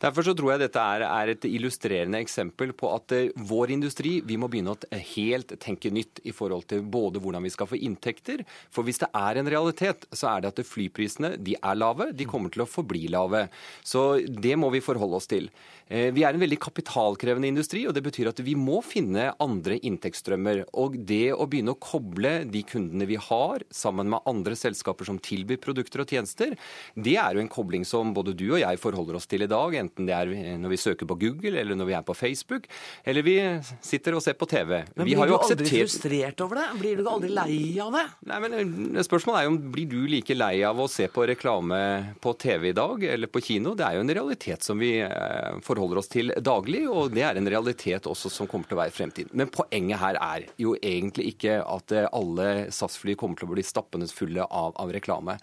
Derfor 0.02 0.26
så 0.26 0.34
tror 0.36 0.54
jeg 0.54 0.64
dette 0.64 0.84
er, 0.94 1.04
er 1.06 1.32
et 1.34 1.46
illustrerende 1.48 2.20
eksempel 2.22 2.72
på 2.76 2.92
at 2.94 3.16
eh, 3.16 3.32
vår 3.50 3.74
industri 3.76 4.18
vi 4.26 4.38
må 4.40 4.50
begynne 4.50 4.74
å 4.74 5.00
helt 5.14 5.54
tenke 5.62 5.92
nytt 5.94 6.22
i 6.28 6.34
forhold 6.36 6.68
til 6.70 6.82
både 6.82 7.22
hvordan 7.22 7.44
vi 7.46 7.52
skal 7.54 7.68
få 7.70 7.80
inntekter. 7.80 8.44
For 8.72 8.86
hvis 8.86 9.02
det 9.02 9.10
er 9.16 9.40
en 9.40 9.50
realitet, 9.50 10.06
så 10.12 10.34
er 10.34 10.44
det 10.44 10.52
at 10.54 10.64
flyprisene 10.66 11.34
de 11.40 11.56
er 11.58 11.78
lave. 11.78 12.10
De 12.16 12.28
kommer 12.28 12.52
til 12.52 12.64
å 12.64 12.70
forbli 12.70 13.06
lave. 13.12 13.46
Så 13.84 14.22
det 14.26 14.56
må 14.60 14.70
vi 14.74 14.84
forholde 14.84 15.20
oss 15.20 15.30
til. 15.30 15.50
Eh, 15.90 16.10
Vi 16.14 16.22
er 16.24 16.34
en 16.34 16.42
veldig 16.42 16.60
kapitalkrevende 16.62 17.50
industri, 17.50 17.86
og 17.88 17.94
det 17.96 18.04
betyr 18.06 18.30
at 18.30 18.40
vi 18.46 18.54
må 18.58 18.78
finne 18.84 19.32
andre 19.42 19.78
inntektsstrømmer. 19.82 20.64
Og 20.78 20.96
det 21.06 21.32
å 21.34 21.48
begynne 21.50 21.74
å 21.74 21.80
koble 21.80 22.44
de 22.50 22.62
kundene 22.66 23.08
vi 23.10 23.18
har, 23.20 23.64
sammen 23.74 24.10
med 24.12 24.22
andre 24.30 24.54
selskaper 24.58 25.08
som 25.08 25.18
tilbyr 25.18 25.58
produkter 25.62 26.04
og 26.04 26.10
tjenester, 26.10 26.54
det 26.94 27.16
er 27.18 27.34
jo 27.34 27.42
en 27.42 27.50
kobling 27.50 27.84
som 27.88 28.14
både 28.14 28.36
du 28.38 28.46
og 28.52 28.60
jeg 28.62 28.78
forholder 28.78 29.18
oss 29.18 29.26
til 29.30 29.42
i 29.42 29.50
dag, 29.50 29.59
enten 29.80 30.08
det 30.08 30.16
er 30.16 30.58
når 30.60 30.74
vi 30.74 30.80
søker 30.80 31.08
på 31.08 31.18
Google, 31.20 31.54
eller 31.60 31.78
når 31.78 31.90
vi 31.90 31.96
er 31.98 32.06
på 32.06 32.16
Facebook, 32.16 32.66
eller 33.04 33.26
vi 33.26 33.36
sitter 33.84 34.16
og 34.16 34.24
ser 34.24 34.36
på 34.40 34.48
TV. 34.50 34.80
Men 34.96 35.06
vi 35.06 35.14
blir 35.14 35.30
du 35.30 35.36
aldri 35.36 35.68
frustrert 35.70 36.40
over 36.44 36.60
det? 36.60 36.66
Blir 36.80 37.00
du 37.00 37.08
aldri 37.10 37.30
lei 37.34 37.58
av 37.82 37.94
det? 37.94 38.06
Nei, 38.30 38.40
men 38.44 38.56
eh, 38.58 39.04
Spørsmålet 39.06 39.40
er 39.40 39.46
jo 39.46 39.52
om 39.54 39.58
blir 39.74 39.88
du 39.90 39.98
like 40.10 40.36
lei 40.36 40.62
av 40.66 40.80
å 40.80 40.88
se 40.90 41.06
på 41.12 41.24
reklame 41.30 41.80
på 42.22 42.34
TV 42.40 42.70
i 42.70 42.76
dag, 42.76 43.04
eller 43.14 43.30
på 43.32 43.42
kino? 43.44 43.74
Det 43.78 43.86
er 43.86 43.98
jo 43.98 44.04
en 44.04 44.14
realitet 44.20 44.66
som 44.66 44.80
vi 44.80 44.92
eh, 45.04 45.60
forholder 45.66 46.00
oss 46.02 46.10
til 46.12 46.34
daglig, 46.40 46.84
og 46.90 47.14
det 47.14 47.24
er 47.26 47.40
en 47.40 47.50
realitet 47.50 48.08
også 48.10 48.32
som 48.32 48.50
kommer 48.50 48.68
til 48.68 48.78
å 48.78 48.82
være 48.82 48.94
i 48.94 48.96
fremtiden. 48.96 49.34
Men 49.36 49.52
poenget 49.52 50.02
her 50.02 50.18
er 50.20 50.48
jo 50.60 50.76
egentlig 50.76 51.30
ikke 51.34 51.60
at 51.64 51.94
eh, 51.96 52.08
alle 52.16 52.70
SAS-fly 52.74 53.16
kommer 53.20 53.40
til 53.40 53.50
å 53.50 53.54
bli 53.54 53.66
stappende 53.66 54.08
fulle 54.10 54.46
av, 54.46 54.74
av 54.80 54.92
reklame. 54.94 55.36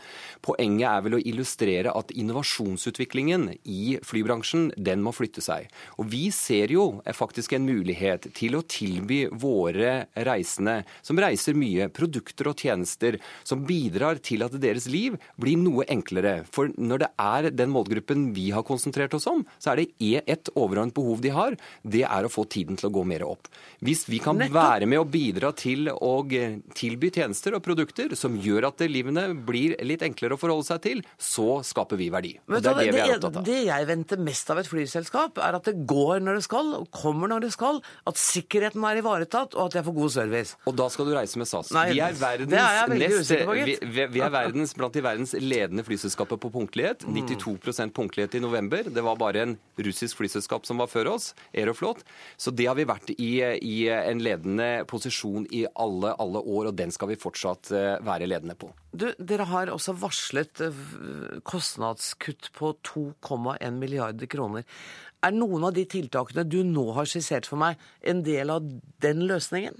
Poenget 0.45 0.87
er 0.89 1.05
vel 1.05 1.17
å 1.17 1.23
illustrere 1.23 1.93
at 1.97 2.13
innovasjonsutviklingen 2.15 3.49
i 3.63 3.97
flybransjen, 4.07 4.69
den 4.77 5.03
må 5.05 5.13
flytte 5.15 5.43
seg. 5.43 5.67
Og 5.99 6.09
vi 6.11 6.27
ser 6.35 6.71
jo 6.73 7.01
faktisk 7.15 7.55
en 7.57 7.67
mulighet 7.67 8.29
til 8.37 8.57
å 8.57 8.63
tilby 8.67 9.25
våre 9.31 10.07
reisende, 10.27 10.81
som 11.05 11.19
reiser 11.21 11.57
mye, 11.57 11.89
produkter 11.93 12.51
og 12.51 12.63
tjenester 12.63 13.19
som 13.47 13.65
bidrar 13.67 14.21
til 14.23 14.45
at 14.45 14.55
deres 14.61 14.87
liv 14.91 15.17
blir 15.39 15.59
noe 15.61 15.85
enklere. 15.91 16.41
For 16.51 16.71
når 16.77 17.05
det 17.05 17.11
er 17.21 17.49
den 17.55 17.73
målgruppen 17.73 18.29
vi 18.35 18.49
har 18.55 18.65
konsentrert 18.67 19.15
oss 19.17 19.27
om, 19.29 19.43
så 19.59 19.73
er 19.73 19.83
det 19.83 19.89
e- 20.03 20.23
ett 20.27 20.51
overordnet 20.55 20.95
behov 20.97 21.21
de 21.23 21.31
har, 21.33 21.57
det 21.83 22.03
er 22.07 22.25
å 22.25 22.31
få 22.31 22.47
tiden 22.49 22.79
til 22.79 22.89
å 22.89 22.95
gå 22.97 23.05
mer 23.07 23.25
opp. 23.27 23.49
Hvis 23.83 24.05
vi 24.09 24.19
kan 24.23 24.39
være 24.39 24.87
med 24.89 25.01
å 25.01 25.07
bidra 25.07 25.53
til 25.57 25.91
å 25.91 26.13
tilby 26.77 27.11
tjenester 27.13 27.55
og 27.57 27.63
produkter 27.65 28.15
som 28.17 28.37
gjør 28.41 28.69
at 28.71 28.83
livene 28.89 29.29
blir 29.47 29.75
litt 29.85 30.03
enklere 30.05 30.37
å 30.37 30.41
forholde 30.41 30.67
seg 30.67 30.83
til, 30.83 31.03
så 31.17 31.59
skaper 31.65 31.99
vi 31.99 32.09
verdi. 32.13 32.33
Og 32.47 32.61
det 32.61 32.71
er 32.71 32.79
det 32.81 32.95
vi 32.95 33.03
er 33.03 33.15
opptatt 33.17 33.39
av. 33.41 33.47
det 33.47 33.59
jeg 33.67 33.87
venter 33.97 34.21
mest 34.21 34.49
av 34.53 34.61
et 34.61 34.69
flyselskap, 34.69 35.39
er 35.41 35.57
at 35.57 35.67
det 35.67 35.75
går 35.89 36.21
når 36.23 36.39
det 36.39 36.45
skal, 36.45 36.73
og 36.77 36.89
kommer 36.93 37.31
når 37.31 37.47
det 37.47 37.51
skal, 37.55 37.81
at 38.07 38.19
sikkerheten 38.21 38.85
er 38.87 39.01
ivaretatt, 39.01 39.57
og 39.57 39.69
at 39.69 39.79
jeg 39.79 39.87
får 39.87 39.97
god 39.97 40.13
service. 40.13 40.57
Og 40.69 40.77
da 40.77 40.87
skal 40.93 41.09
du 41.09 41.15
reise 41.17 41.41
med 41.41 41.49
SAS. 41.49 41.71
Nei, 41.75 41.87
vi 41.95 42.01
er 42.03 42.17
verdens, 42.17 42.55
er 42.57 42.93
nest- 42.93 43.33
på, 43.47 43.57
vi, 43.57 43.77
vi, 44.13 44.23
er 44.23 44.33
verdens, 44.33 44.75
blant 44.77 44.95
de 44.95 45.03
verdens 45.05 45.35
ledende 45.41 45.85
flyselskaper 45.87 46.39
på 46.41 46.51
punktlighet. 46.53 47.05
Mm. 47.07 47.21
92% 47.27 47.95
punktlighet 47.97 48.37
i 48.37 48.43
november. 48.43 48.89
Det 48.93 49.03
var 49.05 49.19
bare 49.19 49.45
en 49.45 49.57
russisk 49.83 50.21
flyselskap 50.21 50.67
som 50.67 50.81
var 50.81 50.91
før 50.91 51.13
oss, 51.15 51.31
Aeroflot. 51.53 52.03
Så 52.37 52.53
det 52.55 52.67
har 52.69 52.77
vi 52.77 52.87
vært 52.87 53.13
i, 53.17 53.31
i 53.41 53.77
en 53.93 54.21
ledende 54.23 54.85
posisjon 54.89 55.47
i 55.51 55.65
alle, 55.75 56.13
alle 56.21 56.43
år, 56.43 56.71
og 56.71 56.77
den 56.77 56.93
skal 56.93 57.11
vi 57.13 57.19
fortsatt 57.19 57.71
eh, 57.75 57.95
være 58.05 58.29
ledende 58.29 58.57
på. 58.59 58.71
Du, 58.97 59.09
dere 59.19 59.45
har 59.49 59.69
også 59.69 59.93
varslet 59.99 60.61
eh, 60.63 60.77
kostnadskutt 61.47 62.51
på 62.57 62.73
2,1 62.87 63.77
milliarder 63.77 63.86
kroner. 64.27 64.65
Er 65.23 65.33
noen 65.33 65.63
av 65.65 65.73
de 65.73 65.85
tiltakene 65.89 66.45
du 66.45 66.63
nå 66.63 66.91
har 66.93 67.09
skissert 67.09 67.47
for 67.49 67.57
meg, 67.57 67.77
en 68.01 68.23
del 68.23 68.51
av 68.53 68.65
den 69.01 69.23
løsningen? 69.29 69.79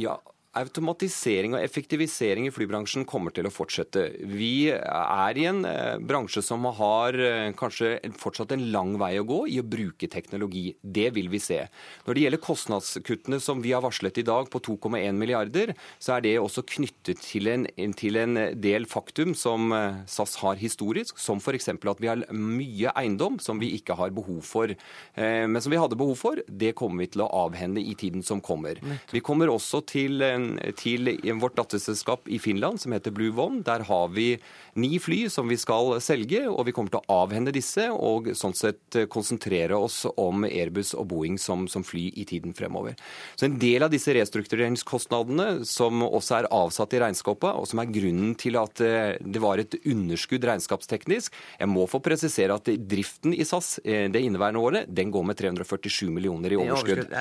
Ja, 0.00 0.18
Automatisering 0.54 1.56
og 1.56 1.64
effektivisering 1.64 2.46
i 2.46 2.52
flybransjen 2.54 3.02
kommer 3.10 3.32
til 3.34 3.48
å 3.48 3.50
fortsette. 3.50 4.04
Vi 4.30 4.68
er 4.70 5.38
i 5.40 5.46
en 5.50 5.64
eh, 5.66 5.96
bransje 5.98 6.44
som 6.46 6.62
har 6.78 7.16
eh, 7.18 7.48
kanskje 7.58 7.96
fortsatt 8.20 8.54
en 8.54 8.62
lang 8.70 8.92
vei 9.00 9.16
å 9.18 9.26
gå 9.26 9.40
i 9.50 9.58
å 9.58 9.64
bruke 9.66 10.06
teknologi. 10.10 10.68
Det 10.78 11.08
vil 11.16 11.26
vi 11.32 11.40
se. 11.42 11.58
Når 12.06 12.14
det 12.14 12.24
gjelder 12.24 12.42
kostnadskuttene 12.44 13.40
som 13.42 13.64
vi 13.64 13.72
har 13.74 13.82
varslet 13.82 14.20
i 14.22 14.26
dag 14.28 14.46
på 14.52 14.60
2,1 14.62 15.18
milliarder, 15.18 15.74
så 15.98 16.16
er 16.16 16.26
det 16.28 16.36
også 16.38 16.62
knyttet 16.76 17.24
til 17.24 17.50
en, 17.50 17.66
til 17.98 18.20
en 18.22 18.38
del 18.54 18.86
faktum 18.86 19.34
som 19.34 19.74
eh, 19.74 20.04
SAS 20.06 20.36
har 20.44 20.62
historisk, 20.62 21.18
som 21.18 21.42
f.eks. 21.42 21.72
at 21.74 22.04
vi 22.04 22.12
har 22.12 22.22
mye 22.30 22.94
eiendom 22.94 23.40
som 23.42 23.58
vi 23.58 23.72
ikke 23.80 23.98
har 23.98 24.14
behov 24.14 24.44
for, 24.46 24.70
men 25.16 25.62
som 25.62 25.72
vi 25.72 25.78
hadde 25.80 25.96
behov 25.98 26.16
for. 26.18 26.40
Det 26.46 26.72
kommer 26.78 27.04
vi 27.04 27.10
til 27.14 27.24
å 27.24 27.30
avhende 27.44 27.82
i 27.82 27.94
tiden 27.98 28.22
som 28.26 28.40
kommer. 28.44 28.78
Vi 29.10 29.22
kommer 29.24 29.50
også 29.52 29.80
til, 29.88 30.22
til 30.78 31.10
vårt 31.40 31.56
datterselskap 31.58 32.28
i 32.32 32.40
Finland 32.42 32.80
som 32.82 32.94
heter 32.96 33.14
Blue 33.14 33.34
One. 33.34 33.62
Der 33.66 33.84
har 33.88 34.08
vi 34.14 34.28
ni 34.80 34.98
fly 35.02 35.24
som 35.30 35.48
vi 35.50 35.58
skal 35.60 35.96
selge, 36.04 36.44
og 36.48 36.66
vi 36.68 36.74
kommer 36.76 36.94
til 36.94 37.02
å 37.02 37.18
avhende 37.22 37.54
disse 37.54 37.86
og 37.92 38.32
sånn 38.36 38.56
sett 38.56 38.98
konsentrere 39.12 39.76
oss 39.78 40.02
om 40.20 40.46
Airbus 40.48 40.94
og 40.98 41.08
Boeing 41.12 41.38
som, 41.40 41.66
som 41.70 41.84
fly 41.86 42.08
i 42.14 42.26
tiden 42.28 42.54
fremover. 42.56 42.98
Så 43.36 43.48
en 43.48 43.58
del 43.60 43.84
av 43.86 43.92
disse 43.92 44.14
restruktureringskostnadene 44.16 45.64
som 45.68 46.02
også 46.06 46.38
er 46.38 46.50
avsatt 46.54 46.96
i 46.96 47.02
regnskapet, 47.02 47.50
og 47.54 47.68
som 47.70 47.82
er 47.82 47.92
grunnen 47.94 48.34
til 48.40 48.58
at 48.60 48.82
eh, 48.84 49.16
det 49.20 49.42
var 49.42 49.62
et 49.62 49.76
underskudd 49.82 50.46
regnskapsteknisk. 50.48 51.34
Jeg 51.58 51.70
må 51.70 51.86
få 51.90 52.00
presisere 52.04 52.56
at 52.58 52.70
driften 52.90 53.34
i 53.36 53.46
SAS 53.46 53.78
eh, 53.84 54.06
det 54.12 54.24
inneværende 54.24 54.62
året 54.62 54.90
den 54.94 55.12
går 55.14 55.28
med 55.30 55.38
347 55.40 56.10
millioner 56.14 56.54
i 56.54 56.60
overskudd. 56.60 57.14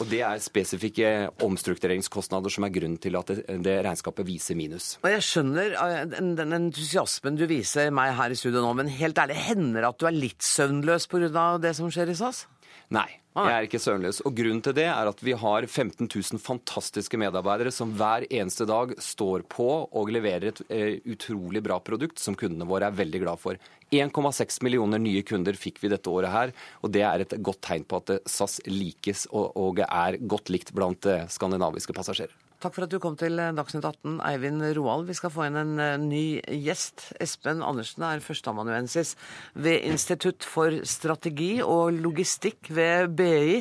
Og 0.00 0.08
det 0.10 0.22
er 0.26 0.42
spesifikke 0.42 1.12
omstruktureringskostnader 1.44 2.51
som 2.52 2.66
er 2.66 2.74
grunnen 2.74 3.00
til 3.02 3.16
at 3.18 3.32
det, 3.32 3.58
det 3.64 3.76
regnskapet 3.86 4.28
viser 4.28 4.58
minus. 4.58 4.96
Og 5.02 5.10
jeg 5.10 5.26
skjønner 5.26 5.76
eh, 5.76 6.00
den, 6.12 6.32
den 6.38 6.56
entusiasmen 6.58 7.38
du 7.38 7.46
viser 7.50 7.92
meg 7.94 8.14
her 8.18 8.32
i 8.32 8.38
studio 8.38 8.64
nå, 8.64 8.72
men 8.82 8.92
helt 8.92 9.18
ærlig, 9.18 9.38
hender 9.48 9.80
det 9.80 9.92
at 9.92 10.00
du 10.02 10.08
er 10.10 10.16
litt 10.16 10.44
søvnløs 10.46 11.08
pga. 11.10 11.46
det 11.62 11.76
som 11.78 11.90
skjer 11.92 12.12
i 12.12 12.18
SAS? 12.18 12.46
Nei. 12.92 13.08
Jeg 13.32 13.48
er 13.48 13.64
ikke 13.64 13.80
søvnløs. 13.80 14.18
Og 14.28 14.34
grunnen 14.36 14.60
til 14.60 14.74
det 14.76 14.84
er 14.92 15.08
at 15.08 15.20
vi 15.24 15.32
har 15.40 15.64
15 15.64 16.04
000 16.04 16.40
fantastiske 16.42 17.16
medarbeidere 17.16 17.72
som 17.72 17.94
hver 17.96 18.26
eneste 18.28 18.66
dag 18.68 18.92
står 19.00 19.46
på 19.48 19.68
og 19.88 20.12
leverer 20.12 20.50
et 20.50 20.60
eh, 20.68 20.98
utrolig 21.08 21.62
bra 21.64 21.78
produkt 21.80 22.20
som 22.20 22.36
kundene 22.36 22.68
våre 22.68 22.90
er 22.90 22.98
veldig 22.98 23.22
glad 23.24 23.40
for. 23.40 23.56
1,6 23.92 24.60
millioner 24.64 25.00
nye 25.00 25.24
kunder 25.24 25.56
fikk 25.56 25.80
vi 25.80 25.92
dette 25.92 26.12
året 26.12 26.32
her, 26.32 26.52
og 26.84 26.92
det 26.92 27.04
er 27.08 27.24
et 27.24 27.34
godt 27.40 27.64
tegn 27.64 27.88
på 27.88 28.02
at 28.02 28.18
SAS 28.28 28.60
likes 28.68 29.24
og, 29.32 29.56
og 29.56 29.80
er 29.88 30.20
godt 30.20 30.52
likt 30.52 30.76
blant 30.76 31.08
eh, 31.08 31.24
skandinaviske 31.32 31.96
passasjerer. 31.96 32.36
Takk 32.62 32.76
for 32.76 32.86
at 32.86 32.92
du 32.94 33.00
kom 33.02 33.16
til 33.18 33.40
Dagsnytt 33.56 33.82
18, 33.88 34.20
Eivind 34.22 34.62
Roald. 34.76 35.08
Vi 35.08 35.16
skal 35.18 35.32
få 35.34 35.48
inn 35.48 35.58
en 35.58 35.72
eh, 35.82 35.96
ny 35.98 36.24
gjest. 36.62 37.08
Espen 37.18 37.58
Andersen 37.66 38.04
er 38.06 38.22
førsteamanuensis 38.22 39.16
ved 39.58 39.82
Institutt 39.88 40.46
for 40.46 40.76
strategi 40.86 41.56
og 41.64 41.96
logistikk 42.04 42.70
ved 42.70 43.16
BI. 43.18 43.56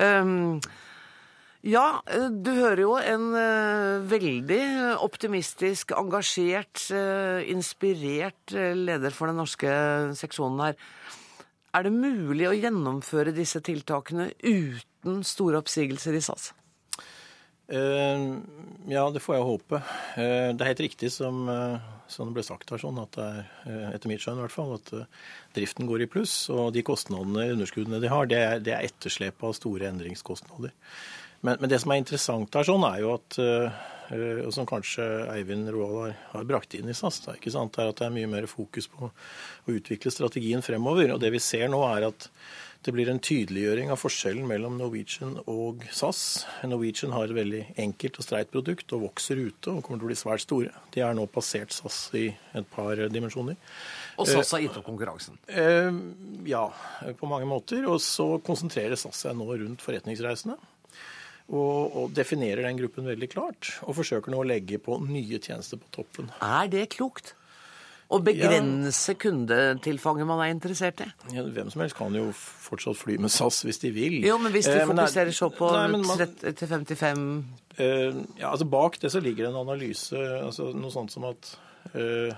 Um, 0.00 0.56
ja, 1.68 1.98
eh, 2.08 2.30
du 2.32 2.48
hører 2.56 2.80
jo 2.80 2.94
en 2.96 3.26
veldig 4.08 4.62
optimistisk, 5.04 5.92
engasjert, 6.00 6.86
inspirert 7.44 8.54
leder 8.56 9.12
for 9.12 9.28
den 9.28 9.36
norske 9.42 9.74
seksjonen 10.16 10.64
her. 10.64 10.80
Er 11.76 11.84
det 11.84 11.92
mulig 11.92 12.48
å 12.48 12.56
gjennomføre 12.56 13.36
disse 13.36 13.60
tiltakene 13.60 14.30
uten 14.40 15.20
store 15.28 15.60
oppsigelser 15.60 16.16
i 16.16 16.24
SAS? 16.24 16.54
Uh, 17.70 18.40
ja, 18.90 19.04
det 19.14 19.22
får 19.22 19.36
jeg 19.36 19.46
håpe. 19.46 19.80
Uh, 20.16 20.50
det 20.50 20.64
er 20.64 20.70
helt 20.72 20.82
riktig 20.82 21.12
som, 21.14 21.44
uh, 21.46 21.78
som 22.10 22.28
det 22.28 22.40
ble 22.40 22.44
sagt 22.46 22.72
her, 22.72 22.82
sånn, 22.82 22.98
at 22.98 23.14
det 23.14 23.28
er, 23.28 23.94
etter 23.94 24.10
mitt 24.10 24.24
skjønn 24.24 24.40
i 24.40 24.44
hvert 24.44 24.56
fall, 24.56 24.74
at 24.78 24.92
driften 25.56 25.86
går 25.90 26.04
i 26.04 26.10
pluss. 26.10 26.34
Og 26.50 26.72
de 26.74 26.82
kostnadene, 26.86 27.52
underskuddene 27.54 28.02
de 28.02 28.10
har, 28.10 28.28
det 28.30 28.42
er, 28.42 28.58
det 28.66 28.74
er 28.74 28.90
etterslep 28.90 29.46
av 29.46 29.54
store 29.58 29.90
endringskostnader. 29.92 30.74
Men, 31.40 31.56
men, 31.56 31.70
det 31.72 31.78
som 31.80 31.94
er 31.94 32.02
interessant 32.02 32.58
her, 32.58 32.66
sånn, 32.66 32.84
er 32.90 33.04
jo 33.04 33.14
at 33.16 33.38
og 34.10 34.50
som 34.54 34.66
kanskje 34.68 35.04
Eivind 35.30 35.70
Roald 35.70 36.16
har, 36.32 36.46
brakt 36.48 36.74
inn 36.78 36.90
i 36.90 36.96
SAS, 36.96 37.20
da, 37.26 37.36
ikke 37.38 37.52
sant, 37.54 37.78
er 37.78 37.92
at 37.92 38.00
det 38.00 38.08
er 38.08 38.16
mye 38.16 38.30
mer 38.30 38.48
fokus 38.50 38.90
på 38.90 39.10
å 39.10 39.12
utvikle 39.70 40.12
strategien 40.14 40.64
fremover. 40.66 41.14
Og 41.14 41.22
det 41.22 41.30
vi 41.34 41.42
ser 41.42 41.70
nå, 41.70 41.82
er 41.86 42.08
at 42.10 42.30
det 42.80 42.94
blir 42.96 43.10
en 43.12 43.20
tydeliggjøring 43.20 43.90
av 43.92 43.98
forskjellen 44.00 44.46
mellom 44.48 44.78
Norwegian 44.80 45.34
og 45.52 45.82
SAS. 45.92 46.46
Norwegian 46.64 47.12
har 47.12 47.28
et 47.28 47.36
veldig 47.36 47.60
enkelt 47.84 48.16
og 48.16 48.24
streit 48.24 48.52
produkt 48.52 48.94
og 48.96 49.04
vokser 49.04 49.36
ute 49.36 49.74
og 49.74 49.82
kommer 49.84 50.00
til 50.00 50.08
å 50.08 50.10
bli 50.10 50.16
svært 50.16 50.46
store. 50.46 50.72
De 50.94 51.04
har 51.04 51.12
nå 51.16 51.26
passert 51.28 51.76
SAS 51.76 51.98
i 52.16 52.30
et 52.56 52.70
par 52.72 53.02
dimensjoner. 53.12 53.58
Og 54.16 54.30
SAS 54.32 54.54
har 54.56 54.64
gitt 54.64 54.80
opp 54.80 54.88
konkurransen? 54.88 55.36
Eh, 55.44 55.92
ja, 56.48 56.64
på 57.20 57.28
mange 57.28 57.48
måter. 57.52 57.84
Og 57.84 58.00
så 58.04 58.32
konsentrerer 58.48 58.96
SAS 58.96 59.26
seg 59.26 59.36
nå 59.36 59.50
rundt 59.52 59.84
forretningsreisende. 59.84 60.56
Og, 61.50 61.96
og, 61.98 62.10
definerer 62.14 62.62
den 62.62 62.78
gruppen 62.78 63.08
veldig 63.10 63.26
klart. 63.32 63.72
Og 63.82 63.96
forsøker 63.98 64.30
nå 64.30 64.44
å 64.44 64.46
legge 64.46 64.78
på 64.78 65.00
nye 65.02 65.40
tjenester 65.42 65.80
på 65.80 65.88
toppen. 65.96 66.30
Er 66.46 66.70
det 66.70 66.86
klokt? 66.94 67.34
Å 68.10 68.18
begrense 68.26 69.12
ja. 69.12 69.18
kundetilfanget 69.22 70.26
man 70.26 70.40
er 70.42 70.50
interessert 70.50 71.02
i? 71.04 71.06
Ja, 71.30 71.44
hvem 71.46 71.68
som 71.70 71.82
helst 71.84 71.94
kan 71.98 72.14
jo 72.16 72.32
fortsatt 72.34 72.98
fly 72.98 73.20
med 73.22 73.30
SAS 73.30 73.60
hvis 73.66 73.78
de 73.84 73.92
vil. 73.94 74.16
Jo, 74.26 74.34
men 74.42 74.50
hvis 74.54 74.66
de 74.66 74.80
eh, 74.80 74.86
fokuserer 74.88 75.30
så 75.34 75.46
på 75.54 75.68
30-55 75.70 77.22
eh, 77.78 78.18
Ja, 78.40 78.50
altså 78.50 78.66
Bak 78.70 78.98
det 79.02 79.12
så 79.14 79.22
ligger 79.22 79.46
det 79.46 79.52
en 79.52 79.60
analyse, 79.62 80.18
altså 80.40 80.72
noe 80.74 80.90
sånt 80.94 81.14
som 81.14 81.28
at 81.30 81.52
eh, 81.94 82.34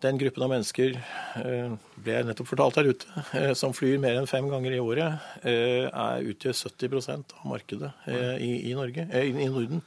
den 0.00 0.18
gruppen 0.18 0.44
av 0.44 0.50
mennesker, 0.52 0.96
eh, 1.40 1.72
ble 2.00 2.14
jeg 2.14 2.26
nettopp 2.28 2.48
fortalt 2.48 2.78
her 2.80 2.88
ute, 2.88 3.08
eh, 3.36 3.52
som 3.58 3.74
flyr 3.76 4.00
mer 4.00 4.16
enn 4.20 4.28
fem 4.28 4.48
ganger 4.48 4.76
i 4.76 4.80
året, 4.80 5.20
eh, 5.44 5.86
er 5.88 6.24
utgjør 6.30 6.56
70% 6.56 7.34
av 7.36 7.44
markedet 7.50 7.92
i, 8.40 8.70
i, 8.70 8.74
Norge, 8.74 9.06
i, 9.12 9.48
Norden. 9.48 9.82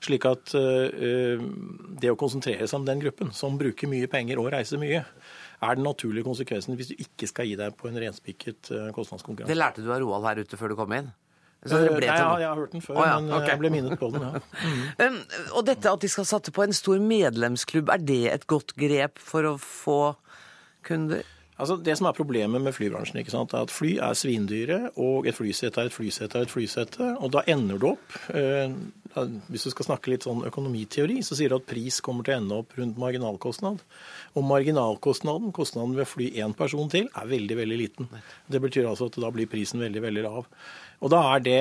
Slik 0.00 0.24
at 0.28 0.54
det 0.54 2.12
å 2.12 2.18
konsentrere 2.18 2.66
seg 2.66 2.80
om 2.80 2.86
den 2.86 3.02
gruppen, 3.02 3.32
som 3.34 3.58
bruker 3.58 3.90
mye 3.90 4.06
penger 4.10 4.38
og 4.38 4.52
reiser 4.54 4.78
mye, 4.78 5.04
er 5.56 5.74
den 5.74 5.86
naturlige 5.86 6.26
konsekvensen 6.26 6.76
hvis 6.76 6.92
du 6.92 6.98
ikke 7.00 7.28
skal 7.30 7.48
gi 7.48 7.56
deg 7.56 7.76
på 7.78 7.88
en 7.88 7.98
renspikket 7.98 8.70
kostnadskonkurranse. 8.94 9.50
Det 9.50 9.56
lærte 9.56 9.82
du 9.82 9.90
av 9.90 10.02
Roald 10.02 10.28
her 10.28 10.42
ute 10.44 10.58
før 10.60 10.74
du 10.74 10.78
kom 10.78 10.92
inn? 10.92 11.10
Nei, 11.66 11.78
ja, 12.04 12.28
jeg 12.38 12.46
har 12.46 12.58
hørt 12.60 12.74
den 12.76 12.84
før, 12.84 12.98
oh, 13.00 13.06
ja. 13.06 13.14
men 13.18 13.32
okay. 13.34 13.48
jeg 13.50 13.60
ble 13.62 13.70
minnet 13.74 13.98
på 13.98 14.10
den. 14.14 14.26
ja. 14.28 14.42
Mm. 15.06 15.22
og 15.58 15.64
dette 15.66 15.90
at 15.90 16.02
de 16.02 16.08
skal 16.10 16.26
satse 16.28 16.52
på 16.54 16.62
en 16.62 16.74
stor 16.76 17.00
medlemsklubb, 17.02 17.90
er 17.90 18.02
det 18.02 18.22
et 18.32 18.46
godt 18.50 18.76
grep 18.78 19.18
for 19.22 19.48
å 19.48 19.56
få 19.60 20.00
kunder? 20.86 21.24
Altså, 21.56 21.76
Det 21.80 21.94
som 21.96 22.06
er 22.06 22.16
problemet 22.16 22.60
med 22.60 22.74
flybransjen, 22.76 23.16
ikke 23.22 23.32
sant, 23.32 23.54
er 23.56 23.64
at 23.64 23.72
fly 23.72 23.94
er 24.04 24.16
svindyre, 24.18 24.78
og 25.00 25.26
et 25.26 25.36
flysete 25.36 25.80
er 25.80 25.88
et 25.88 25.94
flysete 25.94 26.36
er 26.36 26.44
et 26.44 26.52
flysete. 26.52 27.08
Og 27.24 27.32
da 27.32 27.42
ender 27.48 27.80
du 27.80 27.92
opp 27.94 28.16
eh, 28.36 28.72
Hvis 29.48 29.64
du 29.64 29.70
skal 29.72 29.86
snakke 29.86 30.10
litt 30.12 30.26
sånn 30.26 30.42
økonomiteori, 30.44 31.22
så 31.24 31.32
sier 31.38 31.48
du 31.48 31.56
at 31.56 31.64
pris 31.64 32.02
kommer 32.04 32.26
til 32.26 32.34
å 32.34 32.40
ende 32.42 32.58
opp 32.60 32.74
rundt 32.76 32.98
marginalkostnad. 33.00 33.80
Og 34.36 34.44
marginalkostnaden, 34.44 35.54
kostnaden 35.56 35.94
ved 35.96 36.04
å 36.04 36.10
fly 36.10 36.26
én 36.44 36.52
person 36.52 36.90
til, 36.92 37.08
er 37.08 37.30
veldig, 37.30 37.56
veldig 37.56 37.78
liten. 37.80 38.10
Det 38.52 38.60
betyr 38.60 38.90
altså 38.90 39.08
at 39.08 39.16
da 39.16 39.32
blir 39.32 39.48
prisen 39.48 39.80
veldig, 39.80 40.02
veldig 40.04 40.26
lav. 40.28 40.50
Og 41.00 41.12
da 41.12 41.22
er 41.34 41.44
det 41.44 41.60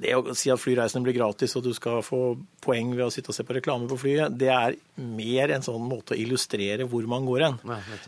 det 0.00 0.12
å 0.16 0.34
si 0.36 0.50
at 0.52 0.60
flyreisene 0.60 1.04
blir 1.06 1.16
gratis 1.16 1.54
og 1.56 1.64
du 1.66 1.70
skal 1.76 2.02
få 2.04 2.20
poeng 2.64 2.92
ved 2.96 3.06
å 3.06 3.12
sitte 3.12 3.30
og 3.32 3.36
se 3.36 3.44
på 3.46 3.54
reklame 3.56 3.88
på 3.90 3.98
flyet, 4.00 4.34
det 4.38 4.50
er 4.52 4.76
mer 5.00 5.52
en 5.54 5.64
sånn 5.64 5.84
måte 5.86 6.14
å 6.14 6.18
illustrere 6.20 6.88
hvor 6.90 7.06
man 7.10 7.26
går 7.28 7.44
hen, 7.46 7.58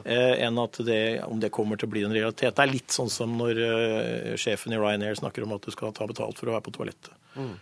eh, 0.04 0.34
enn 0.46 0.58
at 0.60 0.80
det, 0.84 1.00
om 1.28 1.40
det 1.40 1.52
kommer 1.54 1.78
til 1.78 1.88
å 1.88 1.94
bli 1.94 2.04
en 2.06 2.14
realitet. 2.14 2.56
Det 2.56 2.64
er 2.64 2.72
litt 2.72 2.94
sånn 2.94 3.12
som 3.12 3.36
når 3.38 3.62
eh, 3.64 4.34
sjefen 4.40 4.74
i 4.74 4.80
Ryanair 4.80 5.18
snakker 5.20 5.46
om 5.46 5.54
at 5.56 5.64
du 5.64 5.74
skal 5.74 5.94
ta 5.96 6.08
betalt 6.08 6.40
for 6.40 6.50
å 6.50 6.56
være 6.56 6.66
på 6.68 6.74
toalettet. 6.76 7.12
Mm. 7.38 7.54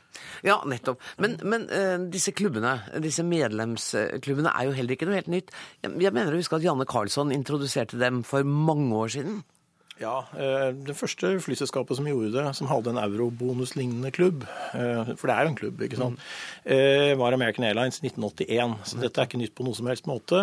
Ja, 0.47 0.61
nettopp. 0.69 1.03
Men, 1.21 1.37
men 1.45 1.67
uh, 1.69 1.99
disse 2.13 2.33
klubbene, 2.33 2.79
disse 3.05 3.25
medlemsklubbene 3.27 4.55
er 4.55 4.69
jo 4.69 4.77
heller 4.79 4.97
ikke 4.97 5.09
noe 5.09 5.19
helt 5.19 5.33
nytt. 5.33 5.53
Jeg, 5.85 5.93
jeg 6.07 6.15
mener 6.17 6.33
å 6.33 6.41
huske 6.41 6.57
at 6.57 6.65
Janne 6.65 6.87
Carlsson 6.89 7.35
introduserte 7.35 8.01
dem 8.01 8.23
for 8.25 8.47
mange 8.47 8.89
år 8.97 9.13
siden. 9.19 9.43
Ja, 9.97 10.27
eh, 10.37 10.71
det 10.77 10.97
første 10.99 11.31
flyselskapet 11.41 11.97
som 11.97 12.09
gjorde 12.09 12.35
det, 12.35 12.45
som 12.59 12.69
hadde 12.69 12.93
en 12.93 13.01
eurobonuslignende 13.01 14.11
klubb, 14.13 14.45
eh, 14.77 15.13
for 15.17 15.31
det 15.31 15.37
er 15.37 15.47
jo 15.47 15.53
en 15.53 15.57
klubb, 15.57 15.85
ikke 15.87 16.01
sant, 16.01 16.21
mm. 16.67 17.17
var 17.17 17.33
American 17.33 17.65
Airlines 17.65 18.03
1981. 18.03 18.77
Så 18.85 19.01
dette 19.01 19.23
er 19.23 19.29
ikke 19.31 19.41
nytt 19.41 19.55
på 19.57 19.65
noe 19.65 19.77
som 19.79 19.89
helst 19.89 20.09
måte. 20.11 20.43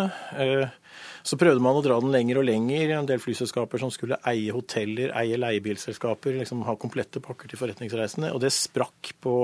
Så 1.24 1.38
prøvde 1.40 1.62
man 1.62 1.78
å 1.78 1.82
dra 1.84 2.00
den 2.02 2.12
lenger 2.12 2.40
og 2.40 2.48
lenger. 2.48 2.96
En 2.98 3.08
del 3.08 3.22
flyselskaper 3.22 3.80
som 3.80 3.92
skulle 3.94 4.18
eie 4.28 4.52
hoteller, 4.54 5.14
eie 5.16 5.38
leiebilselskaper, 5.38 6.40
liksom 6.40 6.64
ha 6.66 6.74
komplette 6.80 7.22
pakker 7.22 7.50
til 7.50 7.60
forretningsreisende. 7.60 8.32
Og 8.34 8.42
det 8.42 8.52
sprakk 8.54 9.14
på 9.24 9.36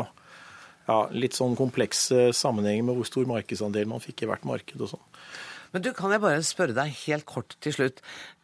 ja, 0.91 0.99
litt 1.15 1.39
sånn 1.39 1.55
komplekse 1.59 2.31
sammenhenger 2.37 2.89
med 2.89 2.99
hvor 2.99 3.09
stor 3.09 3.29
markedsandel 3.31 3.89
man 3.91 4.03
fikk 4.03 4.25
i 4.25 4.31
hvert 4.31 4.47
marked 4.49 4.83
og 4.83 4.93
sånn. 4.97 5.07
Men 5.73 5.83
du, 5.85 5.93
kan 5.95 6.11
jeg 6.11 6.23
bare 6.25 6.43
spørre 6.43 6.75
deg 6.75 6.95
helt 7.07 7.27
kort 7.31 7.55
til 7.62 7.73
slutt. 7.77 8.01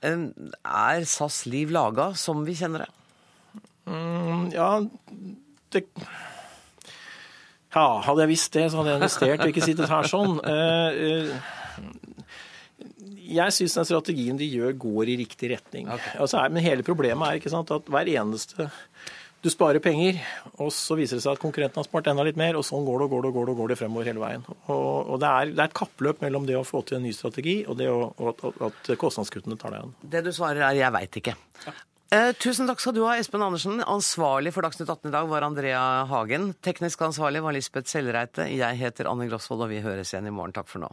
Er 0.07 1.07
SAS 1.11 1.41
liv 1.51 1.73
laga 1.75 2.13
som 2.19 2.45
vi 2.47 2.55
kjenner 2.59 2.85
det? 2.85 2.91
Mm, 3.91 4.49
ja, 4.55 4.71
det 5.75 5.85
Ja, 7.77 7.87
hadde 8.07 8.23
jeg 8.25 8.31
visst 8.33 8.55
det, 8.57 8.69
så 8.73 8.79
hadde 8.81 8.93
jeg 8.95 9.01
investert 9.03 9.43
og 9.45 9.51
ikke 9.53 9.67
sittet 9.67 9.91
her 9.93 10.09
sånn. 10.11 10.39
Eh, 10.53 10.91
eh, 11.11 11.53
Jeg 13.27 13.51
syns 13.57 13.75
den 13.75 13.87
strategien 13.89 14.37
de 14.39 14.47
gjør, 14.47 14.71
går 14.79 15.09
i 15.11 15.17
riktig 15.19 15.49
retning. 15.51 15.89
Altså, 15.91 16.39
er- 16.45 16.53
men 16.55 16.63
hele 16.63 16.85
problemet 16.87 17.27
er 17.27 17.41
ikke 17.41 17.51
sant, 17.51 17.73
at 17.75 17.89
hver 17.91 18.07
eneste 18.07 18.69
du 19.45 19.51
sparer 19.53 19.83
penger, 19.85 20.19
og 20.59 20.71
så 20.75 20.97
viser 20.99 21.19
det 21.19 21.25
seg 21.25 21.37
at 21.37 21.43
konkurrenten 21.43 21.79
har 21.79 21.87
spart 21.87 22.09
enda 22.11 22.25
litt 22.27 22.39
mer, 22.41 22.57
og 22.59 22.65
sånn 22.67 22.87
går 22.87 23.03
det 23.03 23.07
og 23.07 23.13
går 23.15 23.27
det 23.27 23.31
og 23.31 23.37
går 23.37 23.49
det, 23.49 23.53
og 23.55 23.61
går 23.61 23.73
det 23.73 23.79
fremover 23.81 24.09
hele 24.11 24.23
veien. 24.23 24.47
Og, 24.67 24.87
og 25.13 25.21
det, 25.23 25.29
er, 25.31 25.53
det 25.53 25.63
er 25.63 25.71
et 25.71 25.77
kappløp 25.77 26.25
mellom 26.25 26.49
det 26.49 26.57
å 26.59 26.65
få 26.67 26.83
til 26.87 26.99
en 26.99 27.07
ny 27.07 27.13
strategi 27.15 27.59
og 27.67 27.77
det 27.79 27.91
å, 27.93 28.01
og 28.17 28.33
at, 28.33 28.47
at 28.71 28.95
kostnadskuttene 28.99 29.59
tar 29.61 29.77
deg 29.77 29.87
an. 29.87 29.95
Det 30.03 30.25
du 30.27 30.33
svarer 30.35 30.65
er 30.67 30.81
'jeg 30.81 30.97
veit 30.97 31.21
ikke'. 31.23 31.37
Eh, 32.15 32.33
tusen 32.39 32.69
takk 32.71 32.79
skal 32.79 32.95
du 32.95 33.03
ha, 33.03 33.17
Espen 33.19 33.43
Andersen. 33.43 33.81
Ansvarlig 33.83 34.53
for 34.55 34.63
Dagsnytt 34.63 34.89
18 34.89 35.11
i 35.11 35.15
dag 35.15 35.27
var 35.27 35.43
Andrea 35.43 36.05
Hagen. 36.07 36.53
Teknisk 36.63 37.03
ansvarlig 37.03 37.43
var 37.43 37.53
Lisbeth 37.53 37.91
Sellreite. 37.91 38.47
Jeg 38.47 38.79
heter 38.79 39.11
Anne 39.11 39.27
Grosvold, 39.27 39.67
og 39.67 39.75
vi 39.75 39.83
høres 39.83 40.15
igjen 40.15 40.31
i 40.31 40.35
morgen. 40.35 40.55
Takk 40.55 40.71
for 40.71 40.85
nå. 40.85 40.93